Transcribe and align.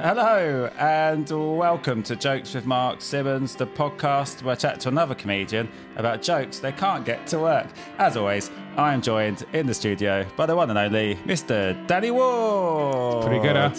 Hello 0.00 0.70
and 0.78 1.28
welcome 1.28 2.04
to 2.04 2.14
Jokes 2.14 2.54
with 2.54 2.66
Mark 2.66 3.02
Simmons, 3.02 3.56
the 3.56 3.66
podcast 3.66 4.44
where 4.44 4.52
I 4.52 4.54
chat 4.54 4.78
to 4.80 4.88
another 4.88 5.16
comedian 5.16 5.68
about 5.96 6.22
jokes 6.22 6.60
they 6.60 6.70
can't 6.70 7.04
get 7.04 7.26
to 7.28 7.40
work. 7.40 7.66
As 7.98 8.16
always, 8.16 8.48
I 8.76 8.94
am 8.94 9.02
joined 9.02 9.44
in 9.54 9.66
the 9.66 9.74
studio 9.74 10.24
by 10.36 10.46
the 10.46 10.54
one 10.54 10.70
and 10.70 10.78
only 10.78 11.16
Mr. 11.26 11.84
Danny 11.88 12.12
Ward. 12.12 13.26
Pretty 13.26 13.42
good, 13.42 13.56
huh? 13.56 13.72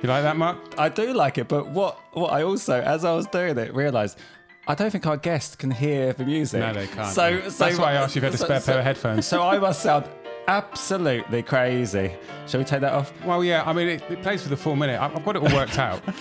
You 0.00 0.08
like 0.08 0.22
that, 0.22 0.36
Mark? 0.36 0.58
I 0.78 0.88
do 0.88 1.12
like 1.12 1.38
it, 1.38 1.48
but 1.48 1.68
what 1.68 1.98
what 2.12 2.32
I 2.32 2.44
also, 2.44 2.80
as 2.80 3.04
I 3.04 3.12
was 3.12 3.26
doing 3.26 3.58
it, 3.58 3.74
realised 3.74 4.16
I 4.68 4.76
don't 4.76 4.90
think 4.92 5.06
our 5.06 5.16
guests 5.16 5.56
can 5.56 5.72
hear 5.72 6.12
the 6.12 6.24
music. 6.24 6.60
No, 6.60 6.72
they 6.72 6.86
can't. 6.86 7.12
So, 7.12 7.48
so 7.48 7.64
That's 7.64 7.78
why 7.78 7.92
I 7.92 7.94
asked 7.94 8.14
you 8.14 8.20
if 8.20 8.22
you 8.22 8.30
had 8.30 8.34
a 8.34 8.38
spare 8.38 8.60
so- 8.60 8.72
pair 8.72 8.78
of 8.78 8.84
headphones. 8.84 9.26
So 9.26 9.42
I 9.42 9.58
must 9.58 9.82
sound 9.82 10.08
absolutely 10.48 11.42
crazy. 11.42 12.12
Shall 12.46 12.58
we 12.58 12.64
take 12.64 12.80
that 12.80 12.92
off? 12.92 13.12
Well, 13.24 13.44
yeah, 13.44 13.62
I 13.64 13.72
mean, 13.72 13.88
it, 13.88 14.02
it 14.10 14.22
plays 14.22 14.42
for 14.42 14.48
the 14.48 14.56
full 14.56 14.74
minute. 14.74 15.00
I've 15.00 15.14
I've 15.14 15.24
got 15.24 15.36
it 15.36 15.42
all 15.42 15.54
worked 15.54 15.78
out. 15.78 16.02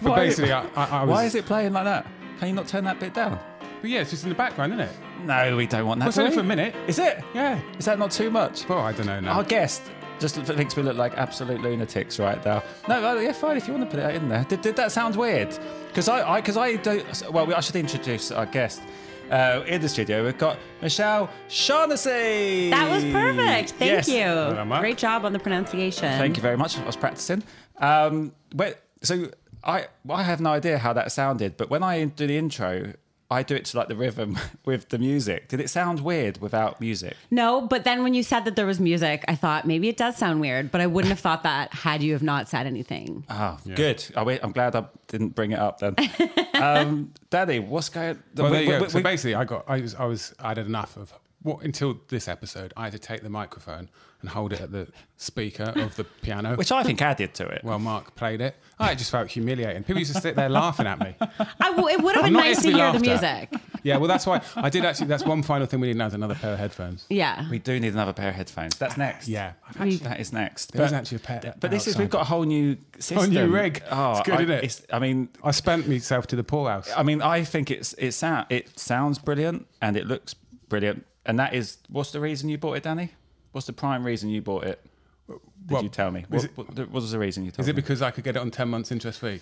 But 0.00 0.10
Why- 0.10 0.26
basically, 0.26 0.52
I, 0.52 0.64
I, 0.76 0.84
I 1.00 1.02
was. 1.02 1.10
Why 1.10 1.24
is 1.24 1.34
it 1.34 1.44
playing 1.44 1.72
like 1.72 1.82
that? 1.82 2.06
Can 2.38 2.46
you 2.46 2.54
not 2.54 2.68
turn 2.68 2.84
that 2.84 3.00
bit 3.00 3.14
down? 3.14 3.36
But 3.80 3.90
yeah, 3.90 4.02
it's 4.02 4.10
just 4.10 4.22
in 4.22 4.28
the 4.28 4.34
background, 4.36 4.72
isn't 4.74 4.84
it? 4.84 4.92
No, 5.24 5.56
we 5.56 5.66
don't 5.66 5.88
want 5.88 5.98
that. 5.98 6.04
Well, 6.04 6.08
it's 6.10 6.18
only 6.18 6.30
for 6.30 6.40
a 6.40 6.44
minute. 6.44 6.72
Is 6.86 7.00
it? 7.00 7.24
Yeah. 7.34 7.60
Is 7.78 7.84
that 7.86 7.98
not 7.98 8.12
too 8.12 8.30
much? 8.30 8.68
Well, 8.68 8.78
I 8.78 8.92
don't 8.92 9.06
know 9.06 9.18
now. 9.18 9.32
Our 9.32 9.42
guest 9.42 9.82
just 10.20 10.36
thinks 10.36 10.76
we 10.76 10.84
look 10.84 10.96
like 10.96 11.14
absolute 11.16 11.60
lunatics 11.62 12.20
right 12.20 12.44
now. 12.44 12.62
No, 12.88 13.00
well, 13.00 13.20
yeah, 13.20 13.32
fine. 13.32 13.56
If 13.56 13.66
you 13.66 13.74
want 13.74 13.90
to 13.90 13.96
put 13.96 14.04
it 14.04 14.14
in 14.14 14.28
there, 14.28 14.44
did, 14.44 14.60
did 14.62 14.76
that 14.76 14.92
sound 14.92 15.16
weird? 15.16 15.58
Because 15.88 16.08
I, 16.08 16.40
because 16.40 16.56
I, 16.56 16.76
don't. 16.76 17.04
Well, 17.32 17.52
I 17.52 17.60
should 17.60 17.76
introduce 17.76 18.30
our 18.30 18.46
guest. 18.46 18.82
Uh, 19.30 19.62
in 19.66 19.80
the 19.80 19.88
studio, 19.88 20.24
we've 20.24 20.38
got 20.38 20.56
Michelle 20.80 21.28
Shaughnessy. 21.48 22.70
That 22.70 22.90
was 22.90 23.04
perfect. 23.04 23.70
Thank 23.72 24.06
Yes. 24.06 24.08
you. 24.08 24.78
Great 24.80 24.96
job 24.98 25.24
on 25.24 25.32
the 25.32 25.38
pronunciation. 25.38 26.08
Thank 26.18 26.36
you 26.36 26.42
very 26.42 26.56
much. 26.56 26.78
I 26.78 26.84
was 26.86 26.96
practicing. 26.96 27.42
Um, 27.78 28.32
but, 28.54 28.82
so 29.02 29.30
I, 29.62 29.86
I 30.08 30.22
have 30.22 30.40
no 30.40 30.50
idea 30.50 30.78
how 30.78 30.92
that 30.94 31.12
sounded, 31.12 31.56
but 31.56 31.68
when 31.68 31.82
I 31.82 32.04
do 32.04 32.26
the 32.26 32.38
intro, 32.38 32.94
I 33.30 33.42
do 33.42 33.54
it 33.54 33.66
to 33.66 33.76
like 33.76 33.88
the 33.88 33.96
rhythm 33.96 34.38
with 34.64 34.88
the 34.88 34.98
music. 34.98 35.48
Did 35.48 35.60
it 35.60 35.68
sound 35.68 36.00
weird 36.00 36.40
without 36.40 36.80
music? 36.80 37.14
No, 37.30 37.60
but 37.60 37.84
then 37.84 38.02
when 38.02 38.14
you 38.14 38.22
said 38.22 38.46
that 38.46 38.56
there 38.56 38.64
was 38.64 38.80
music, 38.80 39.22
I 39.28 39.34
thought 39.34 39.66
maybe 39.66 39.88
it 39.88 39.98
does 39.98 40.16
sound 40.16 40.40
weird, 40.40 40.70
but 40.70 40.80
I 40.80 40.86
wouldn't 40.86 41.10
have 41.10 41.20
thought 41.20 41.42
that 41.42 41.72
had 41.74 42.02
you 42.02 42.14
have 42.14 42.22
not 42.22 42.48
said 42.48 42.66
anything. 42.66 43.26
Oh, 43.28 43.58
good. 43.74 44.02
I 44.16 44.22
wait, 44.22 44.40
I'm 44.42 44.52
glad 44.52 44.74
I 44.74 44.84
didn't 45.08 45.30
bring 45.34 45.52
it 45.52 45.58
up 45.58 45.78
then. 45.78 45.94
um, 46.54 47.12
Daddy, 47.28 47.58
what's 47.58 47.90
going? 47.90 48.18
well, 48.34 48.50
there 48.50 48.62
you 48.62 48.68
we- 48.70 48.78
go. 48.78 48.84
we- 48.84 48.88
so 48.88 49.02
basically, 49.02 49.34
I 49.34 49.44
got, 49.44 49.64
I 49.68 49.80
was, 49.80 49.94
I 49.94 50.04
was, 50.06 50.34
I 50.38 50.48
had 50.48 50.58
enough 50.58 50.96
of. 50.96 51.12
What, 51.42 51.62
until 51.62 52.00
this 52.08 52.26
episode, 52.26 52.72
I 52.76 52.84
had 52.84 52.92
to 52.92 52.98
take 52.98 53.22
the 53.22 53.30
microphone 53.30 53.88
and 54.20 54.28
hold 54.28 54.52
it 54.52 54.60
at 54.60 54.72
the 54.72 54.88
speaker 55.16 55.72
of 55.76 55.94
the 55.94 56.04
piano. 56.22 56.56
which 56.56 56.72
I 56.72 56.82
think 56.82 57.00
added 57.00 57.34
to 57.34 57.46
it. 57.46 57.62
well, 57.62 57.78
Mark 57.78 58.16
played 58.16 58.40
it. 58.40 58.56
I 58.80 58.96
just 58.96 59.10
felt 59.12 59.28
humiliating. 59.28 59.84
People 59.84 60.00
used 60.00 60.14
to 60.14 60.20
sit 60.20 60.34
there 60.34 60.48
laughing 60.48 60.86
at 60.86 60.98
me. 60.98 61.14
I 61.60 61.70
w- 61.70 61.88
it 61.88 62.02
would 62.02 62.16
have 62.16 62.24
been 62.24 62.32
nice 62.32 62.56
to 62.56 62.62
to 62.62 62.68
be 62.68 62.74
hear 62.74 62.92
the 62.92 62.98
music. 62.98 63.52
Yeah, 63.84 63.98
well, 63.98 64.08
that's 64.08 64.26
why 64.26 64.42
I 64.56 64.68
did 64.70 64.84
actually. 64.84 65.06
That's 65.06 65.24
one 65.24 65.42
final 65.44 65.66
thing 65.66 65.78
we 65.78 65.86
need 65.86 65.96
now 65.96 66.06
is 66.06 66.14
another 66.14 66.34
pair 66.34 66.52
of 66.54 66.58
headphones. 66.58 67.06
Yeah. 67.08 67.48
we 67.48 67.60
do 67.60 67.78
need 67.78 67.92
another 67.92 68.12
pair 68.12 68.30
of 68.30 68.34
headphones. 68.34 68.76
That's 68.76 68.94
ah, 68.94 68.98
next. 68.98 69.28
Yeah. 69.28 69.52
that 69.74 70.18
is 70.18 70.32
next. 70.32 70.72
There 70.72 70.84
is 70.84 70.92
actually 70.92 71.16
a 71.16 71.20
pair 71.20 71.54
But 71.60 71.70
this 71.70 71.86
is 71.86 71.96
we've 71.96 72.10
got 72.10 72.22
a 72.22 72.24
whole 72.24 72.44
new 72.44 72.76
system. 72.98 73.18
A 73.18 73.20
whole 73.20 73.30
new 73.30 73.54
rig. 73.54 73.82
Oh, 73.90 74.12
It's 74.12 74.22
good, 74.22 74.34
I, 74.34 74.42
isn't 74.42 74.50
it? 74.50 74.64
It's, 74.64 74.82
I 74.92 74.98
mean, 74.98 75.28
I 75.44 75.52
spent 75.52 75.88
myself 75.88 76.26
to 76.28 76.36
the 76.36 76.44
poorhouse. 76.44 76.90
I 76.96 77.04
mean, 77.04 77.22
I 77.22 77.44
think 77.44 77.70
it's 77.70 77.94
it 77.94 78.12
sound 78.12 78.46
it 78.50 78.78
sounds 78.78 79.18
brilliant 79.18 79.66
and 79.80 79.96
it 79.96 80.06
looks 80.06 80.34
brilliant. 80.68 81.04
And 81.28 81.38
that 81.38 81.54
is 81.54 81.76
what's 81.88 82.10
the 82.10 82.18
reason 82.20 82.48
you 82.48 82.58
bought 82.58 82.78
it, 82.78 82.82
Danny? 82.82 83.10
What's 83.52 83.66
the 83.68 83.72
prime 83.72 84.04
reason 84.04 84.28
you 84.30 84.42
bought 84.42 84.64
it? 84.64 84.84
Did 85.28 85.38
Well, 85.70 85.82
you 85.82 85.88
tell 85.90 86.10
me? 86.10 86.24
What, 86.28 86.44
what, 86.56 86.68
what 86.78 86.90
was 86.90 87.12
the 87.12 87.18
reason 87.18 87.44
you 87.44 87.50
told 87.50 87.60
Is 87.60 87.68
it 87.68 87.76
me? 87.76 87.82
because 87.82 88.00
I 88.02 88.10
could 88.10 88.24
get 88.24 88.34
it 88.36 88.40
on 88.40 88.50
10 88.50 88.68
months 88.68 88.90
interest 88.90 89.20
free? 89.20 89.40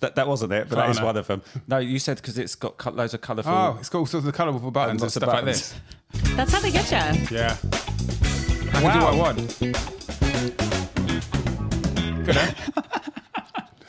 that, 0.00 0.16
that 0.16 0.26
wasn't 0.26 0.52
it, 0.52 0.68
but 0.68 0.74
that 0.76 0.88
Oh, 0.88 0.90
is 0.90 0.98
no. 0.98 1.06
one 1.06 1.16
of 1.16 1.26
them. 1.28 1.40
No, 1.68 1.78
you 1.78 1.98
said 2.00 2.16
because 2.16 2.36
it's 2.36 2.56
got 2.56 2.76
co- 2.76 2.90
loads 2.90 3.14
of 3.14 3.20
colourful. 3.20 3.52
Oh, 3.52 3.76
it's 3.78 3.88
got 3.88 4.00
all 4.00 4.06
sorts 4.06 4.26
of 4.26 4.34
colourful 4.34 4.70
buttons 4.72 5.00
and 5.00 5.00
lots 5.02 5.16
of 5.16 5.22
stuff 5.22 5.32
like 5.34 5.44
this. 5.44 5.72
That's 6.36 6.52
how 6.52 6.60
they 6.60 6.72
get 6.72 6.90
you. 6.90 7.36
Yeah. 7.36 7.56
I 8.72 8.80
can 8.80 8.98
do 8.98 9.04
what 9.04 9.14
I 9.14 9.16
want. 9.16 9.58
Good, 12.26 12.36
eh? 12.36 12.52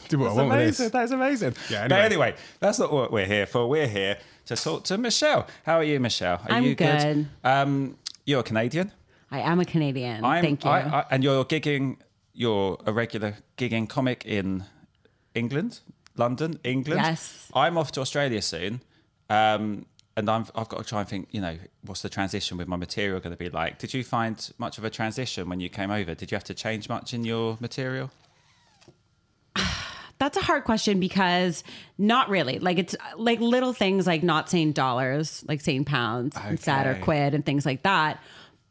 do 0.10 0.20
what 0.20 0.26
I 0.26 0.30
That's 0.30 0.38
want 0.38 0.50
with 0.50 0.60
amazing. 0.60 0.84
this. 0.86 0.92
That's 0.92 1.12
amazing. 1.12 1.54
Yeah, 1.70 1.88
But 1.88 2.00
anyway. 2.00 2.06
anyway, 2.06 2.36
that's 2.60 2.80
not 2.80 2.92
what 2.92 3.12
we're 3.12 3.26
here 3.26 3.46
for. 3.46 3.68
We're 3.68 3.88
here 3.88 4.18
to 4.46 4.56
talk 4.56 4.84
to 4.86 4.98
Michelle. 4.98 5.48
How 5.66 5.76
are 5.78 5.84
you, 5.84 6.00
Michelle? 6.00 6.36
Are 6.48 6.52
I'm 6.52 6.64
you 6.64 6.76
good. 6.76 7.28
Um, 7.44 7.98
you're 8.26 8.40
a 8.42 8.44
Canadian. 8.44 8.92
I 9.32 9.40
am 9.40 9.60
a 9.60 9.66
Canadian. 9.66 10.24
I'm, 10.24 10.44
Thank 10.44 10.64
you. 10.64 10.70
I, 10.70 10.80
I, 11.02 11.06
and 11.12 11.24
you're 11.24 11.44
gigging. 11.46 11.98
You're 12.34 12.78
a 12.86 12.92
regular 12.94 13.36
gigging 13.58 13.88
comic 13.90 14.26
in 14.26 14.66
England, 15.34 15.80
London, 16.18 16.60
England. 16.64 17.02
Yes. 17.02 17.50
I'm 17.54 17.78
off 17.78 17.92
to 17.94 18.02
Australia 18.02 18.42
soon. 18.42 18.82
Um, 19.30 19.86
and 20.18 20.30
I'm, 20.30 20.46
I've 20.56 20.70
got 20.70 20.78
to 20.78 20.84
try 20.86 21.02
and 21.02 21.10
think, 21.10 21.28
you 21.32 21.42
know, 21.42 21.58
what's 21.86 22.02
the 22.02 22.10
transition 22.10 22.58
with 22.58 22.68
my 22.68 22.78
material 22.78 23.20
going 23.20 23.32
to 23.32 23.38
be 23.38 23.50
like? 23.50 23.80
Did 23.80 23.94
you 23.94 24.04
find 24.04 24.50
much 24.58 24.78
of 24.78 24.86
a 24.86 24.90
transition 24.90 25.50
when 25.50 25.60
you 25.60 25.68
came 25.70 25.92
over? 25.92 26.16
Did 26.16 26.32
you 26.32 26.36
have 26.36 26.44
to 26.46 26.54
change 26.54 26.88
much 26.88 27.14
in 27.14 27.26
your 27.26 27.58
material? 27.60 28.12
That's 30.26 30.38
a 30.38 30.42
hard 30.42 30.64
question 30.64 31.00
because 31.00 31.64
not 32.00 32.30
really. 32.30 32.58
Like 32.58 32.80
it's 32.80 32.96
like 33.16 33.40
little 33.40 33.74
things 33.74 34.08
like 34.08 34.24
not 34.24 34.50
saying 34.50 34.72
dollars, 34.72 35.46
like 35.48 35.62
saying 35.62 35.86
pounds 35.86 36.36
instead 36.50 36.88
or 36.88 37.00
quid 37.00 37.36
and 37.36 37.46
things 37.46 37.64
like 37.64 37.84
that. 37.84 38.20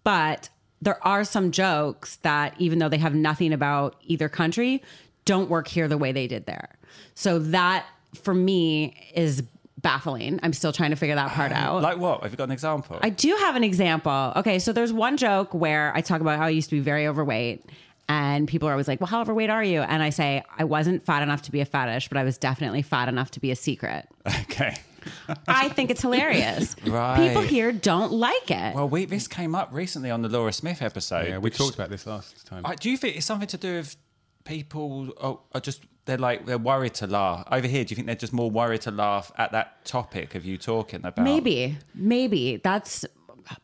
But 0.02 0.48
there 0.82 0.98
are 1.06 1.22
some 1.22 1.52
jokes 1.52 2.16
that 2.22 2.56
even 2.58 2.80
though 2.80 2.88
they 2.88 2.98
have 2.98 3.14
nothing 3.14 3.52
about 3.52 3.94
either 4.02 4.28
country, 4.28 4.82
don't 5.26 5.48
work 5.48 5.68
here 5.68 5.86
the 5.86 5.96
way 5.96 6.10
they 6.10 6.26
did 6.26 6.46
there. 6.46 6.70
So 7.14 7.38
that 7.38 7.86
for 8.20 8.34
me 8.34 9.12
is 9.14 9.44
baffling. 9.80 10.40
I'm 10.42 10.54
still 10.54 10.72
trying 10.72 10.90
to 10.90 10.96
figure 10.96 11.14
that 11.14 11.30
part 11.30 11.52
out. 11.52 11.82
Like 11.82 11.98
what? 11.98 12.24
Have 12.24 12.32
you 12.32 12.36
got 12.36 12.44
an 12.44 12.50
example? 12.50 12.98
I 13.00 13.10
do 13.10 13.32
have 13.42 13.54
an 13.54 13.62
example. 13.62 14.32
Okay, 14.34 14.58
so 14.58 14.72
there's 14.72 14.92
one 14.92 15.16
joke 15.16 15.54
where 15.54 15.92
I 15.94 16.00
talk 16.00 16.20
about 16.20 16.36
how 16.36 16.46
I 16.46 16.50
used 16.50 16.68
to 16.70 16.74
be 16.74 16.80
very 16.80 17.06
overweight. 17.06 17.64
And 18.08 18.46
people 18.46 18.68
are 18.68 18.72
always 18.72 18.88
like, 18.88 19.00
well, 19.00 19.08
how 19.08 19.22
overweight 19.22 19.50
are 19.50 19.64
you? 19.64 19.80
And 19.80 20.02
I 20.02 20.10
say, 20.10 20.42
I 20.58 20.64
wasn't 20.64 21.04
fat 21.04 21.22
enough 21.22 21.42
to 21.42 21.52
be 21.52 21.60
a 21.60 21.64
fetish, 21.64 22.08
but 22.08 22.18
I 22.18 22.24
was 22.24 22.36
definitely 22.36 22.82
fat 22.82 23.08
enough 23.08 23.30
to 23.32 23.40
be 23.40 23.50
a 23.50 23.56
secret. 23.56 24.08
okay. 24.26 24.76
I 25.48 25.68
think 25.70 25.90
it's 25.90 26.02
hilarious. 26.02 26.76
Right. 26.86 27.28
People 27.28 27.42
here 27.42 27.72
don't 27.72 28.12
like 28.12 28.50
it. 28.50 28.74
Well, 28.74 28.88
we, 28.88 29.04
this 29.06 29.26
came 29.26 29.54
up 29.54 29.70
recently 29.72 30.10
on 30.10 30.22
the 30.22 30.28
Laura 30.28 30.52
Smith 30.52 30.82
episode. 30.82 31.28
Yeah, 31.28 31.38
we 31.38 31.50
talked 31.50 31.74
about 31.74 31.90
this 31.90 32.06
last 32.06 32.46
time. 32.46 32.64
I- 32.64 32.74
do 32.74 32.90
you 32.90 32.96
think 32.96 33.16
it's 33.16 33.26
something 33.26 33.48
to 33.48 33.56
do 33.56 33.76
with 33.76 33.96
people 34.44 35.10
oh, 35.20 35.40
are 35.52 35.60
just 35.60 35.80
they're 36.04 36.18
like 36.18 36.44
they're 36.46 36.58
worried 36.58 36.94
to 36.94 37.06
laugh 37.06 37.44
over 37.50 37.66
here? 37.66 37.84
Do 37.84 37.92
you 37.92 37.96
think 37.96 38.06
they're 38.06 38.14
just 38.14 38.32
more 38.32 38.50
worried 38.50 38.82
to 38.82 38.90
laugh 38.90 39.32
at 39.36 39.52
that 39.52 39.84
topic 39.84 40.34
of 40.34 40.44
you 40.44 40.58
talking 40.58 41.04
about? 41.04 41.24
maybe, 41.24 41.78
maybe 41.94 42.60
that's 42.62 43.04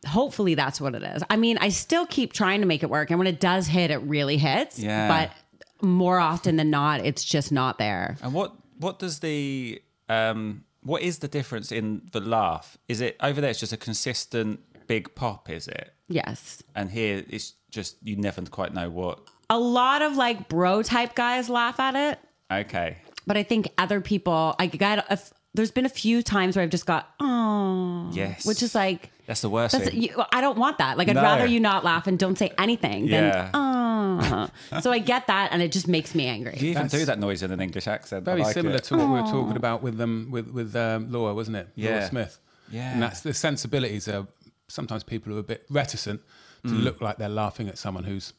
hopefully 0.06 0.55
that's 0.55 0.81
what 0.81 0.94
it 0.94 1.03
is. 1.03 1.23
I 1.31 1.37
mean, 1.37 1.59
I 1.59 1.69
still 1.71 2.06
keep 2.06 2.32
trying 2.32 2.61
to 2.61 2.67
make 2.67 2.82
it 2.82 2.91
work. 2.91 3.11
And 3.11 3.19
when 3.19 3.27
it 3.29 3.41
does 3.41 3.67
hit, 3.67 3.91
it 3.91 3.99
really 3.99 4.37
hits. 4.37 4.79
Yeah. 4.79 5.09
But 5.09 5.87
more 5.87 6.19
often 6.19 6.56
than 6.56 6.71
not, 6.71 7.05
it's 7.05 7.25
just 7.25 7.50
not 7.53 7.79
there. 7.79 8.17
And 8.23 8.32
what 8.35 8.55
what 8.79 8.99
does 8.99 9.21
the 9.21 9.81
um 10.09 10.65
what 10.82 11.03
is 11.03 11.19
the 11.19 11.29
difference 11.29 11.71
in 11.73 12.03
the 12.12 12.21
laugh? 12.21 12.79
Is 12.88 13.00
it 13.00 13.17
over 13.21 13.41
there? 13.41 13.50
It's 13.50 13.61
just 13.61 13.73
a 13.73 13.77
consistent 13.77 14.61
big 14.87 15.15
pop, 15.15 15.50
is 15.50 15.69
it? 15.69 15.93
Yes. 16.09 16.62
And 16.75 16.91
here 16.91 17.25
it's 17.29 17.55
just 17.71 17.97
you 18.03 18.17
never 18.17 18.43
quite 18.43 18.75
know 18.75 18.91
what. 18.91 19.21
A 19.49 19.59
lot 19.59 20.03
of 20.03 20.17
like 20.17 20.49
bro 20.49 20.82
type 20.82 21.15
guys 21.15 21.49
laugh 21.49 21.79
at 21.81 21.94
it, 21.97 22.19
Okay. 22.53 22.99
but 23.27 23.37
I 23.37 23.43
think 23.43 23.69
other 23.79 24.00
people, 24.00 24.55
I 24.59 24.67
got, 24.69 25.05
a 25.11 25.19
there's 25.55 25.70
been 25.70 25.85
a 25.87 25.91
few 25.91 26.23
times 26.23 26.56
where 26.56 26.62
I've 26.62 26.70
just 26.70 26.87
got, 26.87 27.08
oh, 27.20 28.11
Yes. 28.12 28.47
which 28.47 28.62
is 28.62 28.75
like, 28.75 29.11
That's 29.26 29.41
the 29.41 29.50
worst 29.50 29.73
that's, 29.73 29.91
thing. 29.91 30.02
you, 30.02 30.23
I 30.32 30.41
don't 30.41 30.58
want 30.58 30.79
that. 30.79 30.97
Like, 30.99 31.08
I'd 31.08 31.14
No. 31.17 31.23
rather 31.23 31.47
you 31.47 31.58
not 31.61 31.85
laugh 31.85 32.06
and 32.06 32.19
don't 32.19 32.37
say 32.38 32.52
anything 32.58 33.06
Yeah. 33.06 33.50
than, 33.50 33.50
oh. 33.55 34.49
so 34.81 34.91
I 34.93 34.99
get 34.99 35.26
that, 35.26 35.50
and 35.52 35.61
it 35.62 35.73
just 35.73 35.88
makes 35.88 36.14
me 36.14 36.26
angry. 36.26 36.52
you 36.58 36.70
even 36.70 36.75
That's- 36.85 36.93
do 37.00 37.05
that 37.06 37.19
noise 37.19 37.43
in 37.43 37.50
an 37.50 37.61
English 37.61 37.87
accent. 37.88 38.25
Very 38.25 38.43
like 38.43 38.55
similar 38.55 38.76
it. 38.76 38.85
to 38.85 38.97
what 38.97 39.06
we 39.08 39.12
were 39.20 39.29
talking 39.29 39.56
about 39.56 39.82
with 39.82 40.00
um, 40.00 40.29
with 40.31 40.49
with 40.49 40.75
um, 40.76 41.11
Laura, 41.11 41.35
wasn't 41.35 41.56
it? 41.56 41.69
Laura 41.76 41.96
Yeah. 42.00 42.08
Smith. 42.08 42.38
Yeah. 42.70 42.93
And 42.93 43.03
that's 43.03 43.20
the 43.20 43.35
sensibilities 43.35 44.06
are 44.08 44.26
sometimes 44.69 45.03
people 45.05 45.35
are 45.35 45.38
a 45.38 45.43
bit 45.43 45.67
reticent 45.69 46.20
to 46.64 46.70
Mm. 46.73 46.85
look 46.85 47.00
like 47.00 47.17
they're 47.19 47.29
laughing 47.29 47.69
at 47.69 47.79
someone 47.79 48.05
who's, 48.05 48.32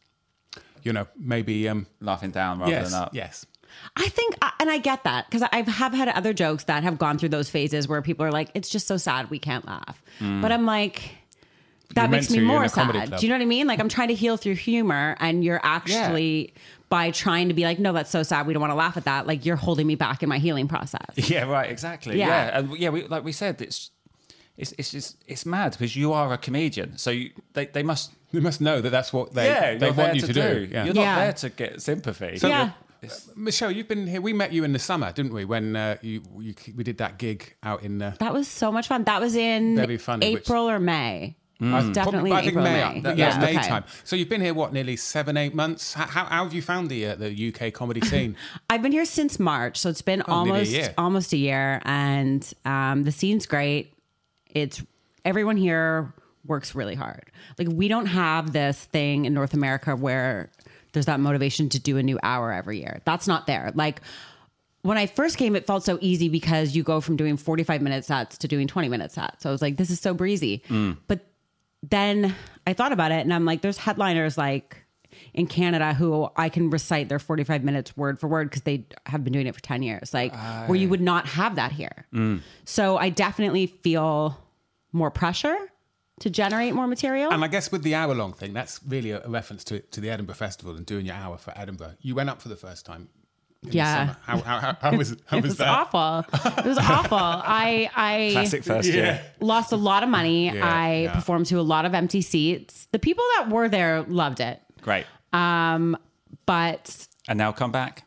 you 0.83 0.93
know, 0.93 1.07
maybe 1.17 1.67
um, 1.67 1.87
laughing 1.99 2.31
down 2.31 2.59
rather 2.59 2.71
yes, 2.71 2.91
than 2.91 3.01
up. 3.01 3.13
yes. 3.13 3.45
I 3.95 4.07
think, 4.07 4.35
and 4.59 4.69
I 4.69 4.77
get 4.77 5.03
that 5.03 5.29
because 5.29 5.47
I 5.51 5.61
have 5.69 5.93
had 5.93 6.07
other 6.09 6.33
jokes 6.33 6.65
that 6.65 6.83
have 6.83 6.97
gone 6.97 7.17
through 7.17 7.29
those 7.29 7.49
phases 7.49 7.87
where 7.87 8.01
people 8.01 8.25
are 8.25 8.31
like, 8.31 8.49
"It's 8.53 8.69
just 8.69 8.87
so 8.87 8.97
sad 8.97 9.29
we 9.29 9.39
can't 9.39 9.65
laugh," 9.65 10.01
mm. 10.19 10.41
but 10.41 10.51
I'm 10.51 10.65
like, 10.65 11.15
that 11.95 12.03
You're 12.03 12.09
makes 12.09 12.29
me 12.29 12.39
to, 12.39 12.45
more 12.45 12.67
sad. 12.67 12.89
club. 12.91 13.19
Do 13.19 13.25
you 13.25 13.29
know 13.29 13.35
what 13.37 13.41
I 13.41 13.45
mean? 13.45 13.67
Like 13.67 13.79
I'm 13.79 13.89
trying 13.89 14.07
to 14.09 14.15
heal 14.15 14.37
through 14.37 14.55
humor, 14.55 15.17
and 15.19 15.43
you're 15.43 15.59
actually 15.63 16.53
by 16.89 17.11
trying 17.11 17.47
to 17.49 17.53
be 17.53 17.63
like, 17.63 17.79
"No, 17.79 17.91
that's 17.93 18.09
so 18.11 18.23
sad. 18.23 18.47
We 18.47 18.53
don't 18.53 18.61
want 18.61 18.71
to 18.71 18.75
laugh 18.77 18.95
at 18.97 19.05
that." 19.05 19.27
Like 19.27 19.45
you're 19.45 19.55
holding 19.57 19.87
me 19.87 19.95
back 19.95 20.23
in 20.23 20.29
my 20.29 20.37
healing 20.37 20.67
process. 20.67 21.01
Yeah, 21.29 21.43
right, 21.43 21.69
exactly. 21.69 22.17
Yeah. 22.17 22.27
Yeah, 22.27 22.59
and 22.59 22.77
yeah, 22.77 22.89
we, 22.89 23.07
like 23.07 23.23
we 23.23 23.31
said, 23.33 23.61
it's 23.61 23.91
it's 24.57 24.73
it's 24.77 24.91
just 24.91 25.17
it's 25.27 25.45
mad 25.45 25.71
because 25.73 25.95
you 25.95 26.13
are 26.13 26.31
a 26.31 26.37
comedian, 26.37 26.97
so 26.97 27.09
you, 27.11 27.31
they 27.53 27.65
they 27.65 27.83
must 27.83 28.11
They 28.31 28.39
must 28.39 28.61
know 28.61 28.79
that 28.79 28.89
that's 28.91 29.11
what 29.11 29.33
they 29.33 29.47
yeah 29.47 29.75
they 29.77 29.87
you're 29.87 29.93
want 29.95 29.95
there 29.95 30.15
you 30.15 30.21
to, 30.21 30.33
do. 30.33 30.67
Yeah. 30.71 30.85
You're 30.85 30.95
Yeah. 30.95 31.03
not 31.15 31.19
there 31.19 31.33
to 31.33 31.49
get 31.49 31.81
sympathy. 31.81 32.37
yeah. 32.47 32.71
Michelle, 33.35 33.71
you've 33.71 33.87
been 33.87 34.05
here. 34.05 34.21
We 34.21 34.33
met 34.33 34.53
you 34.53 34.63
in 34.63 34.73
the 34.73 34.79
summer, 34.79 35.11
didn't 35.11 35.33
we? 35.33 35.45
When 35.45 35.75
uh, 35.75 35.97
you, 36.01 36.21
you 36.39 36.53
we 36.75 36.83
did 36.83 36.97
that 36.99 37.17
gig 37.17 37.55
out 37.63 37.81
in. 37.83 38.01
Uh, 38.01 38.15
That 38.19 38.33
was 38.33 38.47
so 38.47 38.71
much 38.71 38.87
fun. 38.87 39.03
That 39.05 39.19
was 39.19 39.35
in 39.35 39.75
funny, 39.97 40.33
which- 40.33 40.43
April 40.43 40.69
or 40.69 40.79
May. 40.79 41.35
I- 41.63 41.91
definitely 41.91 41.93
probably- 41.93 42.31
I 42.31 42.35
think 42.41 42.47
April, 42.53 42.63
May. 42.63 42.93
May. 42.95 42.99
That, 43.01 43.17
Yeah, 43.17 43.37
May 43.39 43.57
okay. 43.57 43.67
time. 43.67 43.83
So 44.03 44.15
you've 44.15 44.29
been 44.29 44.41
here 44.41 44.53
what, 44.53 44.73
nearly 44.73 44.95
seven, 44.95 45.37
eight 45.37 45.53
months? 45.53 45.93
How, 45.93 46.05
how, 46.07 46.25
how 46.25 46.43
have 46.43 46.53
you 46.53 46.61
found 46.63 46.89
the 46.89 47.05
uh, 47.07 47.15
the 47.15 47.53
UK 47.53 47.71
comedy 47.73 48.01
scene? 48.05 48.35
I've 48.69 48.81
been 48.81 48.91
here 48.91 49.05
since 49.05 49.39
March, 49.39 49.77
so 49.77 49.89
it's 49.89 50.01
been 50.01 50.23
Oh, 50.27 50.43
nearly 50.43 50.75
a 50.77 50.81
almost 50.81 50.93
almost 50.97 51.33
a 51.33 51.37
year, 51.37 51.81
and 51.85 52.51
um, 52.65 53.03
the 53.03 53.11
scene's 53.11 53.45
great. 53.45 53.93
It's 54.49 54.81
everyone 55.25 55.57
here 55.57 56.13
works 56.45 56.73
really 56.73 56.95
hard. 56.95 57.25
Like 57.59 57.67
we 57.71 57.87
don't 57.87 58.07
have 58.07 58.53
this 58.53 58.83
thing 58.85 59.25
in 59.25 59.33
North 59.33 59.53
America 59.53 59.95
where 59.95 60.49
there's 60.93 61.05
that 61.05 61.19
motivation 61.19 61.69
to 61.69 61.79
do 61.79 61.97
a 61.97 62.03
new 62.03 62.19
hour 62.23 62.51
every 62.51 62.79
year. 62.79 63.01
That's 63.05 63.27
not 63.27 63.47
there. 63.47 63.71
Like 63.75 64.01
when 64.81 64.97
I 64.97 65.05
first 65.05 65.37
came, 65.37 65.55
it 65.55 65.65
felt 65.65 65.83
so 65.83 65.97
easy 66.01 66.29
because 66.29 66.75
you 66.75 66.83
go 66.83 67.01
from 67.01 67.15
doing 67.15 67.37
45 67.37 67.81
minute 67.81 68.05
sets 68.05 68.37
to 68.39 68.47
doing 68.47 68.67
20 68.67 68.89
minute 68.89 69.11
sets. 69.11 69.43
So 69.43 69.49
I 69.49 69.51
was 69.51 69.61
like, 69.61 69.77
this 69.77 69.89
is 69.89 69.99
so 69.99 70.13
breezy. 70.13 70.63
Mm. 70.69 70.97
But 71.07 71.21
then 71.83 72.35
I 72.65 72.73
thought 72.73 72.91
about 72.91 73.11
it 73.11 73.21
and 73.21 73.33
I'm 73.33 73.45
like, 73.45 73.61
there's 73.61 73.77
headliners 73.77 74.37
like 74.37 74.77
in 75.33 75.45
Canada 75.45 75.93
who 75.93 76.29
I 76.35 76.49
can 76.49 76.69
recite 76.69 77.09
their 77.09 77.19
45 77.19 77.63
minutes 77.63 77.95
word 77.95 78.19
for 78.19 78.27
word 78.27 78.49
because 78.49 78.63
they 78.63 78.85
have 79.05 79.23
been 79.23 79.33
doing 79.33 79.47
it 79.47 79.55
for 79.55 79.61
10 79.61 79.83
years, 79.83 80.13
like 80.13 80.33
where 80.67 80.75
you 80.75 80.89
would 80.89 81.01
not 81.01 81.27
have 81.27 81.55
that 81.55 81.71
here. 81.71 82.05
Mm. 82.13 82.41
So 82.65 82.97
I 82.97 83.09
definitely 83.09 83.67
feel 83.67 84.37
more 84.91 85.11
pressure 85.11 85.70
to 86.21 86.29
generate 86.29 86.73
more 86.73 86.87
material. 86.87 87.31
And 87.31 87.43
I 87.43 87.47
guess 87.47 87.71
with 87.71 87.83
the 87.83 87.93
hour 87.95 88.15
long 88.15 88.33
thing, 88.33 88.53
that's 88.53 88.79
really 88.87 89.11
a, 89.11 89.21
a 89.23 89.29
reference 89.29 89.63
to, 89.65 89.79
to 89.79 90.01
the 90.01 90.09
Edinburgh 90.09 90.35
Festival 90.35 90.75
and 90.75 90.85
doing 90.85 91.05
your 91.05 91.15
hour 91.15 91.37
for 91.37 91.53
Edinburgh. 91.55 91.95
You 92.01 92.15
went 92.15 92.29
up 92.29 92.41
for 92.41 92.49
the 92.49 92.55
first 92.55 92.85
time. 92.85 93.09
in 93.63 93.71
Yeah. 93.73 93.95
summer. 93.95 94.17
How, 94.23 94.37
how, 94.41 94.59
how, 94.59 94.77
how 94.81 94.97
was, 94.97 95.09
how 95.27 95.37
it 95.37 95.41
was 95.43 95.49
was 95.51 95.57
that? 95.59 95.67
awful. 95.67 96.25
It 96.57 96.65
was 96.65 96.77
awful. 96.77 97.17
I 97.19 97.89
I 97.95 98.29
Classic 98.33 98.63
first 98.63 98.89
year. 98.89 99.21
lost 99.39 99.71
a 99.71 99.77
lot 99.77 100.01
of 100.03 100.09
money. 100.09 100.45
Yeah, 100.49 100.65
I 100.67 100.93
yeah. 101.03 101.13
performed 101.15 101.45
to 101.47 101.59
a 101.59 101.61
lot 101.73 101.85
of 101.85 101.93
empty 101.93 102.21
seats. 102.21 102.87
The 102.91 102.99
people 102.99 103.23
that 103.37 103.49
were 103.49 103.69
there 103.69 104.01
loved 104.03 104.39
it. 104.39 104.59
Great. 104.81 105.05
Um, 105.33 105.95
but 106.45 107.07
And 107.27 107.37
now 107.37 107.51
come 107.51 107.71
back. 107.71 108.03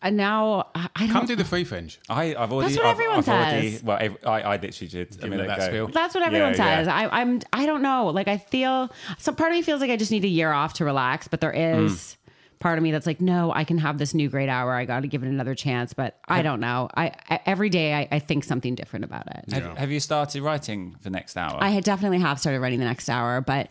Uh, 0.00 0.10
now 0.10 0.68
I 0.74 0.88
I 0.94 1.06
Come 1.06 1.14
don't. 1.14 1.26
do 1.26 1.36
the 1.36 1.44
free 1.44 1.64
fringe. 1.64 1.98
I, 2.08 2.34
I've 2.36 2.52
already. 2.52 2.74
what 2.76 2.84
I've, 2.86 2.90
everyone 2.92 3.18
I've 3.18 3.28
already, 3.28 3.70
says. 3.72 3.82
well, 3.82 3.98
I, 3.98 4.40
I 4.42 4.56
literally 4.56 4.88
did. 4.88 5.14
a 5.16 5.18
Give 5.18 5.30
minute 5.30 5.46
that 5.48 5.58
ago. 5.58 5.66
spiel. 5.66 5.88
That's 5.88 6.14
what 6.14 6.24
everyone 6.24 6.52
Yeah, 6.54 6.76
says. 6.82 6.86
yeah. 6.86 6.96
I, 6.96 7.20
I'm. 7.20 7.40
I 7.52 7.66
don't 7.66 7.82
know. 7.82 8.06
Like 8.06 8.28
I 8.28 8.38
feel. 8.38 8.90
Some 9.18 9.34
part 9.36 9.50
of 9.50 9.56
me 9.56 9.62
feels 9.62 9.80
like 9.80 9.90
I 9.90 9.96
just 9.96 10.10
need 10.12 10.24
a 10.24 10.28
year 10.28 10.52
off 10.52 10.74
to 10.74 10.84
relax. 10.84 11.26
But 11.28 11.40
there 11.40 11.52
is 11.52 12.16
Mm. 12.28 12.60
part 12.60 12.76
of 12.78 12.82
me 12.82 12.90
that's 12.90 13.06
like, 13.06 13.20
no, 13.20 13.52
I 13.52 13.62
can 13.64 13.78
have 13.78 13.98
this 13.98 14.14
new 14.14 14.28
great 14.28 14.48
hour. 14.48 14.72
I 14.74 14.84
got 14.84 15.00
to 15.02 15.08
give 15.08 15.22
it 15.22 15.28
another 15.28 15.54
chance. 15.54 15.92
But 15.94 16.18
I 16.28 16.42
don't 16.42 16.60
know. 16.60 16.88
I, 16.96 17.12
I 17.30 17.40
every 17.46 17.68
day 17.70 17.94
I, 17.94 18.08
I 18.12 18.18
think 18.20 18.44
something 18.44 18.74
different 18.74 19.04
about 19.04 19.26
it. 19.28 19.52
Have, 19.52 19.78
have 19.78 19.90
you 19.90 20.00
started 20.00 20.42
writing 20.42 20.96
for 21.00 21.10
next 21.10 21.36
hour? 21.36 21.56
I 21.60 21.70
had 21.70 21.84
definitely 21.84 22.18
have 22.20 22.38
started 22.40 22.60
writing 22.60 22.78
the 22.78 22.84
next 22.84 23.08
hour, 23.08 23.40
but 23.40 23.68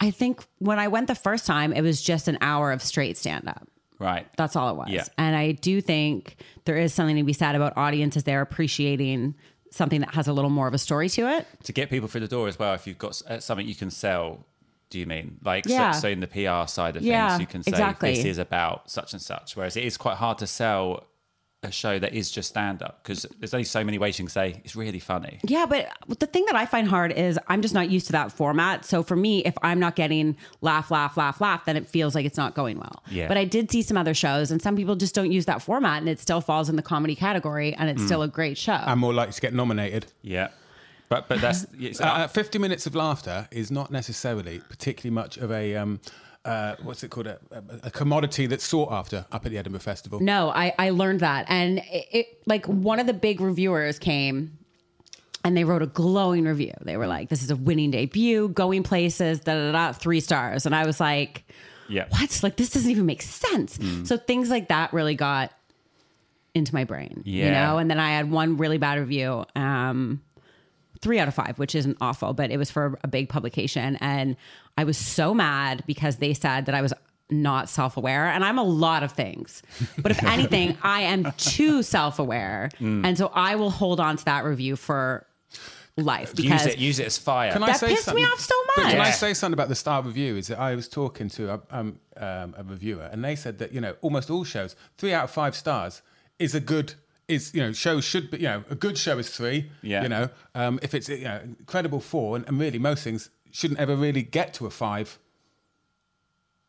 I 0.00 0.10
think 0.10 0.44
when 0.58 0.78
I 0.78 0.88
went 0.88 1.06
the 1.06 1.14
first 1.14 1.44
time, 1.46 1.72
it 1.74 1.82
was 1.82 2.00
just 2.02 2.28
an 2.28 2.38
hour 2.40 2.72
of 2.72 2.82
straight 2.82 3.16
stand 3.18 3.46
up. 3.48 3.66
Right. 4.00 4.26
That's 4.36 4.56
all 4.56 4.70
it 4.70 4.76
was. 4.76 4.88
Yeah. 4.90 5.04
And 5.18 5.36
I 5.36 5.52
do 5.52 5.80
think 5.80 6.36
there 6.64 6.76
is 6.76 6.92
something 6.92 7.16
to 7.16 7.22
be 7.22 7.32
said 7.32 7.54
about 7.54 7.76
audiences 7.76 8.24
there 8.24 8.40
appreciating 8.40 9.36
something 9.70 10.00
that 10.00 10.14
has 10.14 10.26
a 10.26 10.32
little 10.32 10.50
more 10.50 10.66
of 10.66 10.74
a 10.74 10.78
story 10.78 11.08
to 11.10 11.28
it. 11.28 11.46
to 11.64 11.72
get 11.72 11.88
people 11.90 12.08
through 12.08 12.22
the 12.22 12.28
door 12.28 12.48
as 12.48 12.58
well. 12.58 12.74
If 12.74 12.86
you've 12.88 12.98
got 12.98 13.20
uh, 13.28 13.38
something 13.38 13.66
you 13.68 13.76
can 13.76 13.90
sell, 13.90 14.44
do 14.88 14.98
you 14.98 15.06
mean 15.06 15.38
like 15.44 15.64
Yeah. 15.66 15.92
so, 15.92 16.00
so 16.00 16.08
in 16.08 16.18
the 16.18 16.26
PR 16.26 16.66
side 16.66 16.96
of 16.96 17.02
Yeah, 17.04 17.28
things, 17.28 17.40
you 17.42 17.46
can 17.46 17.62
say 17.62 17.70
exactly. 17.70 18.14
this 18.16 18.24
is 18.24 18.38
about 18.38 18.90
such 18.90 19.12
and 19.12 19.22
such. 19.22 19.56
Whereas 19.56 19.76
it 19.76 19.84
is 19.84 19.96
quite 19.96 20.16
hard 20.16 20.38
to 20.38 20.46
sell 20.48 21.04
a 21.62 21.70
show 21.70 21.98
that 21.98 22.14
is 22.14 22.30
just 22.30 22.48
stand 22.48 22.82
up 22.82 23.00
because 23.02 23.26
there's 23.38 23.52
only 23.52 23.64
so 23.64 23.84
many 23.84 23.98
ways 23.98 24.18
you 24.18 24.24
can 24.24 24.30
say 24.30 24.60
it's 24.64 24.74
really 24.74 24.98
funny. 24.98 25.38
Yeah, 25.44 25.66
but 25.66 25.90
the 26.18 26.26
thing 26.26 26.46
that 26.46 26.56
I 26.56 26.64
find 26.64 26.88
hard 26.88 27.12
is 27.12 27.38
I'm 27.48 27.60
just 27.60 27.74
not 27.74 27.90
used 27.90 28.06
to 28.06 28.12
that 28.12 28.32
format. 28.32 28.86
So 28.86 29.02
for 29.02 29.14
me, 29.14 29.40
if 29.44 29.54
I'm 29.62 29.78
not 29.78 29.94
getting 29.94 30.36
laugh, 30.62 30.90
laugh, 30.90 31.18
laugh, 31.18 31.38
laugh, 31.40 31.66
then 31.66 31.76
it 31.76 31.86
feels 31.86 32.14
like 32.14 32.24
it's 32.24 32.38
not 32.38 32.54
going 32.54 32.78
well. 32.78 33.02
Yeah. 33.10 33.28
But 33.28 33.36
I 33.36 33.44
did 33.44 33.70
see 33.70 33.82
some 33.82 33.98
other 33.98 34.14
shows, 34.14 34.50
and 34.50 34.62
some 34.62 34.74
people 34.74 34.96
just 34.96 35.14
don't 35.14 35.30
use 35.30 35.44
that 35.46 35.60
format, 35.60 35.98
and 36.00 36.08
it 36.08 36.18
still 36.18 36.40
falls 36.40 36.70
in 36.70 36.76
the 36.76 36.82
comedy 36.82 37.14
category, 37.14 37.74
and 37.74 37.90
Mm. 37.90 37.92
it's 37.92 38.04
still 38.06 38.22
a 38.22 38.28
great 38.28 38.56
show. 38.56 38.72
I'm 38.72 38.98
more 38.98 39.12
likely 39.12 39.34
to 39.34 39.40
get 39.42 39.52
nominated. 39.52 40.06
Yeah, 40.22 40.48
but 41.10 41.28
but 41.28 41.42
that's 41.42 41.66
Uh, 42.00 42.26
50 42.26 42.58
minutes 42.58 42.86
of 42.86 42.94
laughter 42.94 43.48
is 43.50 43.70
not 43.70 43.90
necessarily 43.90 44.60
particularly 44.70 45.14
much 45.14 45.36
of 45.36 45.52
a 45.52 45.76
um, 45.76 46.00
uh, 46.44 46.76
what's 46.82 47.02
it 47.02 47.10
called 47.10 47.26
a, 47.26 47.38
a, 47.50 47.62
a 47.84 47.90
commodity 47.90 48.46
that's 48.46 48.64
sought 48.64 48.92
after 48.92 49.26
up 49.30 49.44
at 49.44 49.52
the 49.52 49.58
Edinburgh 49.58 49.80
Festival. 49.80 50.20
No, 50.20 50.50
I, 50.50 50.74
I 50.78 50.90
learned 50.90 51.20
that. 51.20 51.46
And 51.48 51.78
it, 51.78 52.06
it 52.10 52.42
like 52.46 52.66
one 52.66 52.98
of 52.98 53.06
the 53.06 53.12
big 53.12 53.40
reviewers 53.40 53.98
came 53.98 54.58
and 55.44 55.56
they 55.56 55.64
wrote 55.64 55.82
a 55.82 55.86
glowing 55.86 56.44
review. 56.44 56.72
They 56.80 56.96
were 56.96 57.06
like, 57.06 57.28
this 57.28 57.42
is 57.42 57.50
a 57.50 57.56
winning 57.56 57.90
debut, 57.90 58.48
going 58.48 58.82
places, 58.82 59.40
da 59.40 59.54
da 59.54 59.72
da, 59.72 59.92
three 59.92 60.20
stars. 60.20 60.66
And 60.66 60.74
I 60.74 60.86
was 60.86 61.00
like, 61.00 61.44
yeah. 61.88 62.06
what? 62.08 62.40
Like, 62.42 62.56
this 62.56 62.70
doesn't 62.70 62.90
even 62.90 63.06
make 63.06 63.22
sense. 63.22 63.78
So 64.04 64.16
things 64.16 64.50
like 64.50 64.68
that 64.68 64.92
really 64.92 65.14
got 65.14 65.52
into 66.54 66.74
my 66.74 66.84
brain, 66.84 67.22
you 67.24 67.50
know? 67.50 67.78
And 67.78 67.90
then 67.90 67.98
I 67.98 68.10
had 68.10 68.30
one 68.30 68.56
really 68.56 68.78
bad 68.78 68.98
review. 68.98 69.44
Um, 69.56 70.22
three 71.00 71.18
out 71.18 71.28
of 71.28 71.34
five, 71.34 71.58
which 71.58 71.74
isn't 71.74 71.96
awful, 72.00 72.34
but 72.34 72.50
it 72.50 72.58
was 72.58 72.70
for 72.70 72.98
a 73.02 73.08
big 73.08 73.28
publication. 73.28 73.96
And 74.00 74.36
I 74.80 74.84
was 74.84 74.96
so 74.96 75.34
mad 75.34 75.82
because 75.86 76.16
they 76.16 76.32
said 76.34 76.66
that 76.66 76.74
I 76.74 76.82
was 76.82 76.94
not 77.30 77.68
self 77.68 77.96
aware. 77.96 78.26
And 78.26 78.44
I'm 78.44 78.58
a 78.58 78.64
lot 78.86 79.02
of 79.02 79.12
things. 79.12 79.62
But 80.02 80.10
if 80.10 80.22
anything, 80.36 80.76
I 80.82 81.02
am 81.02 81.32
too 81.36 81.82
self 81.82 82.18
aware. 82.18 82.70
And 82.80 83.16
so 83.18 83.30
I 83.34 83.56
will 83.56 83.70
hold 83.70 84.00
on 84.00 84.16
to 84.16 84.24
that 84.24 84.44
review 84.44 84.76
for 84.76 85.26
life 85.96 86.34
because 86.34 86.64
Use 86.64 86.74
it 86.74 86.78
use 86.78 86.98
it 86.98 87.06
as 87.06 87.18
fire. 87.18 87.52
Can 87.52 87.62
I 87.62 87.66
That 87.66 87.80
say 87.80 87.88
pissed 87.88 88.14
me 88.14 88.22
something? 88.22 88.24
off 88.24 88.40
so 88.40 88.54
But 88.76 88.90
Can 88.92 89.00
I 89.00 89.10
say 89.10 89.34
something 89.34 89.52
about 89.60 89.68
the 89.68 89.74
Star 89.74 90.02
review? 90.02 90.36
Is 90.36 90.46
that 90.46 90.58
I 90.58 90.74
was 90.74 90.88
talking 90.88 91.28
to 91.30 91.54
a, 91.54 91.60
um, 91.70 91.98
um, 92.16 92.54
a 92.56 92.64
reviewer, 92.64 93.08
and 93.12 93.22
they 93.22 93.36
said 93.36 93.58
that 93.58 93.72
you 93.72 93.80
know 93.80 93.94
almost 94.00 94.30
all 94.30 94.44
shows, 94.44 94.76
three 94.98 95.12
out 95.12 95.24
of 95.24 95.30
five 95.30 95.54
stars 95.54 96.02
is 96.38 96.54
a 96.54 96.60
good. 96.60 96.94
Is 97.28 97.54
you 97.54 97.60
know 97.62 97.72
shows 97.72 98.02
should 98.04 98.30
be 98.30 98.38
you 98.38 98.48
know 98.52 98.64
a 98.70 98.74
good 98.74 98.98
show 98.98 99.16
is 99.18 99.30
three. 99.30 99.70
Yeah. 99.82 100.02
You 100.02 100.08
know 100.08 100.30
um, 100.54 100.80
if 100.82 100.94
it's 100.94 101.08
you 101.08 101.24
know 101.30 101.40
incredible 101.44 102.00
four, 102.00 102.34
and, 102.36 102.44
and 102.48 102.58
really 102.58 102.78
most 102.78 103.04
things 103.04 103.30
shouldn't 103.50 103.80
ever 103.80 103.96
really 103.96 104.22
get 104.22 104.54
to 104.54 104.66
a 104.66 104.70
five. 104.70 105.18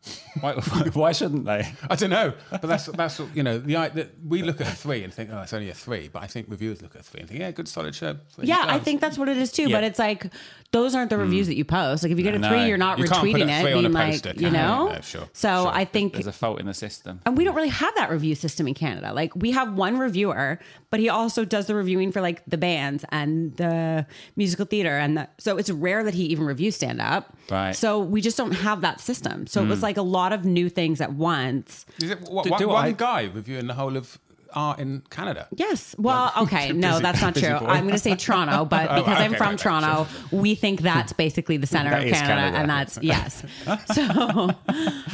Why, 0.41 0.53
why 0.93 1.11
shouldn't 1.11 1.45
they? 1.45 1.67
I 1.89 1.95
don't 1.95 2.09
know, 2.09 2.33
but 2.49 2.61
that's 2.63 2.85
that's 2.85 3.19
what- 3.19 3.35
you 3.35 3.43
know 3.43 3.59
the, 3.59 3.73
the 3.93 4.09
we 4.25 4.41
look 4.41 4.61
at 4.61 4.67
a 4.67 4.71
three 4.71 5.03
and 5.03 5.13
think 5.13 5.29
oh 5.31 5.41
it's 5.41 5.53
only 5.53 5.69
a 5.69 5.73
three, 5.73 6.07
but 6.07 6.23
I 6.23 6.27
think 6.27 6.47
reviewers 6.49 6.81
look 6.81 6.95
at 6.95 7.01
a 7.01 7.03
three 7.03 7.19
and 7.19 7.29
think 7.29 7.41
yeah 7.41 7.51
good 7.51 7.67
solid 7.67 7.93
show. 7.93 8.17
three 8.31 8.47
Yeah, 8.47 8.63
I 8.65 8.79
think 8.79 9.01
that's 9.01 9.17
what 9.17 9.29
it 9.29 9.37
is 9.37 9.51
too. 9.51 9.69
Yeah. 9.69 9.77
But 9.77 9.83
it's 9.83 9.99
like 9.99 10.31
those 10.71 10.95
aren't 10.95 11.09
the 11.09 11.17
hmm. 11.17 11.23
reviews 11.23 11.47
that 11.47 11.55
you 11.55 11.65
post. 11.65 12.01
Like 12.01 12.13
if 12.13 12.17
you 12.17 12.23
get 12.23 12.33
a 12.33 12.39
No. 12.39 12.49
three, 12.49 12.65
you're 12.65 12.77
not 12.77 12.97
You 12.97 13.05
can't 13.05 13.19
put 13.19 13.41
a 13.41 13.43
retweeting 13.43 13.49
it, 13.49 13.59
on 13.59 13.65
a 13.65 13.81
being 13.81 13.91
like, 13.91 14.11
poster, 14.13 14.29
you 14.29 14.35
can 14.35 14.43
you? 14.45 14.51
know. 14.51 14.87
No, 14.87 15.01
sure, 15.01 15.29
so 15.33 15.63
sure. 15.63 15.67
I 15.67 15.85
think 15.85 16.13
There's 16.13 16.27
a 16.27 16.31
fault 16.31 16.59
in 16.59 16.65
the 16.65 16.73
system. 16.73 17.21
and 17.25 17.37
we 17.37 17.43
don't 17.43 17.55
really 17.55 17.69
have 17.69 17.93
that 17.95 18.09
review 18.09 18.33
system 18.33 18.67
in 18.67 18.73
Canada. 18.73 19.13
Like 19.13 19.35
we 19.35 19.51
have 19.51 19.73
one 19.73 19.99
reviewer, 19.99 20.59
but 20.89 20.99
he 20.99 21.09
also 21.09 21.43
does 21.45 21.67
the 21.67 21.75
reviewing 21.75 22.11
for 22.11 22.21
like 22.21 22.43
the 22.45 22.57
bands 22.57 23.03
and 23.09 23.55
the 23.57 24.05
musical 24.35 24.65
theater, 24.65 24.97
and 24.97 25.17
the, 25.17 25.29
so 25.37 25.57
it's 25.57 25.69
rare 25.69 26.03
that 26.05 26.13
he 26.13 26.23
even 26.25 26.45
reviews 26.45 26.75
stand 26.75 27.01
up. 27.01 27.35
Right. 27.51 27.75
So 27.75 27.99
we 27.99 28.21
just 28.21 28.37
don't 28.37 28.53
have 28.53 28.81
that 28.81 29.01
system. 29.01 29.45
So 29.45 29.61
it 29.61 29.67
was 29.67 29.83
like 29.83 29.90
a 29.97 30.01
lot 30.03 30.33
of 30.33 30.45
new 30.45 30.69
things 30.69 31.01
at 31.01 31.13
once. 31.13 31.85
Is 32.01 32.09
it 32.11 32.19
what, 32.29 32.43
Do- 32.45 32.51
one, 32.51 32.59
do 32.59 32.67
one 32.69 32.85
I- 32.85 32.91
guy 32.91 33.23
reviewing 33.33 33.67
the 33.67 33.73
whole 33.73 33.95
of 33.97 34.17
art 34.53 34.79
in 34.79 35.01
Canada? 35.09 35.47
Yes. 35.55 35.95
Well, 35.97 36.31
okay. 36.39 36.73
No, 36.73 36.89
Busy- 36.91 37.01
that's 37.03 37.21
not 37.21 37.35
true. 37.35 37.59
boy. 37.59 37.65
I'm 37.67 37.83
going 37.83 37.93
to 37.93 37.99
say 37.99 38.15
Toronto, 38.15 38.65
but 38.69 38.87
Oh, 38.91 38.95
because 38.97 39.17
I'm 39.17 39.31
from 39.31 39.39
right, 39.39 39.49
right, 39.51 39.59
Toronto, 39.59 40.07
we 40.31 40.55
think 40.55 40.81
that's 40.81 41.13
basically 41.13 41.55
the 41.57 41.67
center 41.67 41.89
That 41.91 42.03
of 42.05 42.11
Canada, 42.13 42.33
Canada. 42.33 42.57
and 42.57 42.69
that's 42.69 42.99
yes. 43.01 43.43
So, 43.93 44.51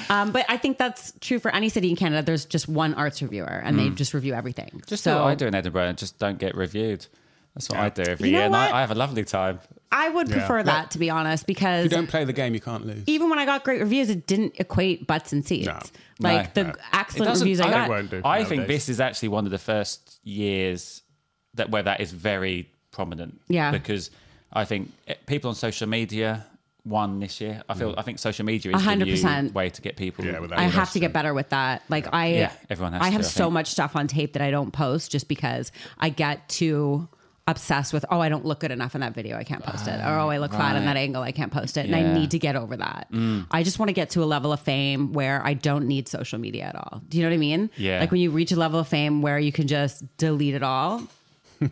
um, 0.10 0.32
but 0.32 0.46
I 0.50 0.58
think 0.58 0.78
that's 0.78 1.14
true 1.22 1.40
for 1.40 1.54
any 1.54 1.70
city 1.70 1.90
in 1.90 1.96
Canada. 1.96 2.22
There's 2.24 2.46
just 2.46 2.68
one 2.68 2.94
arts 2.96 3.22
reviewer, 3.22 3.46
and 3.64 3.78
they 3.78 3.90
just 3.90 4.14
review 4.14 4.34
everything. 4.34 4.82
Just 4.88 5.04
so 5.04 5.18
what 5.24 5.28
I 5.28 5.36
do 5.36 5.46
in 5.48 5.54
Edinburgh 5.56 5.88
and 5.88 5.98
just 5.98 6.18
don't 6.20 6.40
get 6.40 6.56
reviewed. 6.56 7.06
That's 7.56 7.70
what 7.70 7.80
I 7.80 7.90
do 7.90 8.04
every 8.04 8.30
You 8.30 8.34
know 8.34 8.38
year, 8.40 8.46
and? 8.48 8.56
I, 8.56 8.78
I 8.78 8.82
have 8.82 8.92
a 8.92 8.96
lovely 8.96 9.24
time. 9.24 9.60
I 9.92 10.10
would 10.10 10.30
prefer 10.30 10.64
that 10.64 10.92
to 10.92 11.00
be 11.00 11.10
honest, 11.10 11.44
If 11.44 11.48
because 11.48 11.84
you 11.86 11.90
don't 11.90 12.08
play 12.08 12.24
the 12.26 12.34
game, 12.34 12.54
you 12.54 12.60
can't 12.60 12.86
lose. 12.86 13.04
even 13.08 13.30
when 13.30 13.40
I 13.40 13.46
got 13.46 13.64
great 13.64 13.80
reviews, 13.80 14.10
it 14.10 14.28
didn't 14.28 14.54
equate 14.60 15.08
butts 15.08 15.32
and 15.34 15.46
seats. 15.46 15.68
No. 15.68 15.80
Like 16.20 16.56
No, 16.56 16.64
the 16.64 16.68
no. 16.70 16.76
excellent 16.94 17.40
reviews 17.40 17.60
I 17.62 17.68
I 17.68 17.72
got. 17.72 17.90
won't 17.90 18.10
do 18.12 18.22
I 18.26 18.44
think 18.44 18.68
this 18.68 18.90
is 18.90 19.00
actually 19.00 19.30
one 19.30 19.46
of 19.46 19.52
the 19.52 19.58
first 19.58 20.20
years 20.24 21.02
that 21.56 21.70
where 21.70 21.84
that 21.84 22.02
is 22.02 22.12
very 22.12 22.70
prominent. 22.92 23.40
Yeah. 23.48 23.72
Because 23.72 24.12
I 24.52 24.66
think 24.66 24.92
eh, 25.08 25.16
people 25.26 25.50
on 25.50 25.56
social 25.56 25.88
media 25.88 26.46
won 26.86 27.20
this 27.20 27.42
year. 27.42 27.62
I 27.68 27.74
feel 27.74 27.94
I 27.98 28.02
think 28.02 28.18
social 28.20 28.46
media 28.46 28.72
is 28.76 28.82
A 28.82 28.96
the 28.96 29.06
100%. 29.06 29.54
way 29.54 29.70
to 29.70 29.82
get 29.82 29.98
people. 29.98 30.24
Yeah, 30.26 30.40
without- 30.40 30.58
I 30.60 30.64
have 30.64 30.92
to 30.94 31.00
get 31.00 31.12
better 31.14 31.34
with 31.34 31.50
that. 31.50 31.84
Like 31.90 32.14
I, 32.14 32.28
Yeah, 32.34 32.52
everyone 32.70 32.94
has 32.94 33.02
I 33.02 33.10
have 33.10 33.22
to, 33.22 33.28
I 33.28 33.30
so 33.30 33.50
much 33.52 33.68
stuff 33.68 33.96
on 33.96 34.08
tape 34.08 34.34
that 34.34 34.42
I 34.42 34.52
don't 34.52 34.72
post 34.72 35.12
just 35.12 35.28
because 35.28 35.72
I 36.00 36.10
get 36.10 36.48
too 36.50 37.08
obsessed 37.48 37.94
with. 37.94 38.06
Oh, 38.12 38.20
I 38.20 38.30
don't 38.30 38.46
look 38.46 38.60
good 38.60 38.72
enough 38.72 38.94
in 38.96 39.02
that 39.02 39.14
video. 39.14 39.38
I 39.38 39.44
can't 39.44 39.64
post 39.64 39.88
it. 39.88 40.00
Or 40.02 40.20
oh, 40.20 40.30
I 40.30 40.38
look 40.38 40.52
fat 40.52 40.76
in 40.76 40.86
that 40.86 40.98
angle. 40.98 41.24
I 41.24 41.32
can't 41.32 41.52
post 41.52 41.78
it. 41.78 41.86
And 41.86 41.96
I 41.96 42.14
need 42.14 42.32
to 42.32 42.40
get 42.40 42.56
over 42.56 42.76
that. 42.78 43.08
Mm. 43.12 43.48
I 43.52 43.64
just 43.64 43.80
want 43.80 43.90
to 43.90 43.94
get 43.94 44.10
to 44.12 44.24
a 44.24 44.26
level 44.26 44.52
of 44.54 44.60
fame 44.60 45.14
where 45.14 45.42
I 45.46 45.54
don't 45.54 45.88
need 45.88 46.08
social 46.08 46.40
media 46.40 46.66
at 46.66 46.76
all. 46.76 47.02
Do 47.08 47.18
you 47.18 47.24
know 47.24 47.30
what 47.30 47.36
I 47.36 47.38
mean? 47.38 47.70
Yeah. 47.78 48.00
Like 48.00 48.12
when 48.12 48.20
you 48.22 48.32
reach 48.32 48.52
a 48.52 48.56
level 48.58 48.80
of 48.80 48.88
fame 48.88 49.22
where 49.22 49.40
you 49.40 49.52
can 49.52 49.68
just 49.68 50.04
delete 50.18 50.56
it 50.56 50.64
all. 50.64 51.02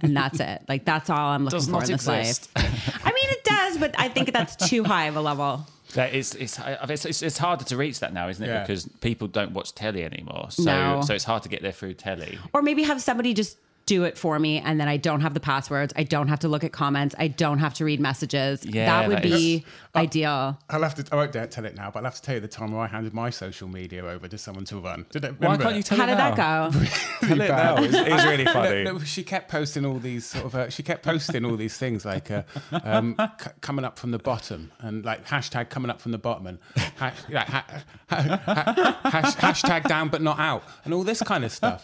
and 0.01 0.15
that's 0.17 0.39
it. 0.39 0.61
Like 0.67 0.85
that's 0.85 1.09
all 1.09 1.17
I'm 1.31 1.43
looking 1.43 1.59
Does 1.59 1.65
for 1.67 1.71
not 1.73 1.83
in 1.89 1.91
this 1.91 2.07
exist. 2.07 2.49
life. 2.55 2.99
I 3.05 3.09
mean, 3.09 3.29
it 3.29 3.43
does, 3.43 3.77
but 3.77 3.93
I 3.99 4.07
think 4.09 4.33
that's 4.33 4.55
too 4.69 4.83
high 4.83 5.05
of 5.05 5.15
a 5.15 5.21
level. 5.21 5.67
That 5.93 6.13
is, 6.13 6.33
it's, 6.35 6.59
it's, 6.59 7.05
it's, 7.05 7.21
it's 7.21 7.37
harder 7.37 7.63
to 7.65 7.77
reach 7.77 7.99
that 7.99 8.11
now, 8.11 8.27
isn't 8.27 8.43
it? 8.43 8.47
Yeah. 8.47 8.61
Because 8.61 8.87
people 9.01 9.27
don't 9.27 9.51
watch 9.51 9.75
telly 9.75 10.03
anymore. 10.03 10.47
So, 10.49 10.63
No. 10.63 11.01
so 11.05 11.13
it's 11.13 11.23
hard 11.23 11.43
to 11.43 11.49
get 11.49 11.61
there 11.61 11.71
through 11.71 11.93
telly. 11.93 12.37
or 12.53 12.61
maybe 12.61 12.83
have 12.83 13.01
somebody 13.01 13.33
just 13.33 13.57
do 13.85 14.03
it 14.03 14.17
for 14.17 14.39
me 14.39 14.59
and 14.59 14.79
then 14.79 14.87
I 14.87 14.97
don't 14.97 15.21
have 15.21 15.33
the 15.33 15.39
passwords. 15.39 15.93
I 15.95 16.03
don't 16.03 16.27
have 16.27 16.39
to 16.39 16.47
look 16.47 16.63
at 16.63 16.71
comments. 16.71 17.13
I 17.19 17.27
don't 17.27 17.59
have 17.59 17.73
to 17.75 17.85
read 17.85 17.99
messages. 17.99 18.65
Yeah, 18.65 18.85
that 18.85 19.07
would 19.07 19.17
that 19.17 19.23
be 19.23 19.63
ideal. 19.95 20.57
I'll 20.69 20.81
have 20.83 20.95
to. 20.95 21.05
I 21.11 21.15
won't 21.15 21.31
dare 21.31 21.47
tell 21.47 21.65
it 21.65 21.75
now, 21.75 21.91
but 21.91 21.99
I'll 21.99 22.05
have 22.05 22.15
to 22.15 22.21
tell 22.21 22.35
you 22.35 22.41
the 22.41 22.47
time 22.47 22.71
where 22.71 22.81
I 22.81 22.87
handed 22.87 23.13
my 23.13 23.29
social 23.29 23.67
media 23.67 24.03
over 24.05 24.27
to 24.27 24.37
someone 24.37 24.65
to 24.65 24.77
run. 24.77 25.05
Did 25.11 25.25
it, 25.25 25.39
Why 25.39 25.57
can't 25.57 25.73
you 25.75 25.79
it? 25.79 25.85
tell 25.85 25.97
How 25.97 26.03
it 26.05 26.07
did 26.07 26.17
that 26.17 26.37
now? 26.37 26.69
go? 26.69 26.79
Tell 27.27 27.41
it 27.41 27.47
now. 27.49 27.75
It's, 27.83 27.93
it's 27.95 28.23
really 28.25 28.45
funny. 28.59 28.83
No, 28.83 28.93
no, 28.93 28.99
she 28.99 29.23
kept 29.23 29.49
posting 29.49 29.85
all 29.85 29.97
these 29.99 30.25
sort 30.25 30.45
of. 30.45 30.55
Uh, 30.55 30.69
she 30.69 30.83
kept 30.83 31.03
posting 31.03 31.43
all 31.45 31.55
these 31.55 31.77
things 31.77 32.05
like 32.05 32.29
uh, 32.29 32.43
um, 32.83 33.15
c- 33.41 33.49
coming 33.61 33.83
up 33.85 33.97
from 33.97 34.11
the 34.11 34.19
bottom 34.19 34.71
and 34.79 35.03
like 35.05 35.25
hashtag 35.27 35.69
coming 35.69 35.89
up 35.89 35.99
from 36.01 36.11
the 36.11 36.17
bottom 36.17 36.47
and 36.47 36.59
hash, 36.97 37.15
like, 37.29 37.47
ha, 37.47 37.65
ha, 38.09 38.39
ha, 38.45 38.99
hash, 39.03 39.35
hashtag 39.35 39.83
down 39.87 40.09
but 40.09 40.21
not 40.21 40.39
out 40.39 40.63
and 40.83 40.93
all 40.93 41.03
this 41.03 41.21
kind 41.21 41.43
of 41.45 41.51
stuff. 41.51 41.81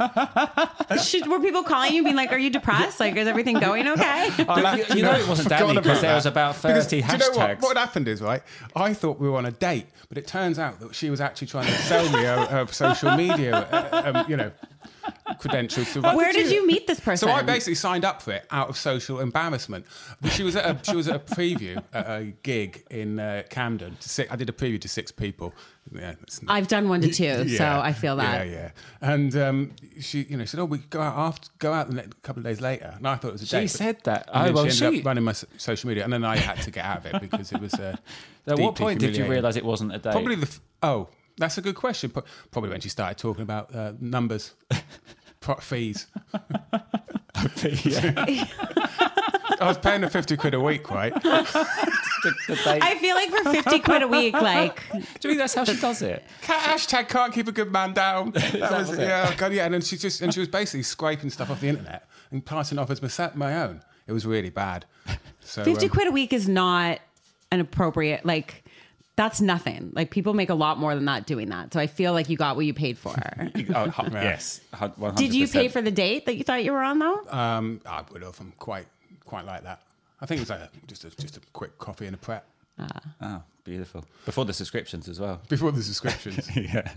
Should, 1.04 1.28
were 1.28 1.40
people 1.40 1.64
calling 1.64 1.94
you 1.94 2.04
being 2.04 2.16
like, 2.16 2.32
are 2.32 2.38
you 2.38 2.50
depressed? 2.50 3.00
Like, 3.00 3.16
is 3.16 3.28
everything 3.28 3.60
going 3.60 3.88
okay? 3.88 4.30
I'll 4.48 4.78
you, 4.78 4.86
you 4.96 5.02
know 5.04 5.14
it 5.14 5.28
wasn't 5.28 5.50
Danny 5.50 5.74
because 5.76 6.02
there 6.02 6.14
was 6.16 6.26
that. 6.26 6.32
about 6.32 6.56
Because 6.62 6.86
30 6.86 6.90
do 6.90 6.96
you 7.14 7.18
know 7.18 7.30
what? 7.32 7.50
hashtags. 7.58 7.62
What 7.62 7.78
happened 7.78 8.01
is, 8.08 8.22
right, 8.22 8.42
I 8.76 8.94
thought 8.94 9.20
we 9.20 9.30
were 9.30 9.38
on 9.38 9.46
a 9.46 9.52
date, 9.52 9.88
but 10.10 10.18
it 10.18 10.28
turns 10.28 10.60
out 10.60 10.80
that 10.80 10.96
she 10.96 11.10
was 11.10 11.22
actually 11.22 11.48
trying 11.48 11.68
to 11.68 11.74
sell 11.74 12.06
me 12.12 12.24
her, 12.24 12.46
her 12.46 12.68
social 12.68 13.16
media, 13.16 13.56
uh, 13.56 14.14
um, 14.14 14.30
you 14.30 14.38
know, 14.38 14.52
credentials. 15.40 15.92
To. 15.94 16.02
Where 16.02 16.34
did 16.34 16.52
you 16.52 16.66
meet 16.66 16.88
this 16.88 17.00
person? 17.00 17.28
So 17.28 17.34
I 17.34 17.42
basically 17.42 17.76
signed 17.76 18.06
up 18.06 18.22
for 18.22 18.32
it 18.32 18.46
out 18.52 18.70
of 18.70 18.78
social 18.78 19.20
embarrassment. 19.20 19.86
But 20.22 20.32
she 20.32 20.44
was 20.44 20.56
at 20.56 20.66
a, 20.66 20.90
she 20.90 20.96
was 20.96 21.08
at 21.08 21.16
a 21.16 21.20
preview 21.20 21.84
at 21.94 22.08
a 22.08 22.34
gig 22.44 22.84
in 22.90 23.20
uh, 23.20 23.44
Camden. 23.50 23.96
To 24.00 24.10
six, 24.10 24.32
I 24.32 24.36
did 24.36 24.50
a 24.50 24.54
preview 24.54 24.80
to 24.82 24.88
six 24.88 25.12
people. 25.12 25.54
Yeah, 25.94 26.14
not- 26.42 26.56
I've 26.56 26.68
done 26.68 26.88
one 26.90 27.02
to 27.02 27.12
two, 27.12 27.50
so 27.58 27.66
I 27.66 27.92
feel 27.94 28.16
that. 28.18 28.48
Yeah, 28.48 28.52
yeah. 28.54 28.72
And 29.02 29.36
um, 29.36 29.72
she, 30.00 30.22
you 30.24 30.38
know, 30.38 30.46
said, 30.46 30.60
"Oh, 30.60 30.66
we 30.66 30.78
go 30.78 31.02
out 31.02 31.18
after, 31.18 31.50
go 31.60 31.74
out 31.74 31.90
the 31.90 31.96
next 31.96 32.22
couple 32.22 32.40
of 32.40 32.46
days 32.46 32.62
later." 32.62 32.94
And 32.96 33.08
I 33.08 33.16
thought 33.16 33.30
it 33.30 33.34
was 33.34 33.42
a 33.42 33.46
She 33.46 33.56
date. 33.58 33.64
but- 33.64 33.72
said 33.72 33.98
that. 34.04 34.30
And 34.34 34.46
then 34.46 34.52
Oh, 34.52 34.56
well, 34.56 34.64
she 34.70 34.86
ended 34.86 34.96
she- 34.96 35.00
up 35.02 35.06
running 35.06 35.24
my 35.24 35.34
social 35.58 35.88
media, 35.90 36.04
and 36.06 36.14
then 36.14 36.24
I 36.24 36.38
had 36.38 36.62
to 36.62 36.72
get 36.72 36.86
out 36.86 36.98
of 37.00 37.06
it 37.08 37.22
because 37.22 37.52
it 37.52 37.60
was. 37.60 37.74
Uh, 37.74 37.98
At 38.48 38.58
what 38.60 38.76
point 38.76 39.00
did 39.00 39.18
you 39.18 39.26
realise 39.26 39.56
it 39.58 39.66
wasn't 39.66 39.94
a 39.94 39.98
date? 39.98 40.12
Probably 40.12 40.36
the. 40.36 40.48
F- 40.48 40.62
oh, 40.82 41.10
that's 41.38 41.58
a 41.58 41.62
good 41.62 41.76
question. 41.76 42.12
Probably 42.52 42.70
when 42.70 42.80
she 42.82 42.90
started 42.90 43.18
talking 43.18 43.44
about 43.44 43.74
uh, 43.76 43.94
numbers, 44.00 44.54
pro- 45.42 45.56
fees. 45.56 46.08
I 49.60 49.68
was 49.68 49.78
paying 49.78 50.02
her 50.02 50.10
fifty 50.10 50.38
quid 50.38 50.54
a 50.54 50.60
week, 50.60 50.90
right? 50.90 51.14
the, 52.22 52.34
the 52.48 52.56
date. 52.56 52.84
I 52.84 52.98
feel 52.98 53.16
like 53.16 53.30
for 53.30 53.52
50 53.52 53.80
quid 53.80 54.02
a 54.02 54.08
week, 54.08 54.34
like, 54.34 54.84
Do 54.92 54.98
you 54.98 55.04
think 55.22 55.38
that's 55.38 55.54
how 55.54 55.64
she 55.64 55.80
does 55.80 56.02
it? 56.02 56.24
Ca- 56.44 56.60
Hashtag 56.60 57.10
can't 57.10 57.34
keep 57.34 57.48
a 57.48 57.52
good 57.52 57.72
man 57.72 57.94
down. 57.94 58.32
That 58.32 58.72
was, 58.72 58.90
was 58.90 59.00
yeah, 59.00 59.34
God, 59.36 59.54
yeah. 59.54 59.66
And 59.66 59.74
then 59.74 59.82
she 59.82 59.98
just 59.98 60.22
and 60.22 60.34
she 60.34 60.40
was 60.40 60.50
basically 60.50 60.84
scraping 60.84 61.30
stuff 61.30 61.50
off 61.50 61.62
the 61.62 61.70
internet 61.70 62.08
and 62.32 62.46
passing 62.46 62.80
off 62.80 62.90
as 62.90 63.02
my, 63.02 63.32
my 63.36 63.64
own. 63.64 63.82
It 64.08 64.14
was 64.14 64.26
really 64.26 64.50
bad. 64.50 64.86
So 65.42 65.64
50 65.64 65.86
um, 65.86 65.90
quid 65.92 66.08
a 66.08 66.12
week 66.12 66.34
is 66.34 66.48
not 66.48 67.00
an 67.52 67.60
appropriate, 67.60 68.26
like, 68.26 68.61
that's 69.22 69.40
nothing. 69.40 69.92
Like, 69.94 70.10
people 70.10 70.34
make 70.34 70.50
a 70.50 70.56
lot 70.56 70.80
more 70.80 70.96
than 70.96 71.06
that 71.06 71.28
doing 71.28 71.50
that. 71.50 71.72
So 71.74 71.80
I 71.80 71.86
feel 71.88 72.12
like 72.14 72.28
you 72.28 72.38
got 72.38 72.56
what 72.56 72.66
you 72.66 72.74
paid 72.74 72.98
for. 72.98 73.14
Oh, 73.16 73.50
yes. 74.14 74.62
100%. 74.74 75.16
Did 75.16 75.34
you 75.36 75.48
pay 75.48 75.68
for 75.68 75.82
the 75.82 75.92
date 75.92 76.26
that 76.26 76.36
you 76.38 76.44
thought 76.44 76.64
you 76.64 76.72
were 76.72 76.82
on, 76.82 76.98
though? 77.00 77.22
Um, 77.30 77.82
I 77.86 78.02
would 78.12 78.24
have. 78.24 78.40
I'm 78.40 78.52
quite 78.58 78.88
quite 79.26 79.46
like 79.46 79.64
that. 79.64 79.82
I 80.20 80.26
think 80.26 80.40
it 80.40 80.42
was 80.42 80.50
like 80.50 80.60
a, 80.62 80.70
just 80.88 81.06
a, 81.06 81.10
just 81.12 81.38
a 81.38 81.42
quick 81.54 81.78
coffee 81.78 82.06
and 82.08 82.16
a 82.16 82.18
prep 82.18 82.46
Oh, 83.22 83.44
beautiful. 83.64 84.04
Before 84.26 84.44
the 84.46 84.54
subscriptions 84.54 85.08
as 85.08 85.20
well. 85.20 85.40
before 85.50 85.72
the 85.72 85.84
subscriptions. 85.84 86.50
yeah. 86.56 86.92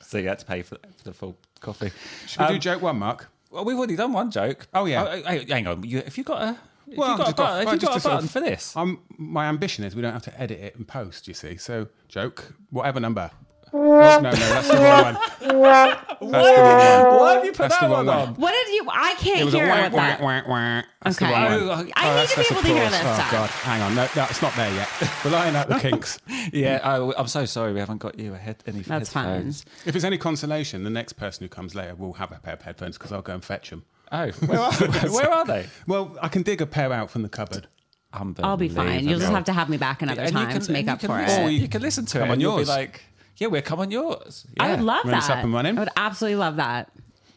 So 0.00 0.16
you 0.18 0.28
had 0.28 0.38
to 0.38 0.46
pay 0.46 0.62
for, 0.62 0.76
for 0.96 1.04
the 1.04 1.12
full 1.12 1.36
coffee. 1.60 1.90
Should 2.26 2.40
we 2.40 2.46
do 2.48 2.54
Um, 2.54 2.60
joke 2.60 2.82
one, 2.82 2.98
Mark? 2.98 3.28
Well, 3.50 3.64
we've 3.66 3.76
already 3.76 3.96
done 3.96 4.12
one 4.14 4.30
joke. 4.30 4.66
Oh, 4.72 4.86
yeah. 4.86 5.20
Oh, 5.26 5.38
hang 5.46 5.66
on. 5.66 5.82
You, 5.84 5.98
if 5.98 6.16
you 6.16 6.24
got 6.24 6.40
a, 6.42 6.56
if 6.90 6.98
Well, 6.98 7.12
you 7.12 7.16
got 7.18 7.30
a 7.30 7.34
button, 7.34 7.64
got- 7.64 7.74
if 7.74 7.82
you 7.82 7.88
just 7.88 8.02
got 8.04 8.12
a 8.12 8.14
button 8.16 8.28
for 8.28 8.40
this, 8.40 8.76
Um, 8.76 9.00
my 9.16 9.46
ambition 9.46 9.84
is 9.84 9.94
we 9.96 10.02
don't 10.02 10.12
have 10.12 10.22
to 10.24 10.40
edit 10.40 10.58
it 10.60 10.76
and 10.76 10.86
post. 10.86 11.28
You 11.28 11.34
see, 11.34 11.56
so 11.56 11.88
joke 12.08 12.52
whatever 12.70 13.00
number. 13.00 13.30
Oh, 13.72 13.78
no, 13.78 14.20
no, 14.20 14.30
that's 14.32 14.66
the 14.66 14.74
wrong 14.74 15.02
one. 15.04 15.14
That's 15.14 15.40
the 15.48 15.54
wrong 15.54 17.06
one. 17.06 17.20
why 17.20 17.34
have 17.34 17.44
you 17.44 17.52
put 17.52 17.58
That's 17.58 17.78
that 17.78 17.86
the 17.88 17.94
wrong 17.94 18.06
one 18.06 18.16
one. 18.18 18.28
on? 18.30 18.34
What 18.34 18.50
did 18.52 18.74
you? 18.74 18.88
I 18.90 19.14
can't 19.18 19.44
was 19.44 19.54
hear 19.54 19.68
wah, 19.68 19.82
what 19.82 19.92
wah, 19.92 19.98
that. 20.00 20.20
wah, 20.20 20.42
wah. 20.48 20.82
That's 21.02 21.18
the 21.18 21.24
Okay. 21.26 21.32
wrong 21.34 21.52
Oh, 21.62 21.68
one. 21.68 21.78
I 21.78 21.82
need 21.82 21.92
that's- 21.94 22.30
to 22.34 22.36
be 22.40 22.46
able 22.50 22.62
to 22.62 22.66
hear 22.66 22.76
applause. 22.84 22.90
this 22.90 23.00
Oh 23.00 23.14
stuff. 23.14 23.30
God, 23.30 23.50
hang 23.50 23.82
on, 23.82 23.94
no, 23.94 24.08
no, 24.16 24.24
it's 24.28 24.42
not 24.42 24.54
there 24.56 24.74
yet. 24.74 24.88
We're 25.24 25.34
ironing 25.36 25.54
out 25.56 25.68
the 25.68 25.78
kinks. 25.78 26.18
Yeah, 26.52 26.80
I, 26.82 27.12
I'm 27.16 27.28
so 27.28 27.44
sorry 27.44 27.72
we 27.72 27.78
haven't 27.78 27.98
got 27.98 28.18
you 28.18 28.34
a 28.34 28.38
head, 28.38 28.56
any 28.66 28.80
That's 28.80 29.08
fine. 29.12 29.24
headphones. 29.26 29.64
If 29.86 29.94
it's 29.94 30.04
any 30.04 30.18
consolation, 30.18 30.82
the 30.82 30.90
next 30.90 31.12
person 31.12 31.44
who 31.44 31.48
comes 31.48 31.76
later 31.76 31.94
will 31.94 32.14
have 32.14 32.32
a 32.32 32.40
pair 32.40 32.54
of 32.54 32.62
headphones 32.62 32.98
because 32.98 33.12
I'll 33.12 33.22
go 33.22 33.34
and 33.34 33.44
fetch 33.44 33.70
them. 33.70 33.84
Oh, 34.12 34.28
where 34.46 34.58
are, 34.60 34.72
where 35.10 35.30
are 35.30 35.44
they? 35.44 35.66
Well, 35.86 36.16
I 36.20 36.28
can 36.28 36.42
dig 36.42 36.60
a 36.60 36.66
pair 36.66 36.92
out 36.92 37.10
from 37.10 37.22
the 37.22 37.28
cupboard. 37.28 37.66
I'll 38.12 38.56
be 38.56 38.68
fine. 38.68 39.06
You'll 39.06 39.20
just 39.20 39.30
have 39.30 39.44
to 39.44 39.52
have 39.52 39.68
me 39.68 39.76
back 39.76 40.02
another 40.02 40.22
And 40.22 40.32
you 40.32 40.36
time 40.38 40.50
can- 40.52 40.60
to 40.62 40.72
make 40.72 40.80
and 40.80 40.90
up 40.90 41.02
you 41.02 41.08
for 41.08 41.14
can 41.14 41.24
it. 41.24 41.26
listen- 41.28 41.44
Or 41.44 41.50
you 41.50 41.58
You 41.60 41.68
can 41.68 41.82
listen 41.82 42.06
to 42.06 42.12
come 42.18 42.22
it 42.22 42.24
on 42.24 42.32
and 42.32 42.42
you'll 42.42 42.52
be 42.56 42.58
yours. 42.62 42.68
like, 42.68 43.04
yeah, 43.36 43.46
we'll 43.46 43.62
come 43.62 43.78
on 43.80 43.90
yours. 43.92 44.46
I 44.58 44.66
Yeah. 44.66 44.70
would 44.76 44.84
love 44.84 45.04
When 45.04 45.14
it's 45.14 45.28
that. 45.28 45.38
up 45.38 45.44
and 45.44 45.52
running? 45.54 45.76
I 45.78 45.80
would 45.80 45.88
absolutely 45.96 46.36
love 46.36 46.56
that. 46.56 46.90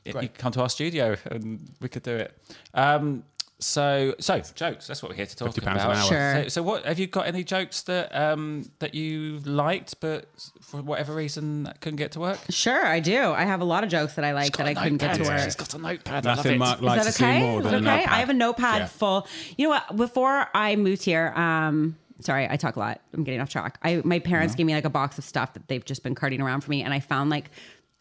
Yeah, 0.03 0.13
you 0.22 0.27
can 0.30 0.38
come 0.38 0.51
to 0.53 0.62
our 0.62 0.70
studio 0.70 1.15
and 1.30 1.70
we 1.80 1.89
could 1.89 2.01
do 2.03 2.15
it. 2.15 2.36
Um, 2.74 3.24
so, 3.65 4.15
so 4.20 4.39
jokes. 4.55 4.88
That's 4.88 5.01
what 5.01 5.10
we're 5.10 5.15
here 5.15 5.25
to 5.25 5.36
talk 5.36 5.58
about. 5.58 6.05
Sure. 6.08 6.43
So, 6.43 6.48
so, 6.50 6.63
what 6.63 6.86
have 6.86 7.00
you 7.00 7.08
got? 7.08 7.27
Any 7.27 7.43
jokes 7.43 7.82
that 7.84 8.15
um, 8.15 8.70
that 8.79 8.93
you 8.93 9.39
liked, 9.46 10.00
but 10.00 10.27
for 10.62 10.82
whatever 10.82 11.13
reason 11.15 11.72
couldn't 11.82 11.98
get 11.98 12.12
to 12.13 12.20
work? 12.20 12.39
Sure, 12.50 12.86
I 12.86 13.00
do. 13.00 13.32
I 13.32 13.43
have 13.43 13.62
a 13.62 13.65
lot 13.65 13.84
of 13.84 13.89
jokes 13.89 14.13
that 14.15 14.25
I 14.25 14.34
like 14.34 14.55
that 14.58 14.67
I 14.67 14.74
couldn't 14.74 14.98
get 14.98 15.15
to 15.15 15.24
work. 15.24 15.39
She's 15.41 15.55
got 15.55 15.74
a 15.74 15.77
notepad. 15.77 16.24
Nothing 16.24 16.58
Mark 16.60 16.82
likes 16.82 17.08
Is 17.08 17.15
to 17.15 17.24
that 17.24 17.25
see 17.25 17.38
okay? 17.38 17.41
more 17.41 17.62
Is 17.62 17.72
than 17.72 17.84
that 17.84 17.89
a 17.89 17.93
okay? 17.93 17.96
notepad. 18.01 18.13
I 18.13 18.20
have 18.20 18.29
a 18.29 18.34
notepad 18.34 18.79
Yeah. 18.82 18.88
full. 18.88 19.27
You 19.58 19.65
know 19.65 19.70
what? 19.70 19.96
Before 19.96 20.48
I 20.53 20.75
moved 20.75 21.03
here, 21.03 21.34
um, 21.36 21.98
sorry, 22.22 22.48
I 22.50 22.55
talk 22.58 22.75
a 22.75 22.79
lot. 22.79 23.01
I'm 23.13 23.24
getting 23.24 23.41
off 23.41 23.50
track. 23.50 23.77
I 23.84 24.01
my 24.03 24.20
parents 24.20 24.55
gave 24.55 24.65
me 24.65 24.74
like 24.74 24.86
a 24.86 24.89
box 24.89 25.17
of 25.17 25.24
stuff 25.24 25.53
that 25.53 25.67
they've 25.67 25.84
just 25.86 26.03
been 26.03 26.15
carting 26.15 26.41
around 26.41 26.62
for 26.62 26.72
me, 26.72 26.82
and 26.84 26.93
I 26.93 27.00
found 27.00 27.29
like 27.29 27.50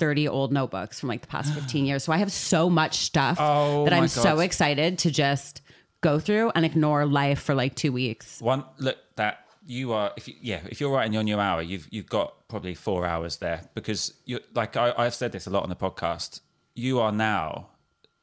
30 0.02 0.26
old 0.26 0.52
notebooks 0.52 0.98
from 0.98 1.08
like 1.08 1.20
the 1.20 1.28
past 1.28 1.54
15 1.54 1.86
years. 1.86 2.02
So 2.02 2.12
I 2.12 2.16
have 2.16 2.32
so 2.32 2.68
much 2.68 2.94
stuff 2.96 3.36
Oh 3.40 3.84
that 3.84 3.92
I'm 3.92 4.02
God. 4.02 4.10
so 4.10 4.40
excited 4.40 4.98
to 4.98 5.10
just 5.12 5.62
go 6.00 6.18
through 6.18 6.50
and 6.56 6.64
ignore 6.64 7.06
life 7.06 7.40
for 7.40 7.54
like 7.54 7.76
two 7.76 7.92
weeks. 7.92 8.40
One 8.40 8.64
look 8.78 8.98
that 9.14 9.46
you 9.64 9.92
are 9.92 10.10
if 10.16 10.26
you, 10.26 10.34
yeah 10.42 10.58
if 10.68 10.80
you're 10.80 10.90
writing 10.90 11.12
your 11.28 11.40
hour 11.40 11.62
you've 11.62 11.86
you've 11.92 12.08
got 12.08 12.48
probably 12.48 12.74
four 12.74 13.06
hours 13.06 13.36
there 13.36 13.60
because 13.74 14.12
you 14.24 14.40
like 14.54 14.76
I, 14.76 14.92
I've 14.98 15.14
said 15.14 15.30
this 15.30 15.46
a 15.46 15.50
lot 15.50 15.62
on 15.62 15.68
the 15.68 15.76
podcast 15.76 16.40
you 16.74 16.98
are 16.98 17.12
now 17.12 17.68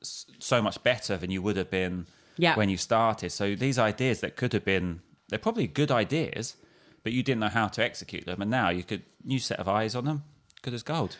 so 0.02 0.62
much 0.62 0.84
better 0.84 1.16
than 1.16 1.32
you 1.32 1.42
would 1.42 1.56
have 1.56 1.70
been 1.72 2.08
Yeah. 2.36 2.56
when 2.58 2.68
you 2.68 2.76
started 2.76 3.30
so 3.32 3.56
these 3.56 3.80
ideas 3.80 4.20
that 4.20 4.36
could 4.36 4.52
have 4.52 4.66
been 4.66 5.00
they're 5.30 5.40
probably 5.48 5.66
good 5.68 5.92
ideas 5.92 6.58
but 7.04 7.14
you 7.14 7.24
didn't 7.24 7.40
know 7.40 7.48
how 7.60 7.68
to 7.70 7.82
execute 7.82 8.26
them 8.26 8.42
and 8.42 8.52
now 8.52 8.68
you 8.78 8.84
could 8.84 9.04
new 9.24 9.40
set 9.40 9.60
of 9.62 9.70
eyes 9.70 9.96
on 9.96 10.04
them 10.04 10.24
good 10.62 10.74
as 10.74 10.84
gold 10.84 11.16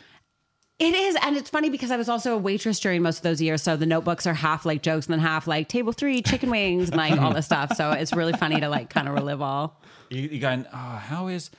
It 0.80 0.94
is, 0.94 1.16
and 1.22 1.36
it's 1.36 1.50
funny 1.50 1.68
because 1.68 1.90
I 1.90 1.96
was 1.98 2.08
also 2.08 2.34
a 2.34 2.38
waitress 2.38 2.80
during 2.80 3.02
most 3.02 3.18
of 3.18 3.22
those 3.22 3.40
years. 3.42 3.62
So 3.62 3.76
the 3.76 3.84
notebooks 3.84 4.26
are 4.26 4.32
half 4.34 4.64
like 4.64 4.80
jokes 4.82 5.06
and 5.06 5.12
then 5.12 5.20
half 5.20 5.46
like 5.46 5.68
table 5.68 5.92
three, 5.92 6.22
chicken 6.22 6.48
wings, 6.50 6.88
and 6.88 6.96
like 6.96 7.20
all 7.20 7.34
this 7.34 7.44
stuff. 7.46 7.76
So 7.76 7.90
it's 7.92 8.14
really 8.14 8.32
funny 8.32 8.58
to 8.60 8.68
like 8.70 8.88
kind 8.88 9.06
of 9.06 9.12
relive 9.14 9.42
all. 9.42 9.78
you, 10.08 10.22
you're 10.22 10.40
going 10.40 10.64
oh 10.72 10.76
how 10.76 11.28
is 11.28 11.50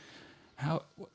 how 0.55 0.81
what, 0.95 1.09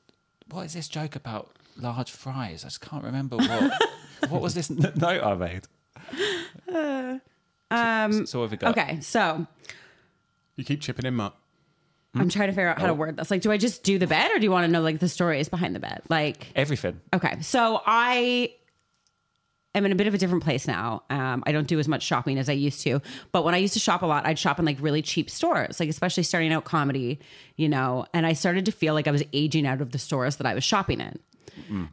what 0.50 0.62
is 0.66 0.72
this 0.74 0.86
joke 0.88 1.16
about 1.16 1.50
large 1.76 2.10
fries 2.12 2.64
I 2.64 2.68
just 2.68 2.80
can't 2.80 3.02
remember 3.04 3.36
what 3.36 3.72
what 4.30 4.40
was 4.40 4.54
this 4.54 4.70
n- 4.70 4.92
note 4.96 5.22
I 5.22 5.34
made 5.34 7.20
um 7.70 8.26
so 8.26 8.38
what 8.40 8.44
have 8.44 8.50
we 8.52 8.56
got 8.56 8.78
Okay, 8.78 9.00
so 9.00 9.46
You 10.54 10.64
keep 10.64 10.80
chipping 10.80 11.04
in, 11.06 11.14
Mark. 11.14 11.34
I'm 12.20 12.28
trying 12.28 12.48
to 12.48 12.52
figure 12.52 12.68
out 12.68 12.80
how 12.80 12.86
to 12.86 12.94
word 12.94 13.16
this. 13.16 13.30
Like, 13.30 13.42
do 13.42 13.50
I 13.52 13.56
just 13.56 13.82
do 13.82 13.98
the 13.98 14.06
bed, 14.06 14.30
or 14.32 14.38
do 14.38 14.44
you 14.44 14.50
want 14.50 14.66
to 14.66 14.72
know 14.72 14.82
like 14.82 14.98
the 14.98 15.08
stories 15.08 15.48
behind 15.48 15.74
the 15.74 15.80
bed? 15.80 16.02
Like, 16.08 16.48
everything 16.56 17.00
Okay, 17.14 17.40
so 17.42 17.82
I 17.86 18.54
am 19.74 19.84
in 19.84 19.92
a 19.92 19.94
bit 19.94 20.06
of 20.06 20.14
a 20.14 20.18
different 20.18 20.42
place 20.42 20.66
now. 20.66 21.02
Um, 21.10 21.42
I 21.46 21.52
don't 21.52 21.66
do 21.66 21.78
as 21.78 21.86
much 21.86 22.02
shopping 22.02 22.38
as 22.38 22.48
I 22.48 22.52
used 22.52 22.80
to, 22.82 23.00
but 23.32 23.44
when 23.44 23.54
I 23.54 23.58
used 23.58 23.74
to 23.74 23.80
shop 23.80 24.02
a 24.02 24.06
lot, 24.06 24.26
I'd 24.26 24.38
shop 24.38 24.58
in 24.58 24.64
like 24.64 24.78
really 24.80 25.02
cheap 25.02 25.28
stores, 25.28 25.78
like 25.78 25.88
especially 25.88 26.22
starting 26.22 26.52
out 26.52 26.64
comedy, 26.64 27.20
you 27.56 27.68
know. 27.68 28.06
And 28.14 28.26
I 28.26 28.32
started 28.32 28.64
to 28.66 28.72
feel 28.72 28.94
like 28.94 29.06
I 29.06 29.10
was 29.10 29.22
aging 29.32 29.66
out 29.66 29.80
of 29.80 29.92
the 29.92 29.98
stores 29.98 30.36
that 30.36 30.46
I 30.46 30.54
was 30.54 30.64
shopping 30.64 31.00
in. 31.00 31.18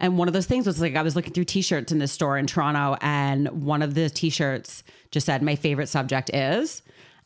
And 0.02 0.18
one 0.18 0.28
of 0.28 0.34
those 0.34 0.46
things 0.46 0.68
was 0.68 0.82
like 0.82 0.96
I 0.96 1.02
was 1.02 1.16
looking 1.16 1.32
through 1.34 1.46
T-shirts 1.46 1.92
in 1.92 2.00
this 2.00 2.12
store 2.12 2.38
in 2.38 2.48
Toronto, 2.48 2.98
and 3.02 3.48
one 3.66 3.82
of 3.82 3.94
the 3.96 4.10
T-shirts 4.10 4.84
just 5.10 5.26
said, 5.26 5.42
"My 5.42 5.56
favorite 5.56 5.88
subject 5.88 6.30
is," 6.34 6.82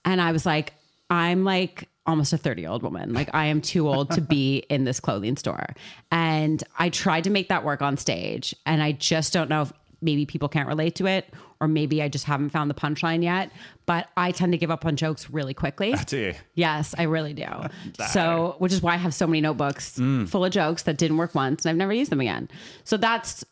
and 0.06 0.22
I 0.22 0.32
was 0.32 0.46
like, 0.46 0.74
"I'm 1.10 1.44
like." 1.44 1.90
Almost 2.08 2.34
a 2.34 2.38
30 2.38 2.62
year 2.62 2.72
old 2.72 2.82
woman. 2.82 3.14
Like 3.14 3.30
I 3.34 3.46
am 3.46 3.62
too 3.62 3.88
old 3.88 4.12
to 4.12 4.22
be 4.22 4.60
in 4.70 4.86
this 4.86 5.00
clothing 5.00 5.36
store. 5.36 5.68
And 6.12 6.64
I 6.80 6.90
tried 6.90 7.26
to 7.26 7.30
make 7.30 7.50
that 7.50 7.64
work 7.64 7.82
on 7.82 7.98
stage. 7.98 8.56
And 8.66 8.82
I 8.82 8.94
just 8.94 9.34
don't 9.34 9.50
know 9.50 9.64
if 9.64 9.74
maybe 10.02 10.26
people 10.26 10.48
can't 10.48 10.68
relate 10.68 10.96
to 10.96 11.08
it 11.08 11.32
or 11.60 11.68
maybe 11.68 12.04
I 12.04 12.08
just 12.08 12.26
haven't 12.26 12.52
found 12.52 12.70
the 12.70 12.76
punchline 12.76 13.24
yet. 13.24 13.52
But 13.86 14.08
I 14.16 14.32
tend 14.32 14.54
to 14.54 14.58
give 14.58 14.72
up 14.72 14.86
on 14.86 14.96
jokes 14.96 15.30
really 15.30 15.54
quickly. 15.54 15.94
do 16.06 16.34
Yes, 16.56 16.96
I 16.98 17.04
really 17.04 17.34
do. 17.34 17.46
So, 18.10 18.56
which 18.60 18.72
is 18.72 18.82
why 18.82 18.94
I 18.94 18.98
have 18.98 19.14
so 19.14 19.28
many 19.28 19.42
notebooks 19.42 19.98
mm. 19.98 20.30
full 20.30 20.46
of 20.46 20.52
jokes 20.52 20.84
that 20.84 20.98
didn't 20.98 21.18
work 21.18 21.36
once 21.36 21.66
and 21.66 21.72
I've 21.72 21.78
never 21.78 21.94
used 21.94 22.12
them 22.12 22.22
again. 22.22 22.50
So 22.84 22.96
that's 22.96 23.44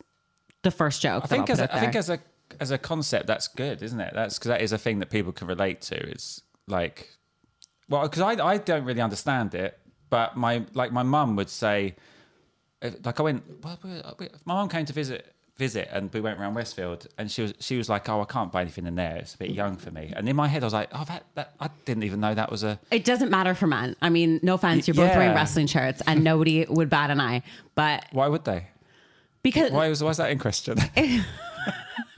the 0.62 0.70
first 0.70 1.02
joke. 1.02 1.24
I 1.24 1.26
think 1.26 1.50
as 1.50 1.60
a, 1.60 1.68
think 1.68 1.94
as 1.94 2.10
a 2.10 2.20
as 2.60 2.70
a 2.70 2.78
concept 2.78 3.26
that's 3.26 3.48
good 3.48 3.82
isn't 3.82 4.00
it 4.00 4.12
that's 4.14 4.38
because 4.38 4.48
that 4.48 4.62
is 4.62 4.72
a 4.72 4.78
thing 4.78 5.00
that 5.00 5.10
people 5.10 5.32
can 5.32 5.48
relate 5.48 5.80
to 5.80 5.96
it's 5.96 6.42
like 6.68 7.15
well 7.88 8.02
because 8.02 8.22
I, 8.22 8.32
I 8.44 8.58
don't 8.58 8.84
really 8.84 9.00
understand 9.00 9.54
it 9.54 9.78
but 10.10 10.36
my 10.36 10.64
like 10.74 10.92
my 10.92 11.02
mum 11.02 11.36
would 11.36 11.50
say 11.50 11.96
like 13.04 13.18
I 13.18 13.22
went 13.22 13.42
we- 14.18 14.28
my 14.44 14.54
mum 14.54 14.68
came 14.68 14.84
to 14.86 14.92
visit 14.92 15.32
visit 15.56 15.88
and 15.90 16.12
we 16.12 16.20
went 16.20 16.38
around 16.38 16.52
Westfield 16.54 17.06
and 17.16 17.30
she 17.30 17.40
was 17.42 17.54
she 17.60 17.78
was 17.78 17.88
like 17.88 18.06
oh 18.10 18.20
I 18.20 18.26
can't 18.26 18.52
buy 18.52 18.60
anything 18.60 18.86
in 18.86 18.94
there 18.94 19.16
it's 19.16 19.34
a 19.34 19.38
bit 19.38 19.50
young 19.50 19.76
for 19.76 19.90
me 19.90 20.12
and 20.14 20.28
in 20.28 20.36
my 20.36 20.48
head 20.48 20.62
I 20.62 20.66
was 20.66 20.74
like 20.74 20.90
oh 20.92 21.04
that, 21.08 21.24
that 21.34 21.54
I 21.58 21.70
didn't 21.86 22.02
even 22.02 22.20
know 22.20 22.34
that 22.34 22.50
was 22.50 22.62
a 22.62 22.78
It 22.90 23.04
doesn't 23.06 23.30
matter 23.30 23.54
for 23.54 23.66
men. 23.66 23.96
I 24.02 24.10
mean, 24.10 24.38
no 24.42 24.54
offense, 24.54 24.86
you're 24.86 24.94
both 24.94 25.08
Yeah. 25.08 25.18
wearing 25.18 25.34
wrestling 25.34 25.66
shirts 25.66 26.02
and 26.06 26.22
nobody 26.22 26.66
would 26.68 26.90
bat 26.90 27.10
an 27.10 27.20
eye. 27.22 27.42
But 27.74 28.04
why 28.12 28.28
would 28.28 28.44
they 28.44 28.66
because 29.42 29.72
why 29.72 29.88
was 29.88 30.02
why 30.04 30.10
is 30.10 30.18
that 30.18 30.30
in 30.30 30.38
question 30.38 30.76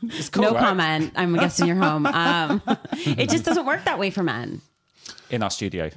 it's 0.03 0.29
cool, 0.31 0.43
no 0.45 0.53
right? 0.53 0.59
comment. 0.61 1.13
I'm 1.17 1.35
guessing 1.35 1.41
guest 1.41 1.61
in 1.61 1.67
your 1.69 1.77
home. 1.77 2.07
Um, 2.07 2.63
it 2.93 3.29
just 3.31 3.45
doesn't 3.45 3.67
work 3.67 3.85
that 3.85 3.99
way 3.99 4.11
for 4.11 4.23
men. 4.23 4.61
In 5.31 5.43
our 5.43 5.51
studio 5.51 5.91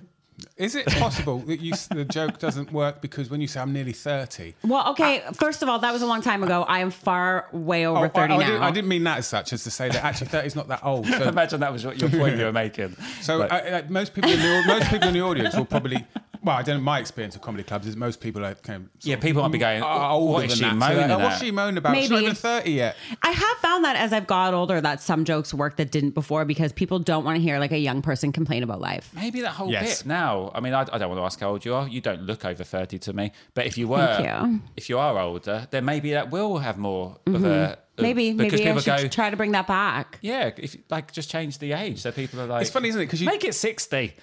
Is 0.61 0.75
it 0.75 0.85
possible 0.85 1.39
that 1.39 1.59
you, 1.59 1.73
the 1.89 2.05
joke 2.05 2.37
doesn't 2.37 2.71
work 2.71 3.01
because 3.01 3.31
when 3.31 3.41
you 3.41 3.47
say 3.47 3.59
I'm 3.59 3.73
nearly 3.73 3.93
30? 3.93 4.53
Well, 4.63 4.91
okay. 4.91 5.23
First 5.33 5.63
of 5.63 5.69
all, 5.69 5.79
that 5.79 5.91
was 5.91 6.03
a 6.03 6.05
long 6.05 6.21
time 6.21 6.43
ago. 6.43 6.61
I 6.67 6.79
am 6.81 6.91
far 6.91 7.47
way 7.51 7.87
over 7.87 8.05
Oh, 8.05 8.09
30 8.09 8.21
I, 8.21 8.37
now. 8.37 8.45
didn't, 8.45 8.61
I 8.63 8.71
didn't 8.71 8.87
mean 8.89 9.03
that 9.05 9.17
as 9.17 9.27
such, 9.27 9.53
as 9.53 9.63
to 9.63 9.71
say 9.71 9.89
that 9.89 10.03
actually 10.05 10.27
30 10.27 10.45
is 10.45 10.55
not 10.55 10.67
that 10.67 10.85
old. 10.85 11.07
So, 11.07 11.23
imagine 11.27 11.61
that 11.61 11.73
was 11.73 11.83
what 11.83 11.99
your 11.99 12.11
point 12.11 12.37
you 12.37 12.45
were 12.45 12.51
making 12.51 12.95
so 13.21 13.41
uh, 13.41 13.45
uh, 13.45 13.81
most 13.89 14.13
people 14.13 14.29
in 14.31 14.39
the 14.39 14.63
most 14.67 14.89
people 14.91 15.07
in 15.07 15.13
the 15.15 15.21
audience 15.21 15.55
will 15.55 15.65
probably. 15.65 16.05
Well, 16.43 16.57
I 16.57 16.63
don't 16.63 16.77
know. 16.77 16.81
My 16.83 16.97
experience 16.97 17.35
of 17.35 17.41
comedy 17.43 17.63
clubs 17.63 17.85
is 17.85 17.95
most 17.95 18.19
people 18.19 18.43
are 18.43 18.55
kind 18.55 18.83
of 18.83 18.89
Yeah, 19.05 19.17
people 19.17 19.43
might 19.43 19.51
be 19.51 19.59
going, 19.59 19.83
are 19.83 20.09
"Oh, 20.11 20.15
older 20.15 20.33
what 20.33 20.43
is 20.45 20.49
than 20.49 20.57
she 20.57 20.63
that. 20.63 20.87
So 20.89 20.95
moaning 20.95 21.09
like, 21.09 21.19
What's 21.19 21.39
she 21.39 21.51
moaning 21.51 21.77
about? 21.77 21.95
She's 21.95 22.09
not 22.09 22.15
Maybe. 22.15 22.25
even 22.25 22.35
30 22.35 22.71
yet. 22.71 22.95
I 23.21 23.29
have 23.29 23.57
found 23.59 23.85
that 23.85 23.95
as 23.95 24.11
I've 24.11 24.25
got 24.25 24.55
older, 24.55 24.81
that 24.81 25.03
some 25.03 25.23
jokes 25.23 25.53
work 25.53 25.77
that 25.77 25.91
didn't 25.91 26.11
before 26.15 26.43
because 26.45 26.71
people 26.73 26.97
don't 26.97 27.23
want 27.25 27.35
to 27.35 27.41
hear 27.43 27.59
like 27.59 27.71
a 27.71 27.77
young 27.77 28.01
person 28.01 28.31
complain 28.31 28.63
about 28.63 28.81
life. 28.81 29.11
Maybe 29.15 29.41
that 29.41 29.51
whole 29.51 29.69
Yes. 29.69 29.99
bit 30.01 30.07
now. 30.07 30.50
I 30.53 30.59
mean, 30.59 30.73
I, 30.73 30.81
I 30.81 30.97
don't 30.97 31.09
want 31.09 31.19
to 31.19 31.25
ask 31.25 31.39
how 31.39 31.49
old 31.49 31.65
you 31.65 31.73
are. 31.75 31.87
You 31.87 32.01
don't 32.01 32.23
look 32.23 32.45
over 32.45 32.63
30 32.63 32.99
to 32.99 33.13
me. 33.13 33.31
But 33.53 33.65
if 33.65 33.77
you 33.77 33.87
were, 33.87 34.15
Thank 34.17 34.51
you. 34.51 34.61
if 34.77 34.89
you 34.89 34.99
are 34.99 35.17
older, 35.19 35.67
then 35.71 35.85
maybe 35.85 36.11
that 36.11 36.29
will 36.31 36.57
have 36.59 36.77
more 36.77 37.17
of 37.27 37.43
a. 37.43 37.47
of- 37.47 37.77
Mm-hmm. 37.97 38.03
Maybe, 38.03 38.31
because 38.31 38.53
maybe 38.53 38.63
I 38.63 38.67
people 38.73 38.81
should 38.81 39.01
go, 39.03 39.07
try 39.09 39.29
to 39.29 39.37
bring 39.37 39.51
that 39.51 39.67
back. 39.67 40.17
yeah, 40.21 40.49
if 40.57 40.75
like 40.89 41.11
just 41.11 41.29
change 41.29 41.59
the 41.59 41.73
age 41.73 41.99
so 41.99 42.11
people 42.11 42.39
are 42.41 42.47
like. 42.47 42.61
It's 42.61 42.71
funny, 42.71 42.89
isn't 42.89 42.99
it? 43.01 43.05
Because 43.05 43.21
you. 43.21 43.27
Make 43.27 43.43
it 43.43 43.53
60. 43.53 44.15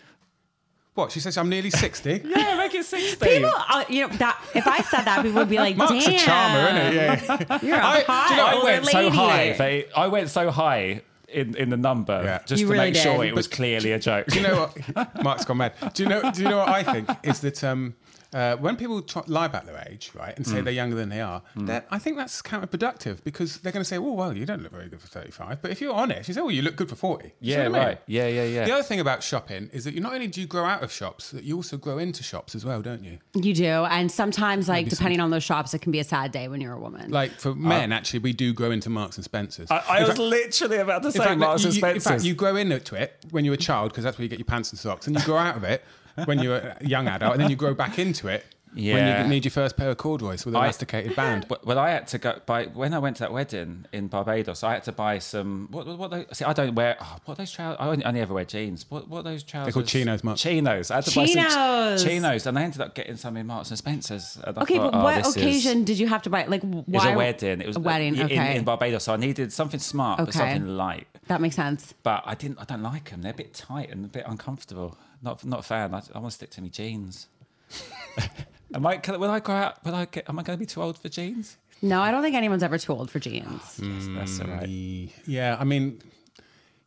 What? 0.94 1.12
She 1.12 1.20
says 1.20 1.36
I'm 1.38 1.48
nearly 1.48 1.70
60. 1.70 2.22
Yeah, 2.24 2.56
make 2.56 2.74
it 2.74 2.84
60. 2.84 3.24
People, 3.24 3.52
uh, 3.54 3.84
you 3.88 4.08
know, 4.08 4.16
that 4.16 4.42
if 4.54 4.66
I 4.66 4.80
said 4.82 5.02
that, 5.04 5.22
people 5.22 5.38
would 5.38 5.48
be 5.48 5.58
like, 5.58 5.76
Mark's 5.76 6.04
"Damn, 6.06 6.14
a 6.14 6.18
charmer, 6.18 6.78
isn't 6.80 6.90
he? 6.90 6.96
Yeah. 6.96 7.58
you're 7.62 7.76
a 7.76 7.84
I- 7.86 8.00
hot 8.02 8.30
you 8.30 8.36
know, 8.36 8.46
I 8.46 8.54
older 8.54 8.66
I 8.66 8.72
went 8.72 8.86
so 8.86 8.98
lady." 9.00 9.16
high. 9.16 9.52
They, 9.52 9.86
I 9.94 10.08
went 10.08 10.30
so 10.30 10.50
high 10.50 11.02
in, 11.28 11.56
in 11.56 11.68
the 11.70 11.76
number 11.76 12.22
Yeah. 12.24 12.38
just 12.46 12.60
You 12.60 12.66
to 12.66 12.72
really 12.72 12.90
make 12.92 12.96
sure 12.96 13.24
it 13.24 13.34
was 13.34 13.46
clearly 13.48 13.92
a 13.92 13.98
joke. 13.98 14.26
Do 14.26 14.36
you 14.40 14.46
know 14.46 14.70
what? 14.94 15.22
Mark's 15.22 15.44
gone 15.44 15.58
mad. 15.58 15.72
Do 15.94 16.02
you 16.02 16.08
know? 16.08 16.30
Do 16.32 16.42
you 16.42 16.48
know 16.48 16.58
what 16.58 16.68
I 16.68 16.82
think 16.82 17.08
is 17.22 17.40
that 17.40 17.62
um, 17.64 17.94
uh, 18.34 18.56
when 18.56 18.76
people 18.76 19.00
try, 19.00 19.22
lie 19.26 19.46
about 19.46 19.64
their 19.64 19.82
age, 19.90 20.10
right, 20.14 20.34
and 20.36 20.44
Mm. 20.44 20.50
say 20.50 20.60
they're 20.60 20.72
younger 20.72 20.96
than 20.96 21.08
they 21.08 21.20
are, 21.20 21.42
that 21.56 21.86
I 21.90 21.98
think 21.98 22.16
that's 22.18 22.42
counterproductive 22.42 23.24
because 23.24 23.58
they're 23.58 23.72
going 23.72 23.82
to 23.82 23.88
say, 23.88 23.96
"Oh, 23.96 24.12
well, 24.12 24.36
you 24.36 24.44
don't 24.44 24.62
look 24.62 24.72
very 24.72 24.88
good 24.88 25.00
for 25.00 25.06
35." 25.08 25.62
But 25.62 25.70
if 25.70 25.80
you're 25.80 25.94
honest, 25.94 26.28
you 26.28 26.34
say, 26.34 26.40
"Oh, 26.40 26.48
you 26.50 26.60
look 26.62 26.76
good 26.76 26.88
for 26.88 26.96
40." 26.96 27.32
Yeah, 27.40 27.56
what 27.56 27.64
I 27.64 27.68
mean? 27.68 27.82
right. 27.88 28.00
Yeah, 28.06 28.26
yeah, 28.28 28.44
yeah. 28.44 28.64
The 28.66 28.72
other 28.72 28.82
thing 28.82 29.00
about 29.00 29.22
shopping 29.22 29.70
is 29.72 29.84
that 29.84 29.94
you 29.94 30.00
not 30.00 30.12
only 30.12 30.26
do 30.26 30.40
you 30.40 30.46
grow 30.46 30.64
out 30.64 30.82
of 30.82 30.92
shops, 30.92 31.30
that 31.30 31.44
you 31.44 31.56
also 31.56 31.76
grow 31.78 31.98
into 31.98 32.22
shops 32.22 32.54
as 32.54 32.64
well, 32.64 32.82
don't 32.82 33.02
you? 33.02 33.18
You 33.34 33.54
do, 33.54 33.64
and 33.64 34.10
sometimes, 34.12 34.68
like 34.68 34.88
depending 34.88 35.20
on 35.20 35.30
those 35.30 35.44
shops, 35.44 35.72
it 35.72 35.80
can 35.80 35.92
be 35.92 35.98
a 36.00 36.04
sad 36.04 36.30
day 36.32 36.48
when 36.48 36.60
you're 36.60 36.74
a 36.74 36.80
woman. 36.80 37.10
Like 37.10 37.32
for 37.32 37.54
men, 37.54 37.92
actually, 37.92 38.20
we 38.20 38.32
do 38.34 38.52
grow 38.52 38.70
into 38.70 38.90
Marks 38.90 39.16
and 39.16 39.24
Spencers. 39.24 39.70
Uh, 39.70 39.82
I, 39.88 39.98
I 39.98 40.00
was 40.00 40.08
fact- 40.10 40.20
literally 40.20 40.76
about 40.78 41.02
to 41.02 41.12
say 41.12 41.18
fact, 41.20 41.38
Marks 41.38 41.62
you, 41.62 41.68
and 41.68 41.76
you- 41.76 41.86
in 41.86 41.92
fact, 41.94 42.02
Spencer's. 42.02 42.26
you 42.26 42.34
grow 42.34 42.56
into 42.56 42.94
it 42.94 43.24
when 43.30 43.44
you're 43.44 43.54
a 43.54 43.56
child 43.56 43.90
because 43.92 44.04
that's 44.04 44.18
where 44.18 44.24
you 44.24 44.28
get 44.28 44.38
your 44.38 44.46
pants 44.46 44.70
and 44.70 44.78
socks, 44.78 45.06
and 45.06 45.16
you 45.18 45.24
grow 45.24 45.38
out 45.38 45.56
of 45.56 45.64
it 45.64 45.82
when 46.24 46.38
you're 46.40 46.56
a 46.56 46.76
young 46.80 47.08
adult, 47.08 47.32
and 47.34 47.42
then 47.42 47.50
you 47.50 47.56
grow 47.56 47.74
back 47.74 47.98
into 47.98 48.28
it 48.28 48.44
when 48.78 48.96
Yeah. 48.96 49.22
you 49.24 49.28
need 49.28 49.44
your 49.44 49.50
first 49.50 49.76
pair 49.76 49.90
of 49.90 49.96
corduroys 49.96 50.44
with 50.46 50.54
an 50.54 50.60
I- 50.60 50.64
elasticated 50.64 51.16
band. 51.16 51.46
Well- 51.50 51.58
Well, 51.64 51.78
I 51.78 51.90
had 51.90 52.06
to 52.08 52.18
go 52.18 52.40
buy 52.46 52.66
when 52.66 52.94
I 52.94 52.98
went 52.98 53.16
to 53.16 53.24
that 53.24 53.32
wedding 53.32 53.86
in 53.92 54.06
Barbados. 54.08 54.62
I 54.62 54.74
had 54.74 54.84
to 54.84 54.92
buy 54.92 55.18
some. 55.18 55.68
What? 55.70 55.86
What? 55.98 56.10
Those, 56.10 56.26
see, 56.32 56.44
I 56.44 56.52
don't 56.52 56.74
wear. 56.74 56.96
Oh, 57.00 57.16
what 57.24 57.34
are 57.34 57.36
those 57.42 57.50
trousers? 57.52 57.76
I 57.80 57.88
only, 57.88 58.04
only 58.04 58.20
ever 58.20 58.32
wear 58.34 58.44
jeans. 58.44 58.86
What? 58.88 59.08
What 59.08 59.20
are 59.20 59.22
those 59.24 59.42
trousers? 59.42 59.66
They're 59.74 59.82
called 59.82 59.88
chinos, 59.88 60.22
Mark. 60.24 60.38
Chinos. 60.38 60.90
I 60.90 60.94
had 60.96 61.04
to 61.06 61.14
buy 61.14 61.26
some 61.26 61.42
Chinos. 61.44 62.02
ch- 62.02 62.06
chinos, 62.06 62.46
and 62.46 62.58
I 62.58 62.62
ended 62.62 62.80
up 62.80 62.94
getting 62.94 63.16
some 63.16 63.36
in 63.36 63.46
Marks 63.46 63.70
and 63.70 63.78
Spencers. 63.78 64.38
And 64.44 64.56
okay, 64.58 64.76
thought, 64.78 64.92
but 64.92 64.98
oh, 65.00 65.02
what 65.04 65.14
this 65.16 65.26
is- 65.28 65.36
occasion 65.36 65.84
did 65.84 65.98
you 65.98 66.06
have 66.08 66.22
to 66.22 66.30
buy? 66.30 66.44
Like, 66.46 66.62
why? 66.62 66.78
It 66.80 66.88
was 66.88 67.04
why? 67.04 67.10
a 67.12 67.16
wedding. 67.16 67.60
It 67.60 67.66
was 67.66 67.76
a 67.76 67.80
wedding. 67.80 68.16
in, 68.16 68.22
Okay, 68.26 68.56
in 68.56 68.64
Barbados. 68.64 69.04
So 69.04 69.12
I 69.12 69.16
needed 69.16 69.52
something 69.52 69.80
smart, 69.80 70.18
but 70.18 70.32
something 70.32 70.66
light. 70.76 71.06
that 71.26 71.40
makes 71.40 71.56
sense. 71.56 71.94
But 72.02 72.22
I 72.24 72.34
didn't. 72.34 72.58
I 72.60 72.64
don't 72.64 72.82
like 72.82 73.10
them. 73.10 73.22
They're 73.22 73.32
a 73.32 73.34
bit 73.34 73.54
tight 73.54 73.90
and 73.90 74.04
a 74.04 74.08
bit 74.08 74.24
uncomfortable. 74.26 74.96
Not 75.22 75.44
not 75.44 75.60
a 75.60 75.62
fan. 75.62 75.92
I, 75.94 76.02
I 76.14 76.18
want 76.20 76.30
to 76.30 76.36
stick 76.36 76.50
to 76.50 76.62
my 76.62 76.68
jeans. 76.68 77.26
am 78.74 78.86
I? 78.86 78.96
Can, 78.98 79.18
will 79.18 79.30
I 79.30 79.40
grow 79.40 79.54
out? 79.54 79.84
Will 79.84 79.94
I 79.94 80.04
get? 80.06 80.28
Am 80.28 80.38
I 80.38 80.42
going 80.42 80.56
to 80.56 80.60
be 80.60 80.66
too 80.66 80.82
old 80.82 80.98
for 80.98 81.08
jeans? 81.08 81.56
No, 81.80 82.00
I 82.00 82.10
don't 82.10 82.22
think 82.22 82.34
anyone's 82.34 82.62
ever 82.62 82.78
too 82.78 82.92
old 82.92 83.10
for 83.10 83.18
jeans. 83.20 83.76
That's 83.78 84.40
all 84.40 84.48
right. 84.48 84.68
Mm, 84.68 85.10
yeah, 85.26 85.56
I 85.60 85.64
mean, 85.64 86.00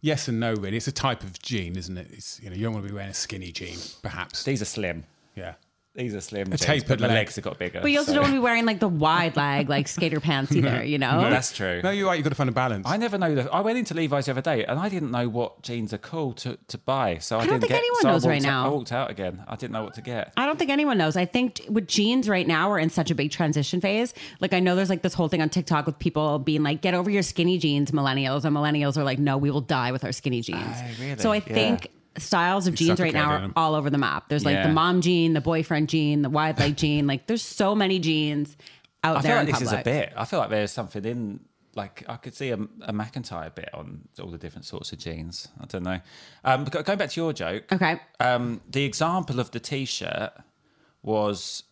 yes 0.02 0.28
and 0.28 0.40
no, 0.40 0.54
really. 0.54 0.78
It's 0.78 0.88
a 0.88 0.92
type 0.92 1.24
of 1.24 1.42
jean, 1.42 1.78
isn't 1.78 1.98
it? 1.98 2.08
It's, 2.12 2.42
you 2.44 2.50
know, 2.50 2.56
you 2.56 2.64
don't 2.64 2.74
want 2.74 2.86
to 2.86 2.90
be 2.92 2.96
wearing 2.96 3.12
a 3.12 3.14
skinny 3.14 3.52
jean, 3.54 3.78
perhaps. 4.02 4.44
These 4.44 4.62
are 4.62 4.66
slim. 4.66 5.06
Yeah. 5.36 5.54
These 5.94 6.16
are 6.16 6.22
slim. 6.22 6.48
jeans, 6.48 6.62
tapered 6.62 6.88
but 6.88 7.00
the 7.00 7.08
leg. 7.08 7.16
legs 7.16 7.36
have 7.36 7.44
got 7.44 7.60
bigger. 7.60 7.82
But 7.82 7.92
you 7.92 8.00
also 8.00 8.12
so- 8.12 8.16
don't 8.16 8.24
want 8.24 8.32
to 8.34 8.40
be 8.40 8.44
wearing 8.44 8.66
like 8.66 8.80
the 8.80 8.88
wide 8.88 9.36
leg, 9.36 9.68
like 9.68 9.88
skater 9.90 10.22
pants 10.22 10.52
either, 10.54 10.84
you 10.84 10.98
know? 10.98 11.30
That's 11.30 11.52
true. 11.52 11.82
No, 11.84 11.90
you're 11.92 12.08
right. 12.08 12.16
You've 12.16 12.24
got 12.24 12.30
to 12.30 12.36
find 12.36 12.50
a 12.50 12.54
balance. 12.54 12.88
I 12.88 12.96
never 12.96 13.18
know. 13.18 13.36
The, 13.36 13.52
I 13.54 13.60
went 13.60 13.78
into 13.78 13.94
Levi's 13.94 14.26
the 14.26 14.32
other 14.32 14.42
day, 14.42 14.64
and 14.66 14.80
I 14.80 14.88
didn't 14.88 15.12
know 15.12 15.28
what 15.28 15.62
jeans 15.64 15.94
are 15.94 15.98
cool 15.98 16.32
to, 16.34 16.58
to 16.70 16.78
buy. 16.78 17.18
So 17.18 17.38
I, 17.38 17.42
I 17.42 17.46
don't 17.46 17.60
didn't 17.60 17.62
think 17.64 17.72
get. 17.72 17.78
anyone 17.80 18.02
so 18.02 18.08
knows 18.12 18.26
right 18.26 18.34
walked- 18.36 18.44
now. 18.46 18.66
I 18.66 18.70
walked 18.70 18.92
out 18.94 19.12
again. 19.12 19.44
I 19.48 19.56
didn't 19.58 19.74
know 19.74 19.84
what 19.84 19.96
to 19.96 20.02
get. 20.02 20.32
I 20.38 20.46
don't 20.46 20.58
think 20.58 20.72
anyone 20.72 20.98
knows. 20.98 21.18
I 21.18 21.26
think 21.26 21.62
with 21.70 21.88
jeans 21.88 22.30
right 22.30 22.48
now, 22.48 22.70
we're 22.70 22.80
in 22.80 22.90
such 22.90 23.12
a 23.12 23.16
big 23.16 23.32
transition 23.32 23.82
phase. 23.82 24.14
Like, 24.40 24.54
I 24.54 24.60
know 24.62 24.76
there's 24.76 24.90
like 24.90 25.02
this 25.02 25.14
whole 25.14 25.28
thing 25.28 25.42
on 25.42 25.50
TikTok 25.50 25.86
with 25.86 26.00
people 26.00 26.40
being 26.40 26.64
like, 26.64 26.82
get 26.82 26.94
over 26.94 27.10
your 27.10 27.24
skinny 27.24 27.58
jeans, 27.58 27.92
millennials. 27.92 28.46
And 28.46 28.56
millennials 28.56 28.96
are 28.98 29.04
like, 29.04 29.20
no, 29.20 29.38
we 29.38 29.52
will 29.52 29.60
die 29.62 29.92
with 29.92 30.06
our 30.06 30.14
skinny 30.14 30.42
jeans. 30.42 30.58
Oh, 30.64 30.86
really? 31.02 31.18
So 31.20 31.32
I 31.34 31.36
Yeah. 31.36 31.42
think 31.42 31.88
styles 32.18 32.68
of 32.68 32.76
jeans 32.76 33.00
right 33.00 33.14
now 33.14 33.32
are 33.32 33.52
all 33.56 33.76
over 33.76 33.90
the 33.90 33.98
map. 33.98 34.28
There's 34.30 34.44
like 34.46 34.54
Yeah. 34.56 34.68
the 34.68 34.74
mom 34.74 35.02
jean, 35.02 35.34
the 35.34 35.42
boyfriend 35.42 35.90
jean, 35.90 36.22
the 36.22 36.30
wide 36.30 36.60
leg 36.60 36.76
jean. 36.78 37.08
Like, 37.08 37.28
there's 37.28 37.42
so 37.42 37.74
many 37.76 38.00
jeans 38.00 38.58
out 39.04 39.18
I 39.18 39.22
there. 39.22 39.32
feel 39.32 39.44
like 39.44 39.54
this 39.54 39.62
is 39.62 39.68
a 39.72 39.76
public. 39.78 39.84
bit. 39.86 40.14
I 40.18 40.26
feel 40.26 40.40
like 40.40 40.50
there's 40.50 40.72
something 40.72 41.06
in. 41.06 41.40
Like 41.74 42.04
I 42.10 42.18
could 42.18 42.36
see 42.36 42.50
a, 42.50 42.56
a 42.56 42.92
McIntyre 42.92 43.56
bit 43.56 43.70
on 43.74 44.02
all 44.22 44.28
the 44.30 44.38
different 44.38 44.66
sorts 44.66 44.92
of 44.92 45.00
jeans. 45.00 45.48
I 45.58 45.66
don't 45.68 45.84
know. 45.84 46.02
Um, 46.44 46.66
but 46.66 46.86
going 46.86 46.98
back 46.98 47.12
to 47.12 47.22
your 47.22 47.32
joke. 47.32 47.64
Okay. 47.72 47.98
Um, 48.20 48.60
the 48.70 48.84
example 48.84 49.40
of 49.40 49.52
the 49.52 49.62
T-shirt 49.62 50.34
was, 51.02 51.64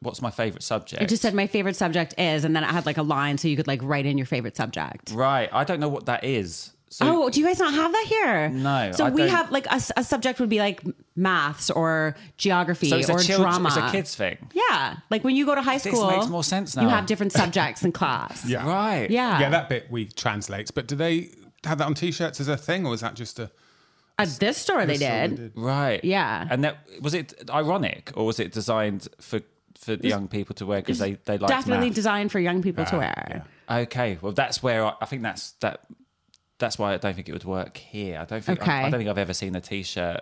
"What's 0.00 0.20
my 0.20 0.30
favorite 0.32 0.64
subject?" 0.64 1.00
It 1.00 1.08
just 1.08 1.22
said 1.22 1.34
my 1.34 1.46
favorite 1.46 1.76
subject 1.76 2.14
is, 2.18 2.44
and 2.44 2.54
then 2.56 2.64
it 2.64 2.70
had 2.70 2.84
like 2.84 2.98
a 2.98 3.02
line 3.02 3.38
so 3.38 3.46
you 3.46 3.54
could 3.56 3.68
like 3.68 3.80
write 3.82 4.06
in 4.06 4.18
your 4.18 4.26
favorite 4.26 4.56
subject. 4.56 5.12
right. 5.12 5.48
I 5.52 5.62
don't 5.64 5.78
know 5.80 5.88
what 5.88 6.06
that 6.06 6.24
is. 6.24 6.72
So 6.88 7.24
Oh, 7.24 7.28
do 7.30 7.40
you 7.40 7.46
guys 7.46 7.58
not 7.58 7.74
have 7.74 7.90
that 7.92 8.04
here? 8.08 8.48
No, 8.48 8.92
So 8.92 9.06
I 9.06 9.10
we 9.10 9.22
don't- 9.22 9.30
have 9.30 9.50
like 9.50 9.66
a 9.70 9.80
subject 10.04 10.38
would 10.40 10.48
be 10.48 10.60
like 10.60 10.82
maths 11.16 11.68
or 11.70 12.14
geography 12.36 12.88
So 12.88 12.96
it's 12.98 13.10
or 13.10 13.18
a 13.18 13.22
children- 13.22 13.50
drama. 13.50 13.68
It's 13.68 13.76
a 13.76 13.90
kids 13.90 14.14
thing. 14.14 14.38
Yeah, 14.54 14.96
like 15.10 15.24
when 15.24 15.34
you 15.34 15.44
go 15.46 15.54
to 15.56 15.62
high 15.62 15.78
This 15.78 15.92
school, 15.92 16.08
makes 16.10 16.28
more 16.28 16.44
sense 16.44 16.76
now. 16.76 16.82
You 16.82 16.88
have 16.88 17.06
different 17.06 17.32
subjects 17.42 17.82
in 17.82 17.90
class. 17.92 18.46
Yeah. 18.46 18.66
Right. 18.66 19.10
Yeah. 19.10 19.40
Yeah, 19.40 19.50
that 19.50 19.68
bit 19.68 19.90
we 19.90 20.06
translate. 20.06 20.70
But 20.74 20.86
do 20.86 20.94
they 20.94 21.30
have 21.64 21.78
that 21.78 21.86
on 21.86 21.94
t-shirts 21.94 22.40
as 22.40 22.48
a 22.48 22.56
thing, 22.56 22.86
or 22.86 22.94
is 22.94 23.00
that 23.00 23.14
just 23.14 23.38
a? 23.40 23.50
At 24.18 24.28
this 24.40 24.56
store, 24.56 24.86
they 24.86 24.96
This 24.96 25.06
store 25.06 25.28
did. 25.28 25.52
Right. 25.56 26.02
Yeah. 26.04 26.46
And 26.48 26.64
that 26.64 26.78
was 27.02 27.12
it 27.14 27.34
ironic 27.50 28.12
or 28.14 28.24
was 28.26 28.38
it 28.40 28.52
designed 28.52 29.08
for 29.20 29.40
for 29.78 29.94
the 29.96 30.08
young 30.08 30.26
people 30.28 30.54
to 30.54 30.64
wear 30.64 30.80
because 30.80 30.98
they 31.00 31.18
they 31.26 31.36
like 31.36 31.48
Definitely 31.50 31.88
math? 31.88 31.96
designed 31.96 32.32
for 32.32 32.38
young 32.38 32.62
people 32.62 32.84
Ah, 32.86 32.90
to 32.90 32.96
wear. 32.96 33.44
Okay. 33.68 34.18
Well, 34.22 34.32
that's 34.32 34.62
where 34.62 34.86
I, 34.86 34.94
I 35.02 35.06
think 35.06 35.22
that's 35.22 35.50
that. 35.60 35.80
That's 36.58 36.78
why 36.78 36.94
I 36.94 36.96
don't 36.96 37.14
think 37.14 37.28
it 37.28 37.32
would 37.32 37.44
work 37.44 37.76
here. 37.76 38.18
I 38.18 38.24
don't 38.24 38.42
think. 38.42 38.60
Okay. 38.62 38.70
I, 38.72 38.86
I 38.86 38.90
don't 38.90 38.98
think 38.98 39.10
I've 39.10 39.18
ever 39.18 39.34
seen 39.34 39.54
a 39.56 39.60
T-shirt 39.60 40.20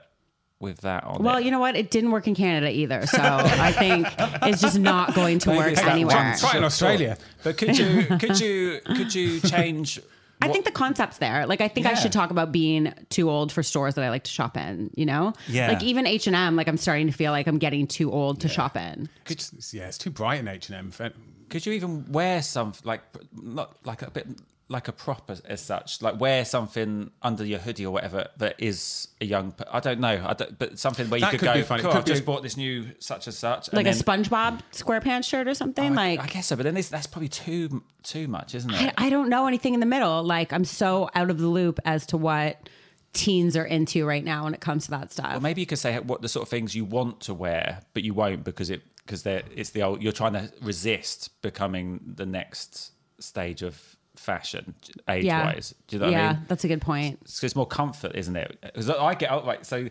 with 0.61 0.81
that 0.81 1.05
on. 1.05 1.23
Well, 1.23 1.37
it. 1.37 1.45
you 1.45 1.51
know 1.51 1.59
what? 1.61 1.77
It 1.77 1.91
didn't 1.91 2.11
work 2.11 2.27
in 2.27 2.35
Canada 2.35 2.71
either. 2.73 3.07
So 3.07 3.21
I 3.23 3.71
think 3.73 4.09
it's 4.43 4.61
just 4.61 4.79
not 4.79 5.15
going 5.15 5.39
to 5.41 5.51
Maybe 5.51 5.59
work 5.59 5.73
it's 5.73 5.83
anywhere. 5.83 6.17
one 6.17 6.39
Try 6.39 6.57
in 6.57 6.65
Australia. 6.65 7.15
thought. 7.17 7.45
But 7.45 7.59
could 7.59 7.79
you 7.79 8.05
could 8.19 8.41
you 8.41 8.81
could 8.85 9.15
you 9.15 9.41
change? 9.41 10.01
I 10.43 10.49
think 10.49 10.65
the 10.67 10.73
concept's 10.73 11.19
there. 11.19 11.47
Like 11.47 11.61
I 11.61 11.69
think 11.69 11.87
I 11.87 11.95
should 11.95 12.13
talk 12.13 12.31
about 12.31 12.53
being 12.53 12.93
too 13.09 13.31
old 13.31 13.51
for 13.53 13.63
stores 13.63 13.95
that 13.95 14.05
I 14.05 14.11
like 14.11 14.25
to 14.25 14.31
shop 14.31 14.57
in. 14.57 14.91
You 14.95 15.07
know, 15.07 15.33
Yeah. 15.49 15.69
Like 15.69 15.83
even 15.83 16.07
H 16.07 16.27
and 16.27 16.37
M. 16.37 16.57
Like 16.57 16.69
I'm 16.69 16.77
starting 16.77 17.07
to 17.07 17.13
feel 17.13 17.31
like 17.33 17.47
I'm 17.47 17.59
getting 17.59 17.87
too 17.87 18.11
old 18.13 18.41
to 18.41 18.49
shop 18.49 18.77
in. 18.77 19.09
It's, 19.27 19.73
yeah, 19.73 19.87
it's 19.87 19.99
too 19.99 20.11
bright 20.11 20.41
in 20.41 20.49
H 20.49 20.69
and 20.69 20.77
M. 21.01 21.13
Could 21.49 21.65
you 21.65 21.73
even 21.75 22.11
wear 22.11 22.43
some 22.43 22.73
like 22.85 23.03
not 23.33 23.77
like 23.87 24.03
a 24.03 24.11
bit 24.11 24.27
like 24.69 24.89
a 24.89 24.93
prop 24.93 25.31
as, 25.31 25.41
as 25.41 25.61
such, 25.61 26.01
like 26.01 26.19
wear 26.19 26.45
something 26.45 27.11
under 27.23 27.45
your 27.45 27.59
hoodie 27.59 27.85
or 27.85 27.93
whatever 27.93 28.29
that 28.39 28.55
is 28.59 29.09
a 29.21 29.25
young. 29.27 29.55
I 29.71 29.81
don't 29.81 30.01
know, 30.01 30.25
I 30.27 30.33
don't, 30.33 30.59
but 30.59 30.79
something 30.79 31.11
where 31.11 31.19
you 31.19 31.27
That 31.27 31.33
could, 31.33 31.41
could 31.41 31.47
go. 31.47 31.55
be 31.55 31.63
funny. 31.63 31.83
Cool, 31.83 31.91
Could 31.93 31.99
I've 31.99 32.05
just 32.07 32.25
bought 32.25 32.43
this 32.43 32.57
new 32.57 32.87
such 32.99 33.27
and 33.27 33.35
such, 33.35 33.69
and 33.69 33.77
Like 33.77 33.87
a 33.87 33.91
then- 33.93 34.03
SpongeBob 34.25 34.61
SquarePants 34.73 35.25
shirt 35.29 35.49
or 35.49 35.55
something. 35.55 35.93
I, 35.93 36.15
like 36.17 36.21
I 36.21 36.27
guess 36.27 36.47
so, 36.47 36.57
but 36.57 36.63
then 36.63 36.75
that's 36.75 37.07
probably 37.07 37.29
too 37.29 37.83
too 38.03 38.27
much, 38.27 38.55
isn't 38.55 38.73
it? 38.73 38.95
I 38.97 39.11
don't 39.11 39.29
know 39.29 39.47
anything 39.47 39.75
in 39.75 39.81
the 39.81 39.87
middle. 39.87 40.23
Like 40.23 40.53
I'm 40.53 40.65
so 40.65 41.11
out 41.15 41.29
of 41.31 41.39
the 41.39 41.49
loop 41.49 41.79
as 41.85 42.07
to 42.07 42.17
what 42.17 42.69
teens 43.13 43.57
are 43.57 43.65
into 43.65 44.05
right 44.07 44.25
now 44.25 44.45
when 44.45 44.55
it 44.55 44.61
comes 44.61 44.87
to 44.87 44.91
that 44.93 45.13
stuff. 45.13 45.31
Well, 45.31 45.41
maybe 45.41 45.61
you 45.61 45.67
could 45.67 45.79
say 45.79 45.99
what 46.01 46.21
the 46.23 46.29
sort 46.29 46.45
of 46.45 46.49
things 46.49 46.75
you 46.75 46.85
want 46.87 47.21
to 47.23 47.35
wear, 47.35 47.83
but 47.93 48.03
you 48.03 48.15
won't 48.15 48.45
because 48.45 48.71
it 48.71 48.83
because 49.05 49.25
they're 49.25 49.43
it's 49.55 49.71
the 49.71 49.83
old. 49.83 50.03
You're 50.03 50.13
trying 50.13 50.33
to 50.33 50.51
resist 50.63 51.43
becoming 51.43 52.01
the 52.17 52.25
next 52.27 52.93
stage 53.21 53.63
of 53.63 53.94
fashion 54.17 54.75
age 55.09 55.25
yeah, 55.25 55.45
wise. 55.45 55.75
Do 55.87 55.97
you 55.97 56.01
know 56.01 56.07
what 56.07 56.13
yeah, 56.13 56.29
I 56.29 56.33
mean? 56.35 56.43
that's 56.49 56.65
a 56.65 56.69
good 56.69 56.81
point. 56.81 57.19
It's, 57.23 57.43
it's 57.43 57.57
more 57.57 57.67
comfort, 57.67 58.15
isn't 58.15 58.37
it? 58.37 58.59
Because 58.63 58.91
I 58.91 59.15
get 59.15 59.31
out 59.31 59.47
like 59.47 59.65
so. 59.65 59.89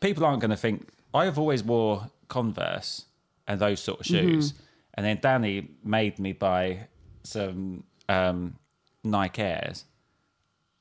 People 0.00 0.24
aren't 0.24 0.40
going 0.40 0.50
to 0.50 0.56
think 0.56 0.88
I 1.14 1.24
have 1.24 1.38
always 1.38 1.62
wore 1.62 2.08
Converse 2.28 3.06
and 3.46 3.60
those 3.60 3.80
sort 3.80 4.00
of 4.00 4.06
shoes, 4.06 4.54
and 4.94 5.04
then 5.04 5.18
Danny 5.22 5.68
made 5.82 6.18
me 6.18 6.32
buy 6.32 6.88
some 7.22 7.84
um, 8.08 8.56
Nike 9.04 9.42
Airs, 9.42 9.84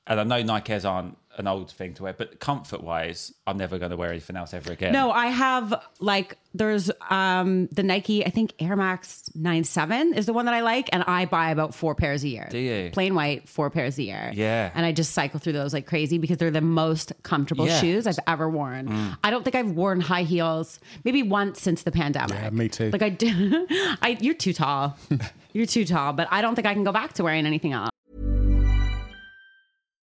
and 0.06 0.20
I 0.20 0.24
know 0.24 0.42
Nike 0.42 0.74
Airs 0.74 0.86
aren't 0.86 1.18
an 1.38 1.48
old 1.48 1.72
thing 1.72 1.94
to 1.96 2.04
wear, 2.04 2.14
but 2.14 2.40
comfort 2.40 2.84
wise, 2.84 3.34
I'm 3.46 3.58
never 3.58 3.78
going 3.78 3.92
to 3.92 3.98
wear 3.98 4.10
anything 4.10 4.36
else 4.36 4.54
ever 4.54 4.72
again. 4.72 4.92
No, 4.94 5.12
I 5.12 5.28
have 5.28 5.74
like 6.00 6.38
there's 6.54 6.90
um 7.10 7.68
the 7.72 7.84
Nike 7.84 8.26
I 8.26 8.30
think 8.30 8.54
Air 8.60 8.76
Max 8.76 9.30
97 9.36 10.14
is 10.16 10.26
the 10.26 10.34
one 10.34 10.46
that 10.46 10.54
I 10.56 10.62
like 10.62 10.90
and 10.92 11.04
I 11.08 11.26
buy 11.26 11.52
about 11.52 11.76
four 11.76 11.94
pairs 11.96 12.24
a 12.24 12.28
year. 12.28 12.48
Do 12.50 12.58
you? 12.58 12.90
Plain 12.92 13.14
white, 13.16 13.48
four 13.48 13.70
pairs 13.70 13.98
a 14.00 14.04
year. 14.04 14.32
Yeah. 14.34 14.72
And 14.74 14.86
I 14.86 14.92
just 14.92 15.14
cycle 15.14 15.40
through 15.40 15.54
those 15.54 15.74
like 15.74 15.86
crazy 15.86 16.18
because 16.18 16.38
they're 16.38 16.50
the 16.52 16.62
most 16.62 17.14
comfortable 17.24 17.68
Yeah. 17.68 17.78
Mm. 17.78 17.82
shoes 17.82 18.08
I've 18.08 18.20
ever 18.28 18.50
worn. 18.50 19.16
I 19.24 19.30
don't 19.30 19.44
think 19.44 19.56
I've 19.56 19.72
worn 19.72 20.02
high 20.02 20.24
heels 20.24 20.80
maybe 21.04 21.22
once 21.24 21.62
since 21.62 21.84
the 21.84 21.92
pandemic. 21.92 22.38
Yeah, 22.38 22.50
me 22.50 22.70
too. 22.70 22.90
Like 22.90 23.04
I 23.04 23.10
do 23.10 23.68
I 24.02 24.18
you're 24.20 24.34
too 24.34 24.54
tall. 24.54 24.98
you're 25.54 25.66
too 25.66 25.86
tall, 25.86 26.14
but 26.14 26.28
I 26.32 26.42
don't 26.42 26.56
think 26.56 26.66
I 26.68 26.74
can 26.74 26.84
go 26.84 26.92
back 26.92 27.14
to 27.14 27.24
wearing 27.24 27.46
anything 27.46 27.74
else. 27.74 27.90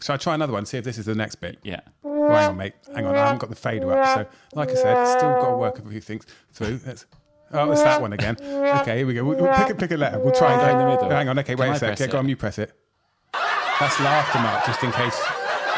So 0.00 0.14
I 0.14 0.16
try 0.16 0.34
another 0.34 0.52
one. 0.52 0.66
See 0.66 0.78
if 0.78 0.84
this 0.84 0.98
is 0.98 1.06
the 1.06 1.14
next 1.14 1.36
bit. 1.36 1.58
Yeah. 1.62 1.80
Hang 2.02 2.50
on, 2.50 2.56
mate. 2.56 2.74
Hang 2.94 3.06
on. 3.06 3.14
I 3.14 3.18
haven't 3.18 3.38
got 3.38 3.50
the 3.50 3.56
fader 3.56 3.92
up. 3.92 4.06
So, 4.18 4.26
like 4.54 4.70
I 4.70 4.74
said, 4.74 5.06
still 5.18 5.30
got 5.40 5.50
to 5.50 5.56
work 5.56 5.78
a 5.78 5.82
few 5.88 6.00
things 6.00 6.26
through. 6.52 6.80
Let's, 6.86 7.06
Oh, 7.50 7.70
it's 7.72 7.82
that 7.82 8.00
one 8.02 8.12
again. 8.12 8.36
Okay, 8.42 8.98
here 8.98 9.06
we 9.06 9.14
go. 9.14 9.24
We'll, 9.24 9.38
we'll 9.40 9.54
pick, 9.54 9.70
a, 9.70 9.74
pick 9.74 9.90
a 9.90 9.96
letter. 9.96 10.18
We'll 10.18 10.34
try 10.34 10.52
and 10.52 10.60
go 10.60 10.68
in 10.68 10.78
the 10.78 10.94
middle. 10.94 11.08
Hang 11.10 11.28
on. 11.28 11.38
Okay, 11.38 11.54
wait 11.54 11.64
Can 11.66 11.72
a 11.72 11.76
I 11.76 11.78
sec. 11.78 11.88
press 11.88 12.00
Yeah, 12.00 12.06
go 12.08 12.18
on. 12.18 12.28
You 12.28 12.36
press 12.36 12.58
it. 12.58 12.72
That's 13.32 13.98
laughter 14.00 14.38
mark, 14.40 14.66
just 14.66 14.82
in 14.82 14.92
case. 14.92 15.18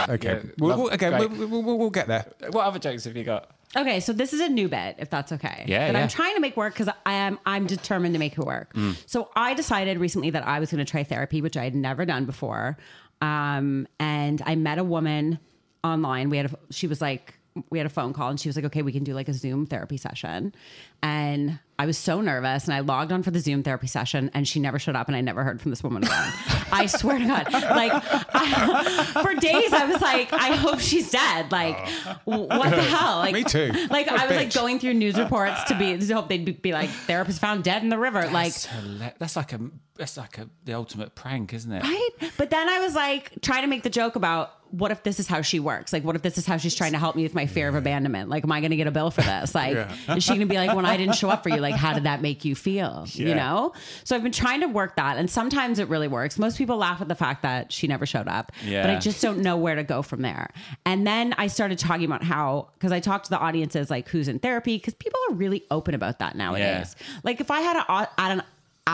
Okay. 0.08 0.40
Yeah, 0.42 0.50
we'll, 0.58 0.76
we'll, 0.76 0.88
again, 0.88 1.18
we'll, 1.18 1.48
we'll, 1.48 1.62
we'll, 1.62 1.78
we'll 1.78 1.90
get 1.90 2.08
there. 2.08 2.26
What 2.50 2.64
other 2.64 2.78
jokes 2.78 3.04
have 3.04 3.16
you 3.16 3.22
got? 3.24 3.50
Okay, 3.76 4.00
so 4.00 4.12
this 4.12 4.32
is 4.32 4.40
a 4.40 4.48
new 4.48 4.68
bit, 4.68 4.96
if 4.98 5.10
that's 5.10 5.30
okay. 5.30 5.64
Yeah, 5.68 5.86
That 5.86 5.94
yeah. 5.94 6.02
I'm 6.02 6.08
trying 6.08 6.34
to 6.34 6.40
make 6.40 6.56
work 6.56 6.74
because 6.74 6.92
I 7.06 7.12
am 7.12 7.38
I'm 7.46 7.66
determined 7.66 8.14
to 8.14 8.18
make 8.18 8.36
it 8.36 8.44
work. 8.44 8.74
Mm. 8.74 8.96
So 9.06 9.30
I 9.36 9.54
decided 9.54 9.98
recently 9.98 10.30
that 10.30 10.44
I 10.44 10.58
was 10.58 10.72
going 10.72 10.84
to 10.84 10.90
try 10.90 11.04
therapy, 11.04 11.40
which 11.40 11.56
I 11.56 11.62
had 11.64 11.76
never 11.76 12.04
done 12.04 12.24
before. 12.24 12.78
Um, 13.20 13.86
and 13.98 14.42
I 14.46 14.54
met 14.54 14.78
a 14.78 14.84
woman 14.84 15.38
online. 15.84 16.30
We 16.30 16.36
had 16.38 16.46
a, 16.46 16.58
she 16.70 16.86
was 16.86 17.00
like 17.00 17.34
we 17.70 17.78
had 17.78 17.86
a 17.86 17.90
phone 17.90 18.12
call 18.12 18.30
and 18.30 18.38
she 18.38 18.48
was 18.48 18.56
like, 18.56 18.64
okay, 18.66 18.82
we 18.82 18.92
can 18.92 19.02
do 19.04 19.12
like 19.12 19.28
a 19.28 19.32
Zoom 19.32 19.66
therapy 19.66 19.96
session. 19.96 20.54
And 21.02 21.58
I 21.78 21.86
was 21.86 21.98
so 21.98 22.20
nervous 22.20 22.64
and 22.66 22.74
I 22.74 22.80
logged 22.80 23.10
on 23.10 23.22
for 23.22 23.30
the 23.30 23.40
Zoom 23.40 23.62
therapy 23.62 23.86
session 23.86 24.30
and 24.34 24.46
she 24.46 24.60
never 24.60 24.78
showed 24.78 24.94
up 24.94 25.08
and 25.08 25.16
I 25.16 25.20
never 25.20 25.42
heard 25.42 25.60
from 25.60 25.70
this 25.70 25.82
woman 25.82 26.04
again. 26.04 26.14
I 26.72 26.86
swear 26.86 27.18
to 27.18 27.26
God. 27.26 27.52
Like 27.52 27.92
I, 27.94 29.04
for 29.22 29.34
days 29.34 29.72
I 29.72 29.86
was 29.86 30.00
like, 30.00 30.32
I 30.32 30.54
hope 30.54 30.78
she's 30.78 31.10
dead. 31.10 31.50
Like 31.50 31.76
uh. 32.06 32.14
what 32.24 32.70
the 32.70 32.82
hell? 32.82 33.16
Like 33.18 33.34
Me 33.34 33.44
too. 33.44 33.72
Like 33.90 34.08
I 34.08 34.26
was 34.26 34.36
like 34.36 34.52
going 34.54 34.78
through 34.78 34.94
news 34.94 35.18
reports 35.18 35.64
to 35.64 35.78
be 35.78 35.98
to 35.98 36.14
hope 36.14 36.28
they'd 36.28 36.44
be- 36.44 36.52
be 36.52 36.72
like 36.72 36.90
therapist 36.90 37.40
found 37.40 37.64
dead 37.64 37.82
in 37.82 37.88
the 37.88 37.98
river. 37.98 38.22
like 38.28 38.52
That's, 38.52 38.66
hila- 38.66 39.14
that's 39.18 39.36
like 39.36 39.52
a 39.52 39.60
that's 39.96 40.16
like 40.16 40.38
a 40.38 40.48
the 40.64 40.74
ultimate 40.74 41.14
prank, 41.14 41.52
isn't 41.52 41.72
it? 41.72 41.82
Right? 41.82 42.10
But 42.36 42.50
then 42.50 42.68
I 42.68 42.78
was 42.80 42.94
like 42.94 43.32
trying 43.42 43.62
to 43.62 43.68
make 43.68 43.82
the 43.82 43.90
joke 43.90 44.16
about 44.16 44.52
what 44.70 44.90
if 44.90 45.02
this 45.02 45.18
is 45.18 45.26
how 45.26 45.42
she 45.42 45.58
works? 45.58 45.92
Like, 45.92 46.04
what 46.04 46.16
if 46.16 46.22
this 46.22 46.38
is 46.38 46.46
how 46.46 46.56
she's 46.56 46.74
trying 46.74 46.92
to 46.92 46.98
help 46.98 47.16
me 47.16 47.22
with 47.22 47.34
my 47.34 47.46
fear 47.46 47.68
of 47.68 47.74
abandonment? 47.74 48.28
Like, 48.28 48.44
am 48.44 48.52
I 48.52 48.60
going 48.60 48.70
to 48.70 48.76
get 48.76 48.86
a 48.86 48.92
bill 48.92 49.10
for 49.10 49.22
this? 49.22 49.54
Like, 49.54 49.76
is 50.08 50.22
she 50.22 50.30
going 50.30 50.40
to 50.40 50.46
be 50.46 50.56
like, 50.56 50.74
when 50.74 50.84
I 50.84 50.96
didn't 50.96 51.16
show 51.16 51.28
up 51.28 51.42
for 51.42 51.48
you, 51.48 51.56
like, 51.56 51.74
how 51.74 51.92
did 51.92 52.04
that 52.04 52.22
make 52.22 52.44
you 52.44 52.54
feel? 52.54 53.04
You 53.12 53.34
know? 53.34 53.72
So 54.04 54.14
I've 54.14 54.22
been 54.22 54.32
trying 54.32 54.60
to 54.60 54.68
work 54.68 54.96
that. 54.96 55.16
And 55.16 55.28
sometimes 55.28 55.78
it 55.78 55.88
really 55.88 56.08
works. 56.08 56.38
Most 56.38 56.56
people 56.58 56.76
laugh 56.76 57.00
at 57.00 57.08
the 57.08 57.14
fact 57.14 57.42
that 57.42 57.72
she 57.72 57.86
never 57.86 58.06
showed 58.06 58.28
up. 58.28 58.52
Yeah. 58.64 58.82
But 58.82 58.90
I 58.90 58.98
just 58.98 59.20
don't 59.20 59.38
know 59.38 59.56
where 59.56 59.74
to 59.74 59.84
go 59.84 60.02
from 60.02 60.22
there. 60.22 60.50
And 60.86 61.06
then 61.06 61.34
I 61.36 61.48
started 61.48 61.78
talking 61.78 62.04
about 62.04 62.22
how, 62.22 62.68
because 62.74 62.92
I 62.92 63.00
talked 63.00 63.24
to 63.24 63.30
the 63.30 63.38
audiences, 63.38 63.90
like, 63.90 64.08
who's 64.08 64.28
in 64.28 64.38
therapy, 64.38 64.76
because 64.76 64.94
people 64.94 65.18
are 65.30 65.34
really 65.34 65.64
open 65.70 65.94
about 65.94 66.20
that 66.20 66.36
nowadays. 66.36 66.94
Like, 67.24 67.40
if 67.40 67.50
I 67.50 67.60
had 67.60 67.76
a, 67.76 68.08
at 68.18 68.30
an 68.30 68.42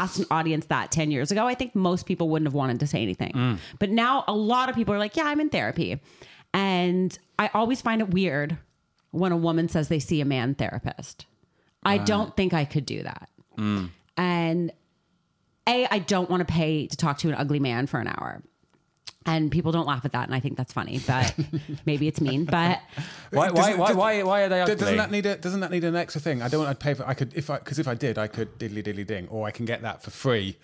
asked 0.03 0.19
an 0.19 0.27
audience 0.31 0.67
that 0.67 0.91
10 0.91 1.11
years 1.11 1.31
ago, 1.31 1.47
I 1.47 1.55
think 1.55 1.75
most 1.75 2.07
people 2.07 2.29
wouldn't 2.29 2.47
have 2.47 2.55
wanted 2.55 2.81
to 2.81 2.87
say 2.87 3.03
anything. 3.03 3.33
Mm. 3.33 3.59
But 3.79 3.91
now 3.91 4.25
a 4.29 4.35
lot 4.35 4.69
of 4.69 4.75
people 4.75 4.95
are 4.95 4.99
like, 4.99 5.17
yeah, 5.17 5.25
I'm 5.25 5.41
in 5.41 5.49
therapy. 5.49 6.01
And 6.53 7.19
I 7.39 7.51
always 7.55 7.81
find 7.81 8.01
it 8.01 8.11
weird 8.11 8.59
when 9.11 9.33
a 9.33 9.37
woman 9.37 9.69
says 9.69 9.89
they 9.89 9.99
see 9.99 10.21
a 10.21 10.25
man 10.25 10.55
therapist. 10.55 11.27
I 11.83 11.99
don't 11.99 12.37
think 12.37 12.53
I 12.53 12.65
could 12.65 12.85
do 12.85 13.03
that. 13.05 13.29
Mm. 13.57 13.91
And 14.17 14.73
A, 15.69 15.87
I 15.91 16.01
don't 16.01 16.29
want 16.29 16.47
to 16.47 16.53
pay 16.53 16.89
to 16.89 16.97
talk 16.97 17.19
to 17.19 17.29
an 17.29 17.35
ugly 17.35 17.61
man 17.61 17.87
for 17.87 18.01
an 18.01 18.09
hour. 18.09 18.43
And 19.27 19.51
people 19.51 19.73
don't 19.73 19.87
laugh 19.87 20.05
at 20.05 20.13
that, 20.13 20.27
and 20.27 20.35
I 20.35 20.41
think 20.41 20.57
that's 20.57 20.73
funny, 20.73 21.01
but 21.07 21.35
maybe 21.87 22.07
it's 22.07 22.21
mean. 22.21 22.45
But 22.45 22.81
Why, 23.33 23.51
why, 23.51 23.75
why, 23.75 23.93
why, 23.93 24.23
why 24.23 24.43
are 24.43 24.49
they 24.49 24.61
ugly? 24.61 24.77
Doesn't 24.77 24.97
that 24.97 25.11
need 25.11 25.27
a 25.27 25.37
Doesn't 25.37 25.61
that 25.61 25.71
need 25.73 25.83
an 25.85 25.97
extra 25.97 26.21
thing? 26.21 26.43
I 26.43 26.49
don't. 26.49 26.65
want 26.65 26.79
to 26.79 26.83
pay 26.85 26.95
for. 26.95 27.07
I 27.07 27.15
could 27.15 27.35
if 27.35 27.51
I 27.51 27.59
because 27.59 27.79
if 27.81 27.89
I 27.89 27.95
did, 27.95 28.19
I 28.19 28.29
could 28.29 28.59
diddly 28.59 28.83
diddly 28.85 29.05
ding, 29.07 29.27
or 29.29 29.47
I 29.47 29.51
can 29.51 29.67
get 29.67 29.83
that 29.83 30.03
for 30.03 30.11
free 30.11 30.57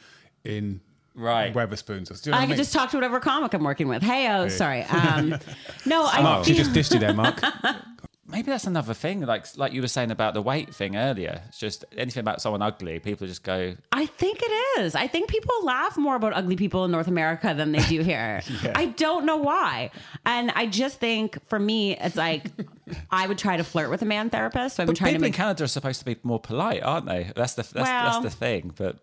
in 0.45 0.81
Right. 1.15 1.53
Wetherspoons. 1.53 2.11
Or, 2.11 2.15
do 2.15 2.31
you 2.31 2.33
know 2.33 2.37
I 2.39 2.41
what 2.41 2.47
could 2.47 2.49
mean? 2.51 2.57
just 2.57 2.73
talk 2.73 2.91
to 2.91 2.97
whatever 2.97 3.21
comic 3.21 3.53
I'm 3.53 3.65
working 3.65 3.89
with. 3.89 4.03
Hey, 4.03 4.31
oh, 4.31 4.49
sorry. 4.49 4.83
Um, 4.85 5.37
no, 5.85 6.07
I 6.11 6.23
Mark, 6.23 6.47
she 6.47 6.55
just 6.55 6.73
dished 6.73 6.93
you 6.95 7.01
there, 7.01 7.13
Mark. 7.13 7.39
Maybe 8.33 8.51
that's 8.51 8.67
another 8.67 8.95
thing, 8.95 9.21
like 9.21 9.47
like 9.59 9.73
you 9.73 9.83
were 9.83 9.89
saying 9.89 10.11
about 10.11 10.35
the 10.35 10.43
weight 10.43 10.75
thing 10.75 10.97
earlier. 10.97 11.43
It's 11.49 11.59
just 11.59 11.85
anything 11.97 12.21
about 12.23 12.41
someone 12.41 12.63
ugly, 12.63 12.99
people 12.99 13.27
just 13.27 13.43
go, 13.45 13.77
I 13.93 14.07
think 14.07 14.41
it 14.43 14.81
is. 14.81 14.95
I 14.95 15.07
think 15.07 15.29
people 15.29 15.55
laugh 15.63 15.97
more 15.99 16.17
about 16.17 16.33
ugly 16.35 16.57
people 16.57 16.85
in 16.85 16.91
North 16.91 17.09
America 17.09 17.53
than 17.55 17.73
they 17.73 17.83
do 17.83 18.03
here. 18.03 18.41
I 18.75 18.87
don't 18.87 19.27
know 19.27 19.37
why. 19.37 19.91
And 20.25 20.51
I 20.53 20.67
just 20.67 20.99
think 20.99 21.39
for 21.49 21.59
me, 21.59 21.97
it's 21.99 22.17
like 22.17 22.47
I 23.11 23.27
would 23.27 23.39
try 23.39 23.59
to 23.59 23.65
flirt 23.65 23.91
with 23.91 24.03
a 24.03 24.07
man 24.07 24.31
therapist. 24.31 24.77
So 24.77 24.83
been 24.85 24.89
But 24.89 24.97
trying 24.97 25.13
to 25.13 25.19
people 25.19 25.27
in 25.27 25.33
Canada 25.35 25.65
are 25.65 25.69
supposed 25.69 25.99
to 26.01 26.05
be 26.07 26.17
more 26.23 26.41
polite, 26.41 26.83
aren't 26.83 27.07
they? 27.07 27.31
That's 27.37 27.55
the 27.55 27.63
that's, 27.63 27.75
Well- 27.75 28.21
that's 28.21 28.25
the 28.25 28.31
thing. 28.31 28.73
But 28.77 28.97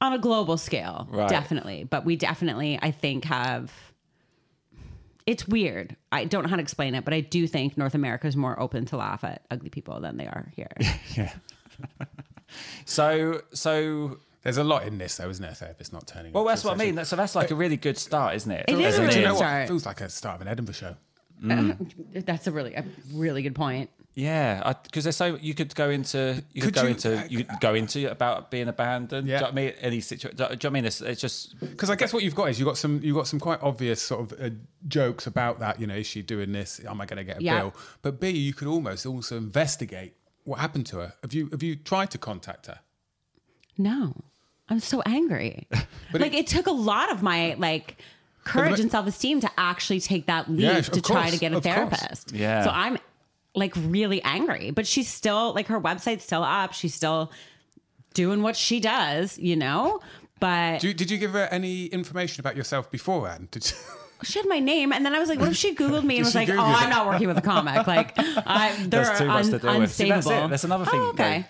on 0.00 0.12
a 0.12 0.18
global 0.18 0.56
scale, 0.58 1.06
Right. 1.10 1.28
definitely. 1.28 1.84
But 1.84 2.04
we 2.04 2.16
definitely, 2.16 2.78
I 2.80 2.90
think, 2.90 3.24
have. 3.26 3.72
It's 5.26 5.46
weird. 5.48 5.96
I 6.12 6.24
don't 6.24 6.44
know 6.44 6.48
how 6.48 6.56
to 6.56 6.62
explain 6.62 6.94
it, 6.94 7.04
but 7.04 7.12
I 7.12 7.20
do 7.20 7.46
think 7.48 7.76
North 7.76 7.94
America 7.94 8.26
is 8.28 8.36
more 8.36 8.58
open 8.60 8.84
to 8.86 8.96
laugh 8.96 9.24
at 9.24 9.42
ugly 9.50 9.70
people 9.70 10.00
than 10.00 10.16
they 10.16 10.26
are 10.26 10.50
here. 10.54 10.70
yeah. 11.16 11.32
so 12.84 13.40
so 13.52 14.18
There's 14.42 14.56
a 14.56 14.64
lot 14.64 14.86
in 14.86 14.98
this, 14.98 15.16
though, 15.16 15.28
isn't 15.28 15.42
there? 15.42 15.52
Therapist 15.54 15.92
not 15.92 16.06
turning. 16.06 16.32
well, 16.32 16.44
that's 16.44 16.62
to 16.62 16.68
a 16.68 16.70
what 16.70 16.80
I 16.80 16.84
mean. 16.84 16.94
session. 16.94 17.04
So 17.06 17.16
that's 17.16 17.34
like 17.34 17.50
a 17.50 17.54
really 17.54 17.76
good 17.76 17.98
start, 17.98 18.34
isn't 18.36 18.50
it? 18.50 18.64
It 18.68 18.78
is 18.78 18.98
a 18.98 19.00
really 19.02 19.12
Do 19.14 19.18
you 19.18 19.24
good 19.24 19.28
know 19.28 19.34
what? 19.34 19.38
start. 19.40 19.64
It 19.64 19.68
feels 19.68 19.86
like 19.86 20.00
a 20.00 20.08
start 20.08 20.36
of 20.36 20.40
an 20.42 20.48
Edinburgh 20.48 20.74
show. 20.74 20.96
That's 22.14 22.46
a 22.46 22.50
really, 22.52 22.74
a 22.74 22.84
really 23.12 23.42
good 23.42 23.54
point. 23.54 23.90
Yeah, 24.14 24.72
because 24.84 25.04
there's 25.04 25.16
so 25.16 25.36
you 25.42 25.52
could 25.52 25.74
go 25.74 25.90
into 25.90 26.42
you 26.54 26.62
could, 26.62 26.72
Could 26.72 26.74
go 26.74 26.82
you- 26.84 26.88
into 26.88 27.26
you 27.28 27.44
could 27.44 27.60
go 27.60 27.74
into 27.74 28.10
about 28.10 28.50
being 28.50 28.66
abandoned. 28.68 29.28
Yeah. 29.28 29.40
Do 29.40 29.44
you 29.44 29.50
know 29.50 29.54
what 29.54 29.60
I 29.60 29.64
mean? 29.66 29.74
Any 29.82 30.00
situation? 30.00 30.36
Do 30.38 30.42
you 30.44 30.48
know 30.48 30.54
what 30.56 30.64
I 30.64 30.70
mean? 30.70 30.84
It's, 30.86 31.00
it's 31.02 31.20
just 31.20 31.60
Because 31.60 31.90
I 31.90 31.96
guess 31.96 32.14
what 32.14 32.22
you've 32.22 32.34
got 32.34 32.48
is 32.48 32.58
you've 32.58 32.66
got 32.66 32.78
some 32.78 33.00
you've 33.02 33.14
got 33.16 33.26
some 33.28 33.38
quite 33.38 33.62
obvious 33.62 34.00
sort 34.00 34.32
of 34.32 34.40
uh, 34.40 34.48
jokes 34.88 35.26
about 35.26 35.58
that. 35.60 35.78
You 35.78 35.86
know, 35.86 35.96
is 35.96 36.06
she 36.06 36.22
doing 36.22 36.52
this? 36.52 36.80
Am 36.88 36.98
I 36.98 37.04
going 37.04 37.18
to 37.18 37.24
get 37.24 37.40
a 37.40 37.42
Yeah. 37.42 37.58
bill? 37.60 37.74
But 38.00 38.18
B, 38.18 38.30
you 38.30 38.54
could 38.54 38.68
almost 38.68 39.04
also 39.04 39.36
investigate 39.36 40.14
what 40.44 40.60
happened 40.60 40.86
to 40.86 40.98
her. 41.00 41.12
Have 41.22 41.34
you 41.34 41.50
have 41.50 41.62
you 41.62 41.76
tried 41.76 42.10
to 42.12 42.18
contact 42.18 42.68
her? 42.68 42.78
No, 43.76 44.14
I'm 44.70 44.80
so 44.80 45.02
angry. 45.04 45.68
But 46.12 46.20
like 46.22 46.32
it, 46.34 46.46
took 46.46 46.66
a 46.68 46.72
lot 46.72 47.12
of 47.12 47.22
my 47.22 47.54
like 47.58 47.98
courage 48.46 48.80
and 48.80 48.90
self 48.90 49.06
esteem 49.06 49.40
to 49.40 49.50
actually 49.58 50.00
take 50.00 50.26
that 50.26 50.50
leap 50.50 50.60
Yeah, 50.60 50.80
to 50.80 50.92
of 50.98 51.02
try 51.02 51.22
course, 51.22 51.32
to 51.34 51.38
get 51.38 51.52
a 51.52 51.56
of 51.58 51.62
course. 51.62 51.74
therapist. 51.74 52.32
Yeah. 52.32 52.64
So 52.64 52.70
I'm 52.70 52.96
like 53.54 53.74
really 53.76 54.22
angry, 54.22 54.70
but 54.70 54.86
she's 54.86 55.08
still 55.08 55.52
like 55.54 55.66
her 55.66 55.80
website's 55.80 56.24
still 56.24 56.42
up. 56.42 56.72
She's 56.72 56.94
still 56.94 57.30
doing 58.14 58.42
what 58.42 58.56
she 58.56 58.80
does, 58.80 59.38
you 59.38 59.56
know. 59.56 60.00
But 60.40 60.80
Do 60.80 60.88
you, 60.88 60.94
did 60.94 61.10
you 61.10 61.18
give 61.18 61.32
her 61.32 61.48
any 61.50 61.86
information 61.86 62.40
about 62.40 62.56
yourself 62.56 62.90
beforehand? 62.90 63.50
Did 63.50 63.70
you, 63.70 63.76
she 64.24 64.38
had 64.38 64.46
my 64.48 64.58
name, 64.58 64.92
and 64.92 65.04
then 65.04 65.14
I 65.14 65.18
was 65.18 65.28
like, 65.30 65.38
"What 65.40 65.48
if 65.48 65.56
she 65.56 65.74
Googled 65.80 66.04
me 66.04 66.16
and 66.16 66.24
was 66.26 66.32
she 66.32 66.38
like, 66.40 66.48
oh, 66.48 66.52
Google 66.52 66.64
I'm 66.66 66.90
not 66.90 67.06
working 67.06 67.26
with 67.28 67.38
a 67.38 67.42
comic. 67.42 67.86
Like, 67.86 68.12
I, 68.18 68.74
they're 68.80 69.04
That's 69.04 69.18
too 69.18 69.26
much 69.26 69.44
un- 69.46 69.50
to 69.52 69.58
deal 69.58 69.78
with. 69.80 69.92
See, 69.92 70.08
that's 70.10 70.26
it. 70.26 70.50
That's 70.50 70.64
another 70.64 70.84
thing, 70.84 71.00
Oh, 71.00 71.08
okay. 71.10 71.46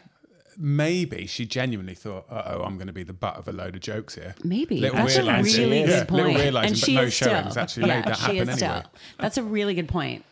Maybe 0.58 1.26
she 1.26 1.46
genuinely 1.46 1.94
thought, 1.94 2.26
"Uh 2.30 2.42
oh, 2.46 2.62
I'm 2.62 2.76
going 2.76 2.86
to 2.86 2.92
be 2.92 3.02
the 3.02 3.12
butt 3.12 3.36
of 3.36 3.48
a 3.48 3.52
load 3.52 3.74
of 3.74 3.80
jokes 3.80 4.14
here." 4.14 4.34
Maybe 4.44 4.80
Little 4.80 4.96
that's 4.98 5.16
a 5.16 5.20
realising- 5.20 5.62
really 5.64 5.80
yeah, 5.80 5.86
good 5.86 6.08
point. 6.08 6.24
Little 6.26 6.40
realizing, 6.42 6.72
and 6.72 6.80
but 6.80 6.86
she 6.86 6.94
no 6.94 7.02
is 7.02 7.14
still, 7.14 7.28
showings 7.30 7.56
actually 7.56 7.88
yeah, 7.88 7.96
made 7.96 8.04
that 8.06 8.16
she 8.16 8.22
happen 8.22 8.36
is 8.36 8.62
anyway. 8.62 8.80
still. 8.80 8.92
That's 9.18 9.36
a 9.38 9.42
really 9.42 9.74
good 9.74 9.88
point. 9.88 10.24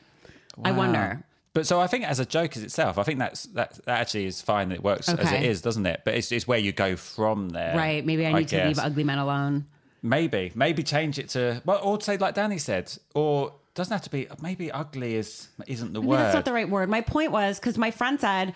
I 0.64 0.72
wonder. 0.72 1.24
But 1.52 1.66
so 1.68 1.80
I 1.80 1.86
think 1.86 2.04
as 2.04 2.18
a 2.18 2.24
joke 2.26 2.56
as 2.56 2.64
itself, 2.64 2.98
I 2.98 3.04
think 3.04 3.20
that's 3.20 3.44
that, 3.54 3.74
that 3.86 4.00
actually 4.00 4.26
is 4.26 4.42
fine. 4.42 4.70
That 4.70 4.76
it 4.76 4.82
works 4.84 5.08
as 5.08 5.30
it 5.32 5.42
is, 5.44 5.62
doesn't 5.62 5.86
it? 5.86 6.00
But 6.04 6.14
it's, 6.14 6.32
it's 6.32 6.48
where 6.48 6.58
you 6.58 6.72
go 6.72 6.96
from 6.96 7.50
there, 7.50 7.76
Right. 7.76 8.04
Maybe 8.04 8.26
I 8.26 8.32
need 8.32 8.48
to 8.48 8.66
leave 8.66 8.78
ugly 8.78 9.04
men 9.04 9.18
alone. 9.18 9.66
Maybe, 10.02 10.52
maybe 10.54 10.82
change 10.82 11.18
it 11.18 11.28
to 11.30 11.62
well, 11.64 11.80
or 11.82 12.00
say 12.00 12.16
like 12.18 12.34
Danny 12.34 12.58
said, 12.58 12.92
or 13.14 13.54
doesn't 13.74 13.92
have 13.92 14.02
to 14.02 14.10
be. 14.10 14.26
Maybe 14.42 14.70
ugly 14.70 15.14
is 15.14 15.48
isn't 15.66 15.92
the 15.92 16.00
Maybe 16.00 16.08
word. 16.10 16.18
that's 16.18 16.34
not 16.34 16.44
the 16.44 16.52
right 16.52 16.68
word. 16.68 16.88
My 16.90 17.00
point 17.00 17.30
was 17.32 17.58
because 17.58 17.78
my 17.78 17.90
friend 17.90 18.20
said, 18.20 18.52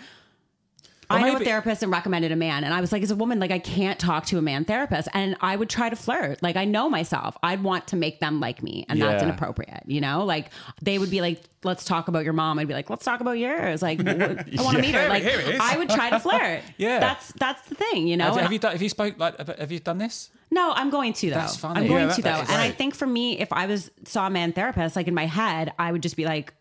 I 1.11 1.23
know 1.31 1.37
a 1.37 1.41
therapist 1.41 1.83
and 1.83 1.91
recommended 1.91 2.33
a 2.33 2.37
man. 2.37 2.65
And 2.65 2.75
I 2.75 2.81
was 2.81 2.93
like, 2.93 3.03
as 3.03 3.11
a 3.11 3.17
woman, 3.17 3.41
like 3.41 3.51
I 3.51 3.59
can't 3.59 3.99
talk 3.99 4.27
to 4.27 4.39
a 4.39 4.43
man 4.43 4.65
therapist. 4.65 5.09
And 5.15 5.37
I 5.41 5.57
would 5.57 5.71
try 5.71 5.89
to 5.89 5.97
flirt. 5.97 6.43
Like 6.43 6.57
I 6.57 6.65
know 6.65 6.91
myself. 6.91 7.37
I'd 7.43 7.63
want 7.63 7.89
to 7.89 7.97
make 7.97 8.21
them 8.21 8.41
like 8.41 8.63
me. 8.63 8.85
And 8.89 9.01
that's 9.01 9.23
inappropriate. 9.23 9.85
You 9.87 10.01
know? 10.01 10.25
Like 10.25 10.51
they 10.83 10.99
would 10.99 11.11
be 11.11 11.21
like, 11.21 11.41
let's 11.65 11.85
talk 11.85 12.09
about 12.09 12.25
your 12.25 12.33
mom. 12.35 12.59
I'd 12.59 12.69
be 12.69 12.75
like, 12.75 12.91
let's 12.91 13.05
talk 13.05 13.21
about 13.21 13.33
yours. 13.39 13.83
Like 13.83 14.01
I 14.07 14.45
want 14.63 14.77
to 14.77 14.83
meet 14.83 14.95
her. 14.95 15.09
Like. 15.09 15.25
I 15.61 15.77
would 15.79 15.91
try 15.91 16.11
to 16.11 16.21
flirt. 16.21 16.63
Yeah. 16.77 17.01
That's 17.01 17.33
that's 17.33 17.69
the 17.69 17.75
thing, 17.75 18.07
you 18.07 18.17
know? 18.17 18.27
have, 18.27 18.37
have 18.37 18.53
you 18.53 18.59
done? 18.59 18.73
Have 18.73 18.83
you 18.83 18.89
spoke 18.89 19.19
like? 19.19 19.37
Have 19.59 19.73
you 19.73 19.81
done 19.81 19.99
this? 19.99 20.31
No, 20.51 20.73
I'm 20.75 20.91
going 20.91 21.13
to 21.15 21.29
though. 21.31 21.37
That's 21.37 21.57
funny. 21.57 21.81
I'm 21.81 21.89
going 21.89 22.01
Yeah, 22.03 22.07
that- 22.07 22.17
to 22.17 22.23
though, 22.23 22.31
and 22.31 22.63
I 22.63 22.71
think 22.71 22.95
for 22.95 23.07
me, 23.07 23.39
if 23.39 23.53
I 23.53 23.67
was 23.67 23.91
saw 24.05 24.27
a 24.27 24.31
man 24.31 24.53
therapist, 24.53 24.97
like 24.97 25.09
in 25.09 25.15
my 25.15 25.27
head, 25.27 25.73
I 25.79 25.93
would 25.93 26.03
just 26.03 26.17
be 26.17 26.25
like, 26.25 26.55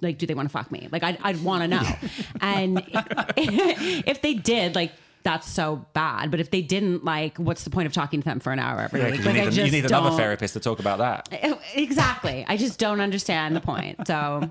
like, 0.00 0.18
do 0.18 0.26
they 0.26 0.34
want 0.34 0.48
to 0.48 0.52
fuck 0.52 0.70
me? 0.70 0.88
Like, 0.90 1.02
I'd, 1.02 1.18
I'd 1.22 1.42
want 1.42 1.62
to 1.62 1.68
know. 1.68 1.82
and 2.40 2.82
if 3.36 4.22
they 4.22 4.34
did, 4.34 4.74
like, 4.74 4.92
that's 5.22 5.46
so 5.46 5.84
bad. 5.92 6.30
But 6.30 6.40
if 6.40 6.50
they 6.50 6.62
didn't, 6.62 7.04
like, 7.04 7.36
what's 7.36 7.64
the 7.64 7.70
point 7.70 7.86
of 7.86 7.92
talking 7.92 8.20
to 8.20 8.24
them 8.24 8.40
for 8.40 8.52
an 8.52 8.58
hour 8.58 8.80
every 8.80 9.02
week? 9.04 9.18
you 9.18 9.24
Like, 9.24 9.34
need, 9.34 9.40
I 9.40 9.44
you 9.44 9.50
just 9.50 9.72
need 9.72 9.84
another 9.84 10.08
don't- 10.08 10.18
therapist 10.18 10.54
to 10.54 10.60
talk 10.60 10.78
about 10.78 10.98
that. 10.98 11.28
Exactly. 11.74 12.44
I 12.48 12.56
just 12.56 12.78
don't 12.78 13.00
understand 13.00 13.54
the 13.54 13.60
point. 13.60 14.06
So, 14.06 14.50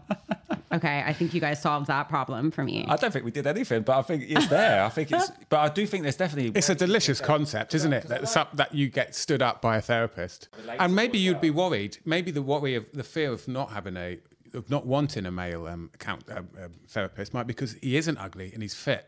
okay, 0.71 1.03
I 1.05 1.11
think 1.13 1.33
you 1.33 1.41
guys 1.41 1.61
solved 1.61 1.87
that 1.87 2.07
problem 2.07 2.51
for 2.51 2.63
me. 2.63 2.85
I 2.87 2.95
don't 2.95 3.11
think 3.11 3.25
we 3.25 3.31
did 3.31 3.45
anything, 3.47 3.81
but 3.81 3.97
I 3.97 4.01
think 4.03 4.23
it's 4.27 4.47
there. 4.47 4.83
I 4.83 4.89
think 4.89 5.11
it's, 5.11 5.29
but 5.49 5.57
I 5.59 5.69
do 5.69 5.85
think 5.85 6.03
there's 6.03 6.15
definitely. 6.15 6.51
It's 6.57 6.69
a 6.69 6.75
delicious 6.75 7.19
concept, 7.19 7.73
isn't 7.75 7.91
it? 7.93 8.07
That, 8.07 8.29
some- 8.29 8.47
that 8.53 8.73
you 8.73 8.89
get 8.89 9.15
stood 9.15 9.41
up 9.41 9.61
by 9.61 9.77
a 9.77 9.81
therapist, 9.81 10.47
and 10.79 10.95
maybe 10.95 11.17
you'd 11.17 11.41
be 11.41 11.49
worried. 11.49 11.97
Maybe 12.05 12.31
the 12.31 12.41
worry 12.43 12.75
of 12.75 12.91
the 12.93 13.03
fear 13.03 13.31
of 13.33 13.47
not 13.47 13.71
having 13.71 13.97
a, 13.97 14.19
of 14.53 14.69
not 14.69 14.85
wanting 14.85 15.25
a 15.25 15.31
male 15.31 15.67
um, 15.67 15.89
account 15.93 16.23
um, 16.31 16.47
um, 16.63 16.71
therapist 16.87 17.33
might 17.33 17.43
be 17.43 17.53
because 17.53 17.73
he 17.81 17.97
isn't 17.97 18.17
ugly 18.17 18.51
and 18.53 18.61
he's 18.61 18.73
fit, 18.75 19.05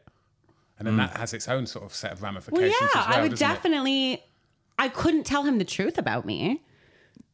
and 0.77 0.87
then 0.87 0.97
that 0.97 1.17
has 1.17 1.33
its 1.33 1.47
own 1.47 1.65
sort 1.65 1.85
of 1.85 1.93
set 1.93 2.11
of 2.11 2.21
ramifications. 2.21 2.73
Well, 2.79 2.89
yeah, 2.93 3.01
as 3.01 3.07
well, 3.07 3.17
I 3.17 3.21
would 3.21 3.31
doesn't 3.31 3.49
it? 3.49 3.53
definitely. 3.55 4.23
I 4.79 4.89
couldn't 4.89 5.25
tell 5.25 5.43
him 5.43 5.57
the 5.59 5.65
truth 5.65 5.97
about 5.99 6.25
me. 6.25 6.61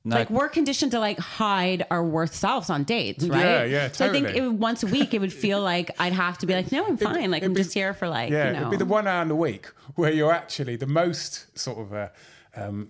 No, 0.03 0.15
Like 0.17 0.29
we're 0.29 0.47
conditioned 0.47 0.91
to 0.93 0.99
like 0.99 1.19
hide 1.19 1.85
our 1.91 2.03
worst 2.03 2.33
selves 2.35 2.69
on 2.69 2.83
dates, 2.85 3.25
right? 3.25 3.39
Yeah, 3.39 3.63
yeah, 3.65 3.91
So 3.91 4.05
I 4.05 4.09
think 4.09 4.29
it, 4.29 4.47
once 4.47 4.81
a 4.83 4.87
week 4.87 5.13
it 5.13 5.19
would 5.19 5.33
feel 5.33 5.61
like 5.61 5.91
I'd 5.99 6.13
have 6.13 6.37
to 6.39 6.45
be 6.45 6.53
like, 6.53 6.71
no, 6.71 6.85
I'm 6.87 6.95
fine. 6.97 7.29
Like 7.29 7.43
I'm 7.43 7.47
it'd 7.51 7.55
be- 7.55 7.63
just 7.63 7.73
here 7.73 7.93
for 7.93 8.07
like, 8.07 8.29
Yeah, 8.31 8.47
you 8.47 8.53
know. 8.53 8.59
it'd 8.59 8.71
be 8.71 8.77
the 8.77 8.85
one 8.85 9.05
hour 9.05 9.21
in 9.21 9.27
the 9.27 9.35
week 9.35 9.67
where 9.95 10.11
you're 10.11 10.31
actually 10.31 10.77
the 10.77 10.87
most 10.87 11.57
sort 11.57 11.79
of 11.79 11.93
uh, 11.93 12.07
um, 12.57 12.89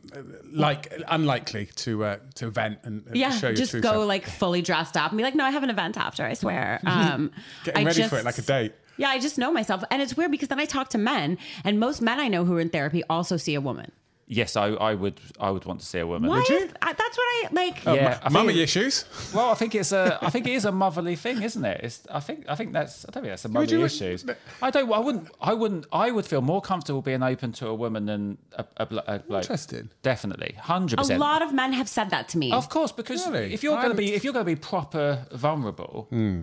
like 0.51 0.93
unlikely 1.08 1.67
to 1.75 2.03
uh, 2.03 2.17
to 2.36 2.49
vent 2.49 2.80
and, 2.84 3.06
and 3.08 3.15
yeah, 3.15 3.32
show 3.32 3.47
your 3.47 3.56
just 3.56 3.71
true 3.71 3.82
go 3.82 3.91
self. 3.91 4.08
like 4.08 4.25
fully 4.25 4.62
dressed 4.62 4.95
up 4.95 5.12
and 5.12 5.17
be 5.17 5.23
like, 5.23 5.36
no, 5.36 5.43
I 5.43 5.51
have 5.51 5.63
an 5.63 5.69
event 5.69 5.97
after. 5.97 6.23
I 6.23 6.34
swear. 6.34 6.80
Um, 6.88 7.32
Getting 7.63 7.82
I 7.82 7.86
ready 7.86 7.97
just, 7.97 8.10
for 8.10 8.17
it 8.17 8.23
like 8.25 8.38
a 8.38 8.41
date. 8.41 8.73
Yeah, 8.97 9.10
I 9.10 9.19
just 9.19 9.38
know 9.38 9.51
myself, 9.51 9.84
and 9.91 10.01
it's 10.01 10.15
weird 10.15 10.32
because 10.32 10.47
then 10.47 10.60
I 10.60 10.65
talk 10.65 10.89
to 10.89 10.97
men, 10.97 11.38
and 11.63 11.80
most 11.80 12.01
men 12.01 12.19
I 12.19 12.27
know 12.27 12.45
who 12.45 12.56
are 12.56 12.60
in 12.60 12.69
therapy 12.69 13.03
also 13.10 13.38
see 13.38 13.53
a 13.53 13.62
woman. 13.62 13.91
Yes, 14.27 14.55
I, 14.55 14.67
I 14.67 14.93
would 14.93 15.19
I 15.39 15.49
would 15.51 15.65
want 15.65 15.79
to 15.79 15.85
see 15.85 15.99
a 15.99 16.05
woman. 16.07 16.29
Why? 16.29 16.39
Would 16.39 16.49
you? 16.49 16.57
Is, 16.57 16.71
I, 16.81 16.93
that's 16.93 17.17
what 17.17 17.23
I 17.23 17.47
like. 17.53 17.85
Yeah, 17.85 18.19
I 18.21 18.29
Mummy 18.29 18.53
think- 18.53 18.63
issues. 18.63 19.05
Well, 19.33 19.49
I 19.49 19.53
think 19.55 19.73
it's 19.75 19.91
a, 19.91 20.19
I 20.21 20.29
think 20.29 20.47
it 20.47 20.53
is 20.53 20.65
a 20.65 20.71
motherly 20.71 21.15
thing, 21.15 21.41
isn't 21.41 21.63
it? 21.63 21.81
It's, 21.83 22.03
I 22.11 22.19
think, 22.19 22.45
I 22.49 22.55
think 22.55 22.73
that's, 22.73 23.05
I 23.05 23.11
don't 23.11 23.23
think 23.23 23.31
that's 23.31 23.45
a 23.45 23.49
motherly 23.49 23.79
you- 23.79 23.85
issues. 23.85 24.25
I 24.61 24.69
don't, 24.69 24.91
I 24.91 24.99
wouldn't, 24.99 25.29
I 25.41 25.53
wouldn't, 25.53 25.85
I 25.91 26.11
would 26.11 26.25
feel 26.25 26.41
more 26.41 26.61
comfortable 26.61 27.01
being 27.01 27.23
open 27.23 27.51
to 27.53 27.67
a 27.67 27.75
woman 27.75 28.05
than 28.05 28.37
a, 28.53 28.65
a, 28.77 28.85
blo- 28.85 29.03
a 29.07 29.19
bloke. 29.19 29.43
Interesting. 29.43 29.89
Definitely, 30.03 30.55
hundred 30.59 30.99
a 30.99 31.01
percent. 31.03 31.19
lot 31.19 31.41
of 31.41 31.53
men 31.53 31.73
have 31.73 31.87
said 31.89 32.09
that 32.09 32.29
to 32.29 32.37
me. 32.37 32.51
Of 32.51 32.69
course, 32.69 32.91
because 32.91 33.27
Really? 33.27 33.53
if 33.53 33.63
you're 33.63 33.77
going 33.77 33.89
to 33.91 33.95
be, 33.95 34.13
if 34.13 34.23
you're 34.23 34.33
going 34.33 34.45
to 34.45 34.51
be 34.51 34.59
proper 34.59 35.25
vulnerable, 35.31 36.07
Hmm. 36.09 36.41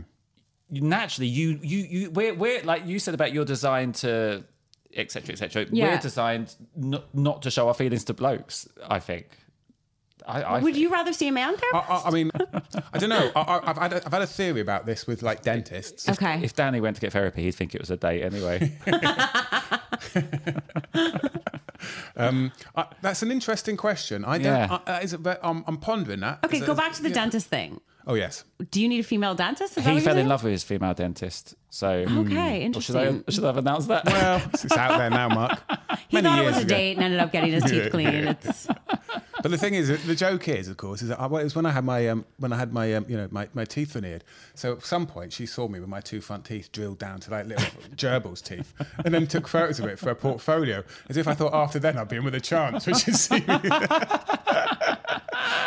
you, 0.71 0.81
naturally, 0.81 1.29
you, 1.29 1.59
you, 1.63 1.79
you, 1.79 2.11
we're, 2.11 2.35
we're 2.35 2.63
like 2.63 2.87
you 2.87 2.99
said 2.99 3.15
about 3.15 3.33
you're 3.33 3.45
designed 3.45 3.95
to, 3.97 4.45
etc., 4.97 5.33
etc. 5.33 5.67
Yeah. 5.71 5.95
We're 5.95 6.01
designed 6.01 6.55
not, 6.77 7.15
not 7.15 7.43
to 7.43 7.51
show 7.51 7.69
our 7.69 7.75
feelings 7.75 8.05
to 8.05 8.15
blokes. 8.15 8.69
I 8.89 9.01
think. 9.01 9.27
I, 10.27 10.43
I 10.43 10.53
Would 10.55 10.73
think. 10.73 10.77
you 10.79 10.91
rather 10.91 11.13
see 11.13 11.29
a 11.29 11.33
man 11.33 11.55
I, 11.55 11.57
therapist? 11.57 12.07
I, 12.07 12.09
I 12.09 12.11
mean, 12.11 12.31
I 12.95 12.99
don't 12.99 13.11
know. 13.11 13.31
I, 13.37 13.41
I, 13.41 13.71
I've, 13.71 13.77
had 13.77 13.93
a, 13.93 14.07
I've 14.07 14.13
had 14.13 14.23
a 14.23 14.27
theory 14.27 14.63
about 14.63 14.87
this 14.87 15.07
with 15.07 15.23
like 15.23 15.43
dentists. 15.43 16.09
okay. 16.09 16.41
If 16.43 16.55
Danny 16.55 16.81
went 16.81 16.97
to 16.97 17.03
get 17.03 17.13
therapy, 17.13 17.43
he'd 17.43 17.53
think 17.53 17.75
it 17.75 17.81
was 17.81 17.91
a 17.91 17.97
date 17.97 18.23
anyway. 18.23 18.79
Um, 22.17 22.53
I, 22.77 22.87
that's 23.03 23.23
an 23.23 23.31
interesting 23.31 23.77
question. 23.77 24.25
I 24.25 24.39
don't. 24.39 24.47
Yeah. 24.47 24.79
I, 24.87 24.93
uh, 24.93 25.01
is 25.01 25.13
it, 25.13 25.23
but 25.23 25.41
I'm, 25.43 25.65
I'm 25.67 25.77
pondering 25.77 26.21
that. 26.21 26.39
okay, 26.45 26.59
Is 26.59 26.65
go 26.65 26.73
it- 26.73 26.77
back 26.77 26.93
to 26.95 27.03
the 27.03 27.09
yeah. 27.09 27.15
dentist 27.15 27.49
thing. 27.49 27.81
Oh 28.07 28.15
yes. 28.15 28.45
Do 28.71 28.81
you 28.81 28.89
need 28.89 29.01
a 29.01 29.03
female 29.03 29.35
dentist? 29.35 29.77
Is 29.77 29.85
he 29.85 30.01
fell 30.01 30.17
in 30.17 30.29
love 30.29 30.45
with 30.45 30.53
his 30.53 30.63
female 30.63 30.95
dentist. 30.95 31.55
So, 31.75 31.89
Okay, 31.89 32.71
Or 32.73 32.81
should 32.81 32.95
I, 32.95 33.21
should 33.29 33.43
I 33.43 33.49
have 33.49 33.57
announced 33.57 33.89
that? 33.89 34.05
Well, 34.07 34.41
it's 34.53 34.71
out 34.77 34.97
there 34.97 35.11
now, 35.11 35.29
Mark. 35.29 35.59
He 36.09 36.19
Many 36.19 36.29
thought 36.29 36.39
it 36.39 36.43
years 36.43 36.55
was 36.55 36.63
a 36.63 36.67
ago. 36.67 36.75
date 36.77 36.97
and 36.97 37.05
ended 37.05 37.19
up 37.21 37.33
getting 37.33 37.53
his 37.53 37.65
teeth 37.65 37.91
cleaned. 37.91 38.29
It's 38.29 38.67
But 39.43 39.51
the 39.51 39.59
thing 39.59 39.75
is, 39.75 39.89
the 40.07 40.15
joke 40.15 40.47
is, 40.49 40.69
of 40.69 40.77
course, 40.77 41.03
is 41.03 41.09
that 41.09 41.19
I, 41.19 41.27
well, 41.27 41.41
it 41.41 41.45
was 41.45 41.57
when 41.57 41.67
I 41.67 41.71
had 41.73 41.85
my 41.85 42.09
um, 42.09 42.25
when 42.37 42.53
I 42.53 42.57
had 42.57 42.73
my 42.73 42.95
um, 42.95 43.07
you 43.09 43.17
know 43.17 43.27
my, 43.33 43.49
my 43.55 43.65
teeth 43.65 43.93
veneered. 43.95 44.23
So 44.55 44.73
at 44.75 44.85
some 44.85 45.07
point, 45.07 45.33
she 45.33 45.47
saw 45.47 45.67
me 45.67 45.81
with 45.81 45.89
my 45.89 46.01
two 46.01 46.21
front 46.21 46.45
teeth 46.45 46.71
drilled 46.71 46.99
down 47.01 47.19
to 47.21 47.31
like 47.31 47.47
little 47.47 47.67
gerbils 47.97 48.45
teeth, 48.45 48.75
and 49.05 49.13
then 49.15 49.27
took 49.27 49.49
photos 49.49 49.81
of 49.81 49.87
it 49.87 49.99
for 49.99 50.11
a 50.11 50.15
portfolio, 50.15 50.85
as 51.09 51.17
if 51.17 51.27
I 51.27 51.35
thought 51.35 51.55
after 51.55 51.79
then 51.81 51.97
I'd 51.99 52.09
be 52.09 52.17
in 52.17 52.25
with 52.25 52.35
a 52.37 52.41
chance, 52.41 52.87
which 52.87 53.09
is. 53.09 53.21
see 53.25 53.41
me. 53.41 53.61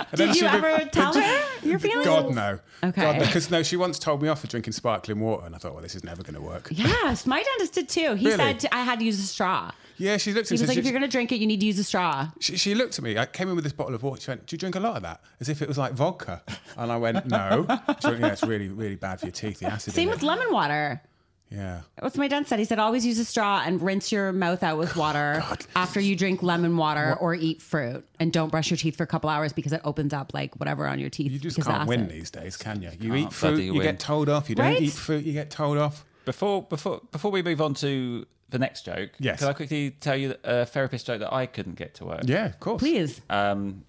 And 0.10 0.20
then 0.20 0.28
Did 0.30 0.36
you 0.38 0.48
she 0.50 0.56
ever 0.56 0.86
tell 0.86 1.14
her 1.14 1.44
your 1.64 1.80
feelings? 1.80 2.06
God 2.06 2.34
no. 2.34 2.60
Okay. 2.84 3.02
God, 3.02 3.20
because 3.20 3.52
no, 3.52 3.62
she 3.64 3.76
once 3.76 4.00
told 4.00 4.22
me 4.22 4.30
off 4.30 4.40
for 4.42 4.48
drinking 4.48 4.74
sparkling 4.74 5.20
water, 5.20 5.46
and 5.46 5.54
I 5.56 5.58
thought, 5.58 5.74
well, 5.74 5.82
this 5.82 5.96
is 5.98 6.04
never 6.04 6.24
going 6.24 6.36
to 6.36 6.42
work. 6.42 6.70
Yes, 6.72 7.26
my 7.26 7.44
dentist 7.44 7.74
did 7.74 7.90
too. 7.90 8.14
He 8.16 8.28
Really? 8.28 8.38
said 8.38 8.66
I 8.72 8.84
had 8.84 9.00
to 9.00 9.06
use 9.06 9.20
a 9.20 9.24
straw. 9.24 9.72
Yeah, 9.98 10.18
she 10.18 10.32
looked 10.32 10.48
at 10.48 10.52
was 10.52 10.62
like, 10.62 10.74
she, 10.76 10.80
if 10.80 10.86
you're 10.86 10.92
going 10.94 11.02
to 11.02 11.08
drink 11.08 11.32
it, 11.32 11.38
you 11.38 11.48
need 11.48 11.60
to 11.60 11.66
use 11.66 11.80
a 11.80 11.84
straw. 11.84 12.30
she, 12.40 12.56
she 12.56 12.76
looked 12.76 12.98
at 13.00 13.04
me. 13.04 13.18
I 13.18 13.26
came 13.26 13.50
in 13.50 13.56
with 13.56 13.64
this 13.64 13.74
bottle 13.74 13.96
of 13.96 14.04
water. 14.04 14.22
She 14.22 14.30
went, 14.32 14.46
"Do 14.46 14.54
you 14.54 14.58
drink 14.60 14.76
a 14.76 14.80
lot 14.80 14.96
of 14.96 15.02
that?" 15.02 15.22
As 15.40 15.50
if 15.50 15.62
it 15.62 15.68
was 15.68 15.78
like 15.78 15.94
vodka. 15.94 16.44
And 16.78 16.92
I 16.92 16.98
went, 16.98 17.26
"No." 17.26 17.66
She 18.02 18.08
went, 18.08 18.20
"Yeah, 18.20 18.28
it's 18.28 18.44
really, 18.44 18.68
really 18.70 18.96
bad 18.96 19.20
for 19.20 19.26
your 19.26 19.32
teeth. 19.34 19.60
The 19.60 19.66
acid." 19.66 19.94
Same 19.96 20.10
with 20.10 20.22
it." 20.22 20.26
lemon 20.26 20.52
water. 20.52 21.02
Yeah. 21.50 21.82
What's 22.00 22.18
my 22.18 22.28
dentist 22.28 22.50
said? 22.50 22.60
He 22.60 22.66
said 22.66 22.78
always 22.78 23.06
use 23.06 23.18
a 23.20 23.26
straw 23.26 23.64
and 23.66 23.82
rinse 23.82 24.12
your 24.12 24.34
mouth 24.34 24.64
out 24.64 24.78
with 24.78 24.96
water 24.98 25.42
after 25.76 26.00
you 26.00 26.16
drink 26.16 26.44
lemon 26.44 26.76
water 26.76 27.16
or 27.22 27.34
eat 27.36 27.62
fruit, 27.62 28.06
and 28.20 28.34
don't 28.34 28.50
brush 28.50 28.70
your 28.70 28.78
teeth 28.78 28.98
for 28.98 29.04
a 29.04 29.08
couple 29.08 29.30
hours 29.30 29.54
because 29.54 29.72
it 29.72 29.80
opens 29.86 30.14
up 30.14 30.34
like 30.34 30.56
whatever 30.56 30.86
on 30.88 31.00
your 31.00 31.10
teeth. 31.10 31.32
You 31.32 31.40
just 31.40 31.62
can't 31.64 31.88
win 31.88 32.10
these 32.10 32.30
days, 32.32 32.58
can 32.58 32.82
you? 32.82 32.90
You 33.00 33.12
Can't 33.12 33.16
eat 33.28 33.34
fruit, 33.34 33.60
you 33.62 33.74
win. 33.74 33.84
get 33.84 34.00
told 34.00 34.28
off. 34.28 34.50
You 34.50 34.56
don't 34.56 34.66
Right? 34.66 34.82
eat 34.82 34.92
fruit, 34.94 35.24
you 35.24 35.32
get 35.34 35.50
told 35.50 35.78
off. 35.78 36.04
Before 36.26 36.64
before 36.64 37.02
before 37.14 37.32
we 37.32 37.42
move 37.42 37.62
on 37.62 37.74
to 37.76 38.26
the 38.50 38.60
next 38.60 38.84
joke, 38.86 39.12
Yes. 39.20 39.40
can 39.40 39.48
I 39.48 39.54
quickly 39.54 39.92
tell 39.92 40.18
you 40.18 40.36
a 40.44 40.66
therapist 40.66 41.06
joke 41.06 41.20
that 41.20 41.34
I 41.34 41.46
couldn't 41.46 41.76
get 41.76 41.94
to 41.96 42.06
work? 42.06 42.22
Yeah, 42.26 42.48
of 42.48 42.60
course. 42.60 42.80
Please. 42.82 43.22
Um, 43.30 43.86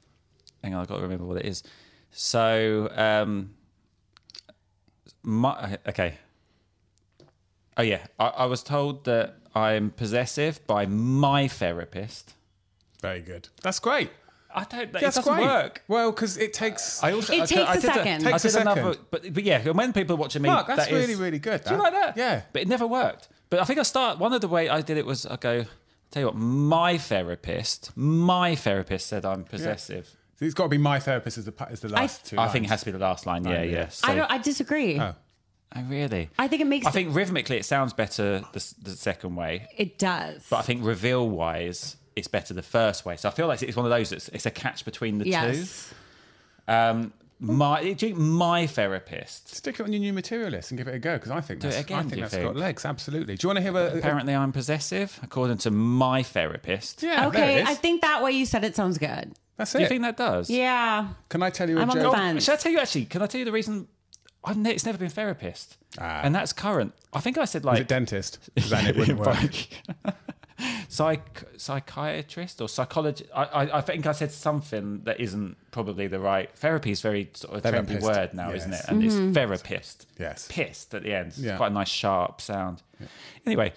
hang 0.63 0.75
on, 0.75 0.83
I've 0.83 0.87
got 0.89 0.97
to 0.99 1.03
remember 1.03 1.25
what 1.25 1.39
it 1.39 1.47
is. 1.47 1.65
So, 2.13 2.89
um, 2.95 3.51
my, 5.23 5.79
okay. 5.89 6.15
Oh 7.79 7.83
yeah, 7.83 8.07
I, 8.19 8.27
I 8.29 8.45
was 8.47 8.63
told 8.63 9.05
that 9.05 9.37
I'm 9.55 9.91
possessive 9.91 10.67
by 10.67 10.87
my 10.87 11.47
therapist. 11.49 12.35
Very 13.01 13.21
good. 13.21 13.49
That's 13.63 13.79
great. 13.79 14.11
I 14.55 14.65
don't. 14.65 14.93
That, 14.93 15.03
That's 15.03 15.17
doesn't 15.17 15.33
great. 15.35 15.45
work. 15.47 15.83
Well, 15.89 16.11
because 16.11 16.37
it 16.39 16.53
takes. 16.53 17.03
I 17.05 17.13
also 17.13 17.33
It 17.33 17.43
I, 17.43 17.47
takes 17.47 17.61
I 17.61 17.73
a 17.75 17.81
did 17.81 17.83
second. 17.83 18.27
I 18.27 18.31
Takes 18.33 18.43
did 18.43 18.55
a 18.57 18.61
another, 18.63 18.81
second. 18.93 19.07
but 19.11 19.35
but 19.35 19.45
yeah, 19.45 19.69
when 19.71 19.93
people 19.93 20.15
are 20.17 20.19
watching 20.19 20.43
me, 20.43 20.49
Mark, 20.49 20.67
that's 20.67 20.87
that 20.87 20.93
is- 20.93 21.07
really, 21.09 21.21
really 21.21 21.39
good, 21.39 21.63
Do 21.65 21.75
you 21.75 21.81
like 21.81 21.93
that? 21.93 22.17
Yeah. 22.17 22.43
but 22.53 22.63
it 22.63 22.69
never 22.69 22.87
worked. 22.87 23.29
But 23.51 23.61
I 23.61 23.65
think 23.65 23.79
I 23.79 23.83
start 23.85 24.19
one 24.19 24.33
of 24.33 24.41
the 24.41 24.49
way 24.49 24.69
I 24.69 24.81
did 24.81 24.97
it 24.97 25.07
was 25.07 25.25
I 25.27 25.37
go. 25.37 25.65
Tell 26.11 26.21
you 26.23 26.27
what, 26.29 26.37
my 26.37 26.97
therapist, 26.97 27.95
my 27.95 28.55
therapist 28.55 29.07
said 29.09 29.27
I'm 29.27 29.45
possessive. 29.45 30.09
So 30.39 30.47
it's 30.47 30.55
got 30.55 30.65
to 30.65 30.69
be 30.71 30.79
my 30.79 30.99
therapist 31.01 31.37
as 31.37 31.45
the, 31.45 31.53
pa- 31.53 31.67
as 31.71 31.81
the 31.81 31.89
last 31.91 32.25
two. 32.25 32.39
I 32.39 32.49
think 32.49 32.65
it 32.65 32.69
lines. 32.69 32.71
has 32.71 32.81
to 32.81 32.87
be 32.87 32.93
the 32.93 32.99
last 32.99 33.27
line. 33.27 33.45
Yeah, 33.45 33.51
Line, 33.59 33.69
yeah. 33.69 33.77
yeah. 33.77 33.89
So- 33.89 34.09
I 34.09 34.15
don't. 34.15 34.31
I 34.31 34.39
disagree. 34.39 34.99
Oh. 34.99 35.15
Oh. 35.75 35.81
Oh, 35.81 35.85
really? 35.89 36.31
I 36.39 36.49
think 36.49 36.63
it 36.63 36.67
makes. 36.67 36.87
I 36.87 36.91
think 36.91 37.15
rhythmically 37.15 37.57
it 37.59 37.65
sounds 37.65 37.93
better 37.93 38.41
the, 38.53 38.75
the 38.83 38.91
second 38.97 39.37
way, 39.37 39.69
it 39.77 39.99
does. 39.99 40.47
but 40.49 40.57
I 40.57 40.63
think 40.63 40.85
reveal 40.85 41.29
wise 41.29 41.97
it's 42.17 42.27
better 42.27 42.55
the 42.55 42.63
first 42.63 43.05
way. 43.05 43.17
So 43.17 43.29
I 43.29 43.33
feel 43.33 43.47
like 43.47 43.63
it's 43.63 43.77
one 43.77 43.85
of 43.87 43.91
those. 43.91 44.11
It's, 44.11 44.29
it's 44.31 44.47
a 44.47 44.51
catch 44.51 44.85
between 44.85 45.19
the 45.19 45.29
yes. 45.29 45.93
two. 46.67 46.73
Um, 46.73 47.13
my 47.41 47.93
do 47.93 48.09
you 48.09 48.15
my 48.17 48.67
therapist. 48.67 49.55
Stick 49.55 49.79
it 49.79 49.83
on 49.85 49.93
your 49.93 50.01
new 50.01 50.13
material 50.13 50.51
list 50.51 50.71
and 50.73 50.79
give 50.79 50.89
it 50.89 50.95
a 50.95 50.99
go 50.99 51.15
because 51.15 51.31
I 51.31 51.41
think 51.41 51.61
Do 51.61 51.69
it 51.69 51.73
that's, 51.73 51.85
again, 51.85 51.99
I 51.99 52.03
think 52.03 52.15
you 52.17 52.21
that's 52.23 52.35
think? 52.35 52.47
got 52.47 52.57
legs. 52.57 52.85
Absolutely. 52.85 53.37
Do 53.37 53.45
you 53.45 53.49
want 53.49 53.57
to 53.59 53.63
hear 53.63 53.73
a? 53.77 53.95
a- 53.95 53.99
Apparently, 53.99 54.35
I'm 54.35 54.51
possessive, 54.53 55.21
according 55.23 55.59
to 55.59 55.71
my 55.71 56.23
therapist. 56.25 57.03
yeah. 57.03 57.21
there 57.21 57.29
Okay, 57.29 57.55
it 57.59 57.63
is. 57.65 57.69
I 57.69 57.75
think 57.75 58.01
that 58.01 58.23
way 58.25 58.33
you 58.33 58.45
said 58.47 58.65
it 58.65 58.75
sounds 58.75 58.99
good. 58.99 59.35
that's 59.57 59.73
Do 59.73 59.79
it. 59.79 59.83
you 59.83 59.89
think 59.89 60.03
that 60.03 60.17
does? 60.17 60.51
Yeah. 60.51 61.09
Can 61.29 61.43
I 61.45 61.51
tell 61.51 61.69
you 61.71 61.79
a 61.79 61.83
I'm 61.83 61.91
on 61.91 61.99
the 61.99 62.03
joke? 62.05 62.15
fence. 62.17 62.45
Should 62.45 62.55
I 62.55 62.57
tell 62.57 62.73
you 62.73 62.79
actually? 62.81 63.05
Can 63.05 63.23
I 63.23 63.27
tell 63.27 63.39
you 63.39 63.45
the 63.45 63.53
reason? 63.53 63.87
I've 64.45 64.57
ne- 64.57 64.71
it's 64.73 64.87
never 64.87 64.99
been 64.99 65.09
therapist, 65.11 65.77
and 65.99 66.35
that's 66.35 66.53
current. 66.53 66.93
I 67.13 67.21
think 67.21 67.39
I 67.39 67.45
said 67.45 67.63
Is 67.63 67.67
like 67.67 67.81
it 67.81 67.89
dentist? 67.89 68.39
'Cause 68.57 68.71
then 68.71 68.87
it 68.87 68.97
wouldn't 68.97 69.19
work. 69.19 70.15
Psych, 70.89 71.45
psychiatrist 71.57 72.61
or 72.61 72.69
psychologist. 72.69 73.31
I, 73.35 73.45
I, 73.45 73.79
I 73.79 73.81
think 73.81 74.07
I 74.07 74.13
said 74.13 74.33
something 74.33 75.03
that 75.05 75.21
isn't 75.21 75.57
probably 75.71 76.09
the 76.09 76.19
right. 76.19 76.51
Therapy 76.57 76.91
is 76.91 77.01
very 77.01 77.31
sort 77.35 77.55
of 77.57 77.63
trendy 77.63 77.87
Therapist, 77.87 78.03
word 78.07 78.35
now, 78.35 78.51
isn't 78.53 78.73
it? 78.73 78.81
And 78.89 79.03
Mm-hmm. 79.03 79.29
it's 79.29 79.35
therapist. 79.35 80.07
Yes. 80.19 80.49
Pissed 80.51 80.95
at 80.95 81.05
the 81.05 81.15
end. 81.15 81.29
It's 81.29 81.39
Yeah. 81.39 81.57
quite 81.59 81.71
a 81.71 81.75
nice 81.75 81.89
sharp 81.89 82.41
sound. 82.41 82.83
Anyway, 83.47 83.73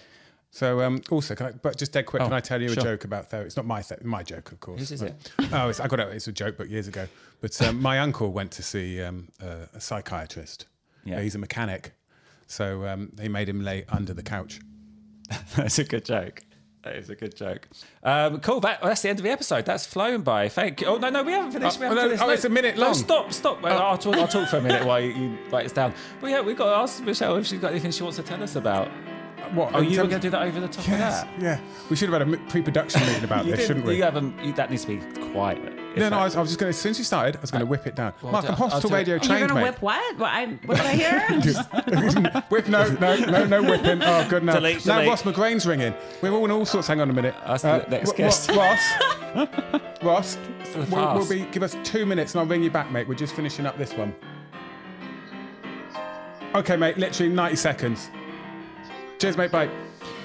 So 0.54 0.82
um, 0.82 1.00
also, 1.10 1.34
can 1.34 1.46
I, 1.46 1.52
but 1.52 1.78
just 1.78 1.92
dead 1.92 2.04
quick, 2.04 2.20
Oh, 2.20 2.26
can 2.26 2.34
I 2.34 2.40
tell 2.40 2.60
you 2.60 2.68
sure. 2.68 2.78
a 2.80 2.82
joke 2.84 3.04
about 3.04 3.30
therapy? 3.30 3.46
It's 3.46 3.56
not 3.56 3.64
my 3.64 3.80
ther- 3.80 3.98
my 4.04 4.22
joke, 4.22 4.52
of 4.52 4.60
course. 4.60 4.80
Whose 4.80 4.92
is 4.92 5.00
but- 5.02 5.10
it? 5.38 5.48
oh, 5.52 5.70
it's, 5.70 5.80
I 5.80 5.88
got 5.88 5.98
it. 6.00 6.08
It's 6.12 6.28
a 6.28 6.32
joke, 6.32 6.56
but 6.58 6.68
years 6.68 6.86
ago. 6.88 7.08
But 7.40 7.60
um, 7.62 7.80
my 7.80 7.98
uncle 8.00 8.32
went 8.32 8.50
to 8.52 8.62
see 8.62 9.00
um, 9.02 9.28
a, 9.40 9.68
a 9.74 9.80
psychiatrist. 9.80 10.66
Yeah. 11.04 11.20
he's 11.22 11.34
a 11.34 11.38
mechanic, 11.38 11.94
so 12.46 12.86
um, 12.86 13.10
they 13.14 13.28
made 13.28 13.48
him 13.48 13.64
lay 13.64 13.84
under 13.88 14.12
the 14.14 14.22
couch. 14.22 14.60
that's 15.56 15.78
a 15.78 15.84
good 15.84 16.04
joke. 16.04 16.42
That 16.84 16.96
is 16.96 17.08
a 17.10 17.14
good 17.14 17.34
joke. 17.34 17.66
Um, 18.02 18.40
cool. 18.40 18.60
That, 18.60 18.82
that's 18.82 19.00
the 19.02 19.08
end 19.08 19.20
of 19.20 19.22
the 19.24 19.30
episode. 19.30 19.64
That's 19.64 19.86
flown 19.86 20.20
by. 20.22 20.48
Thank 20.50 20.80
you. 20.82 20.88
Oh 20.88 20.98
no, 20.98 21.08
no, 21.08 21.22
we 21.22 21.32
haven't 21.32 21.52
finished. 21.52 21.78
we 21.80 21.86
Oh, 21.86 21.88
haven't 21.88 22.02
no, 22.04 22.08
finished. 22.10 22.24
oh, 22.24 22.30
it's 22.30 22.44
a 22.44 22.48
minute 22.50 22.76
No, 22.76 22.82
long. 22.86 22.94
stop, 22.94 23.32
stop. 23.32 23.62
Well, 23.62 23.80
I'll, 23.80 23.96
talk, 23.96 24.16
I'll 24.16 24.28
talk 24.28 24.48
for 24.48 24.58
a 24.58 24.60
minute 24.60 24.84
while 24.86 25.00
you, 25.00 25.12
you 25.12 25.38
write 25.50 25.62
this 25.62 25.72
down. 25.72 25.94
But 26.20 26.30
yeah, 26.30 26.40
we've 26.42 26.56
got 26.58 26.66
to 26.70 26.76
ask 26.76 27.02
Michelle 27.02 27.36
if 27.36 27.46
she's 27.46 27.60
got 27.60 27.70
anything 27.70 27.90
she 27.92 28.02
wants 28.02 28.16
to 28.18 28.22
tell 28.22 28.42
us 28.42 28.56
about. 28.56 28.88
What? 29.54 29.74
Oh, 29.74 29.80
you 29.80 29.90
were 30.00 30.06
going 30.08 30.10
to 30.10 30.18
do 30.18 30.30
that 30.30 30.42
over 30.42 30.60
the 30.60 30.68
top 30.68 30.86
Yes, 30.88 31.22
of 31.22 31.28
that? 31.28 31.42
yeah. 31.42 31.60
We 31.90 31.96
should 31.96 32.08
have 32.10 32.26
had 32.26 32.34
a 32.34 32.36
pre-production 32.48 33.00
meeting 33.06 33.24
about 33.24 33.44
You 33.44 33.54
this, 33.54 33.66
shouldn't 33.66 33.84
we? 33.84 33.96
You 33.96 34.02
haven't. 34.02 34.42
You, 34.42 34.52
that 34.54 34.70
needs 34.70 34.84
to 34.86 34.96
be 34.98 35.20
quiet. 35.30 35.58
No, 35.96 36.08
no. 36.08 36.18
I 36.20 36.24
was, 36.24 36.36
I 36.36 36.40
was 36.40 36.48
just 36.48 36.58
going 36.58 36.72
to. 36.72 36.76
As 36.76 36.80
soon 36.80 36.90
as 36.90 36.98
you 36.98 37.04
started, 37.04 37.36
I 37.36 37.40
was 37.40 37.50
going 37.50 37.60
to 37.60 37.66
whip 37.66 37.86
it 37.86 37.94
down. 37.94 38.14
Well, 38.22 38.32
Mark, 38.32 38.44
I'll 38.46 38.52
I'm 38.52 38.56
do- 38.56 38.62
I'll 38.64 38.70
hospital 38.70 38.90
do 38.90 38.94
it. 38.96 38.98
radio 38.98 39.14
You're 39.38 39.48
gonna 39.48 39.62
whip 39.62 39.82
what? 39.82 40.18
What, 40.18 40.30
I, 40.30 40.46
what 40.64 40.78
did 40.78 40.86
I 40.86 40.94
hear? 40.94 42.42
Whip, 42.48 42.68
no, 42.68 42.88
no, 42.94 43.16
no, 43.16 43.44
no 43.46 43.62
whipping. 43.62 44.02
Oh, 44.02 44.26
good 44.28 44.42
no. 44.42 44.54
Delete, 44.54 44.86
now 44.86 44.94
delete. 44.96 45.08
Ross 45.10 45.22
McGrain's 45.22 45.66
ringing. 45.66 45.92
We're 46.22 46.32
all 46.32 46.44
in 46.46 46.50
all 46.50 46.64
sorts. 46.64 46.88
Hang 46.88 47.00
on 47.02 47.10
a 47.10 47.12
minute. 47.12 47.34
Uh, 47.44 47.58
That's 47.58 47.62
the 47.62 47.90
next 47.90 48.10
Ro- 48.12 48.16
guest. 48.16 48.48
Ro- 48.50 48.56
Ross, 48.56 49.98
Ross, 50.02 50.38
we'll, 50.90 51.14
we'll 51.14 51.28
be. 51.28 51.44
Give 51.52 51.62
us 51.62 51.76
two 51.84 52.06
minutes, 52.06 52.32
and 52.34 52.40
I'll 52.40 52.46
ring 52.46 52.62
you 52.62 52.70
back, 52.70 52.90
mate. 52.90 53.06
We're 53.06 53.14
just 53.14 53.34
finishing 53.34 53.66
up 53.66 53.76
this 53.76 53.92
one. 53.92 54.14
Okay, 56.54 56.76
mate. 56.76 56.96
Literally 56.98 57.32
90 57.32 57.56
seconds. 57.56 58.10
Cheers, 59.22 59.36
mate. 59.36 59.52
Bye. 59.52 59.70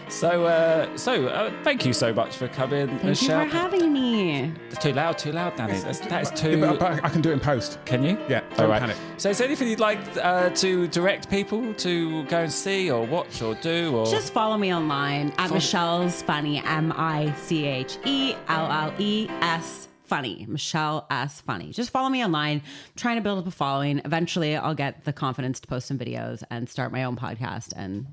So, 0.10 0.46
uh, 0.48 0.98
so 0.98 1.28
uh, 1.28 1.54
thank 1.64 1.86
you 1.86 1.94
so 1.94 2.12
much 2.12 2.36
for 2.36 2.48
coming, 2.48 2.88
Thank 2.88 3.04
Michelle. 3.04 3.44
you 3.44 3.50
for 3.52 3.56
having 3.56 3.94
me. 3.94 4.52
Too 4.80 4.92
loud, 4.92 5.20
too 5.20 5.32
loud, 5.32 5.56
Danny. 5.56 5.78
That's, 5.78 6.00
that 6.00 6.24
is 6.24 6.32
too. 6.32 6.60
but, 6.60 6.80
but 6.80 7.04
I 7.06 7.10
can 7.10 7.22
do 7.22 7.30
it 7.30 7.34
in 7.34 7.40
post. 7.40 7.78
Can 7.86 8.02
you? 8.02 8.18
Yeah, 8.28 8.42
don't 8.56 8.72
right. 8.72 8.80
panic. 8.80 8.98
So, 9.18 9.30
is 9.30 9.38
there 9.38 9.46
anything 9.46 9.68
you'd 9.68 9.80
like 9.80 10.00
uh, 10.18 10.50
to 10.50 10.88
direct 10.88 11.30
people 11.30 11.76
to 11.76 12.24
go 12.24 12.40
and 12.40 12.52
see 12.52 12.90
or 12.90 13.06
watch 13.06 13.44
or 13.44 13.54
do? 13.54 13.96
Or 13.96 14.08
Just 14.08 14.34
follow 14.34 14.58
me 14.58 14.74
online 14.74 15.32
at 15.38 15.52
Michelle's 15.52 16.24
Funny, 16.24 16.58
M 16.66 16.92
I 16.98 17.32
C 17.34 17.66
H 17.66 18.00
E 18.04 18.34
L 18.48 18.72
L 18.72 18.94
E 18.98 19.28
S 19.42 19.90
Funny, 20.06 20.48
Michelle 20.50 21.06
S 21.12 21.40
Funny. 21.42 21.72
Just 21.72 21.92
follow 21.92 22.10
me 22.10 22.26
online. 22.26 22.64
I'm 22.66 22.94
trying 22.96 23.18
to 23.18 23.22
build 23.22 23.38
up 23.38 23.46
a 23.46 23.52
following. 23.52 24.02
Eventually, 24.06 24.56
I'll 24.56 24.74
get 24.74 25.06
the 25.06 25.14
confidence 25.14 25.60
to 25.60 25.68
post 25.68 25.86
some 25.86 26.00
videos 26.00 26.42
and 26.50 26.68
start 26.68 26.92
my 26.92 27.04
own 27.04 27.16
podcast 27.16 27.74
and 27.76 28.08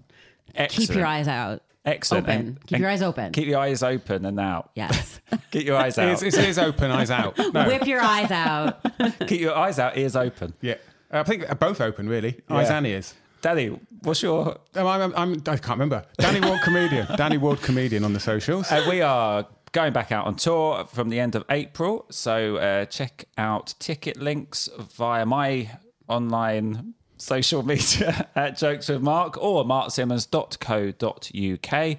keep 0.68 0.90
your 0.94 1.06
eyes 1.06 1.28
out. 1.28 1.62
Excellent. 1.84 2.24
Open. 2.26 2.40
And- 2.40 2.60
keep 2.66 2.72
and 2.76 2.80
your 2.80 2.90
eyes 2.90 3.02
open. 3.02 3.32
Keep 3.32 3.46
your 3.46 3.58
eyes 3.58 3.82
open 3.82 4.24
and 4.24 4.40
out. 4.40 4.70
yes. 4.74 5.20
Keep 5.50 5.66
your 5.66 5.76
eyes 5.76 5.98
out. 5.98 6.08
It's, 6.08 6.22
it's 6.22 6.38
ears 6.38 6.58
open, 6.58 6.90
eyes 6.90 7.10
out. 7.10 7.36
No. 7.52 7.66
Whip 7.66 7.86
your 7.86 8.00
eyes 8.00 8.30
out. 8.30 8.80
Keep 9.26 9.40
your 9.40 9.54
eyes 9.54 9.78
out, 9.78 9.96
ears 9.96 10.16
open. 10.16 10.54
Yeah. 10.60 10.76
I 11.10 11.22
think 11.22 11.46
both 11.58 11.80
open, 11.80 12.08
really. 12.08 12.40
Eyes 12.48 12.70
and 12.70 12.86
ears. 12.86 13.14
Danny, 13.42 13.78
what's 14.02 14.22
your 14.22 14.56
Oh, 14.74 14.86
I'm, 14.86 15.02
I'm, 15.02 15.14
I'm, 15.16 15.32
I 15.46 15.56
can't 15.58 15.78
remember. 15.78 16.04
Danny 16.16 16.40
Ward 16.40 16.60
comedian. 16.62 17.06
Danny 17.16 17.36
Ward 17.36 17.60
comedian 17.60 18.02
on 18.04 18.12
the 18.14 18.20
socials. 18.20 18.72
Uh, 18.72 18.84
we 18.88 19.02
are 19.02 19.46
going 19.72 19.92
back 19.92 20.10
out 20.10 20.26
on 20.26 20.36
tour 20.36 20.86
from 20.86 21.10
the 21.10 21.20
end 21.20 21.34
of 21.34 21.44
April, 21.50 22.06
so 22.10 22.56
uh, 22.56 22.86
check 22.86 23.26
out 23.36 23.74
ticket 23.78 24.16
links 24.16 24.68
via 24.96 25.26
my 25.26 25.70
online 26.08 26.94
social 27.24 27.62
media 27.72 28.28
at 28.36 28.56
Jokes 28.56 28.88
with 28.88 29.02
Mark 29.02 29.36
or 29.42 29.64
marksimmons.co.uk. 29.64 31.98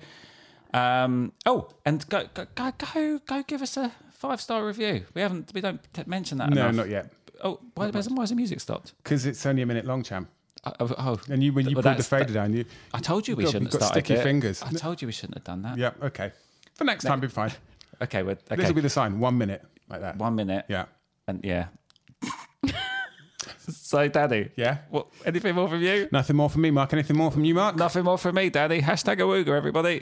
Um, 0.74 1.32
oh, 1.46 1.70
and 1.86 2.08
go, 2.10 2.28
go 2.34 2.46
go 2.56 3.20
go 3.26 3.44
give 3.44 3.62
us 3.62 3.78
a 3.78 3.92
five 4.12 4.42
star 4.42 4.66
review. 4.66 5.06
We 5.14 5.22
haven't 5.22 5.52
we 5.54 5.62
don't 5.62 5.80
mention 6.06 6.38
that 6.40 6.50
no, 6.50 6.62
enough. 6.64 6.76
not 6.76 6.90
yet. 6.90 7.12
Oh, 7.44 7.60
why, 7.76 7.90
why, 7.90 8.02
why 8.02 8.22
has 8.24 8.30
the 8.30 8.36
music 8.36 8.60
stopped? 8.60 8.94
Because 9.04 9.26
it's 9.26 9.46
only 9.46 9.62
a 9.62 9.66
minute 9.66 9.86
long, 9.86 10.04
champ. 10.04 10.30
Oh, 10.66 10.74
oh, 10.80 10.96
oh. 10.98 11.20
And 11.30 11.44
you, 11.44 11.54
when 11.54 11.68
you 11.68 11.76
Well, 11.76 11.84
pulled 11.84 11.98
the 11.98 12.04
fader 12.04 12.26
that- 12.26 12.34
down, 12.34 12.54
you. 12.54 12.66
I 12.94 13.00
told 13.00 13.28
you 13.28 13.36
we 13.36 13.44
got- 13.44 13.52
shouldn't 13.52 13.72
you've 13.74 13.80
got 13.80 13.88
started 13.88 14.06
sticky 14.06 14.20
it. 14.20 14.24
fingers. 14.24 14.62
I 14.64 14.72
told 14.72 15.02
you 15.02 15.08
we 15.08 15.12
shouldn't 15.12 15.36
have 15.36 15.44
done 15.44 15.62
that. 15.64 15.78
Yeah, 15.78 15.92
okay. 16.02 16.32
For 16.76 16.86
next 16.86 17.04
time, 17.04 17.20
be 17.20 17.28
fine. 17.28 17.52
Okay, 18.02 18.24
well, 18.24 18.36
okay. 18.52 18.58
This 18.58 18.68
will 18.68 18.76
be 18.76 18.82
the 18.82 18.90
sign. 18.90 19.22
One 19.22 19.38
minute, 19.38 19.64
like 19.88 20.02
that. 20.02 20.18
one 20.18 20.36
minute. 20.36 20.66
Yeah. 20.68 20.86
And 21.30 21.40
yeah. 21.46 21.68
so, 23.70 24.08
Daddy. 24.08 24.52
Yeah? 24.56 24.80
What? 24.90 25.08
Anything 25.26 25.56
more 25.56 25.68
from 25.70 25.82
you? 25.82 26.08
Nothing 26.12 26.36
more 26.36 26.50
from 26.50 26.62
me, 26.62 26.72
Mark. 26.72 26.94
Anything 26.94 27.18
more 27.18 27.32
from 27.32 27.46
you, 27.46 27.56
Mark? 27.56 27.76
Nothing 27.76 28.04
more 28.04 28.18
from 28.18 28.36
me, 28.36 28.50
Daddy. 28.50 28.82
Hashtag 28.82 29.18
awooga, 29.18 29.50
everybody. 29.50 30.02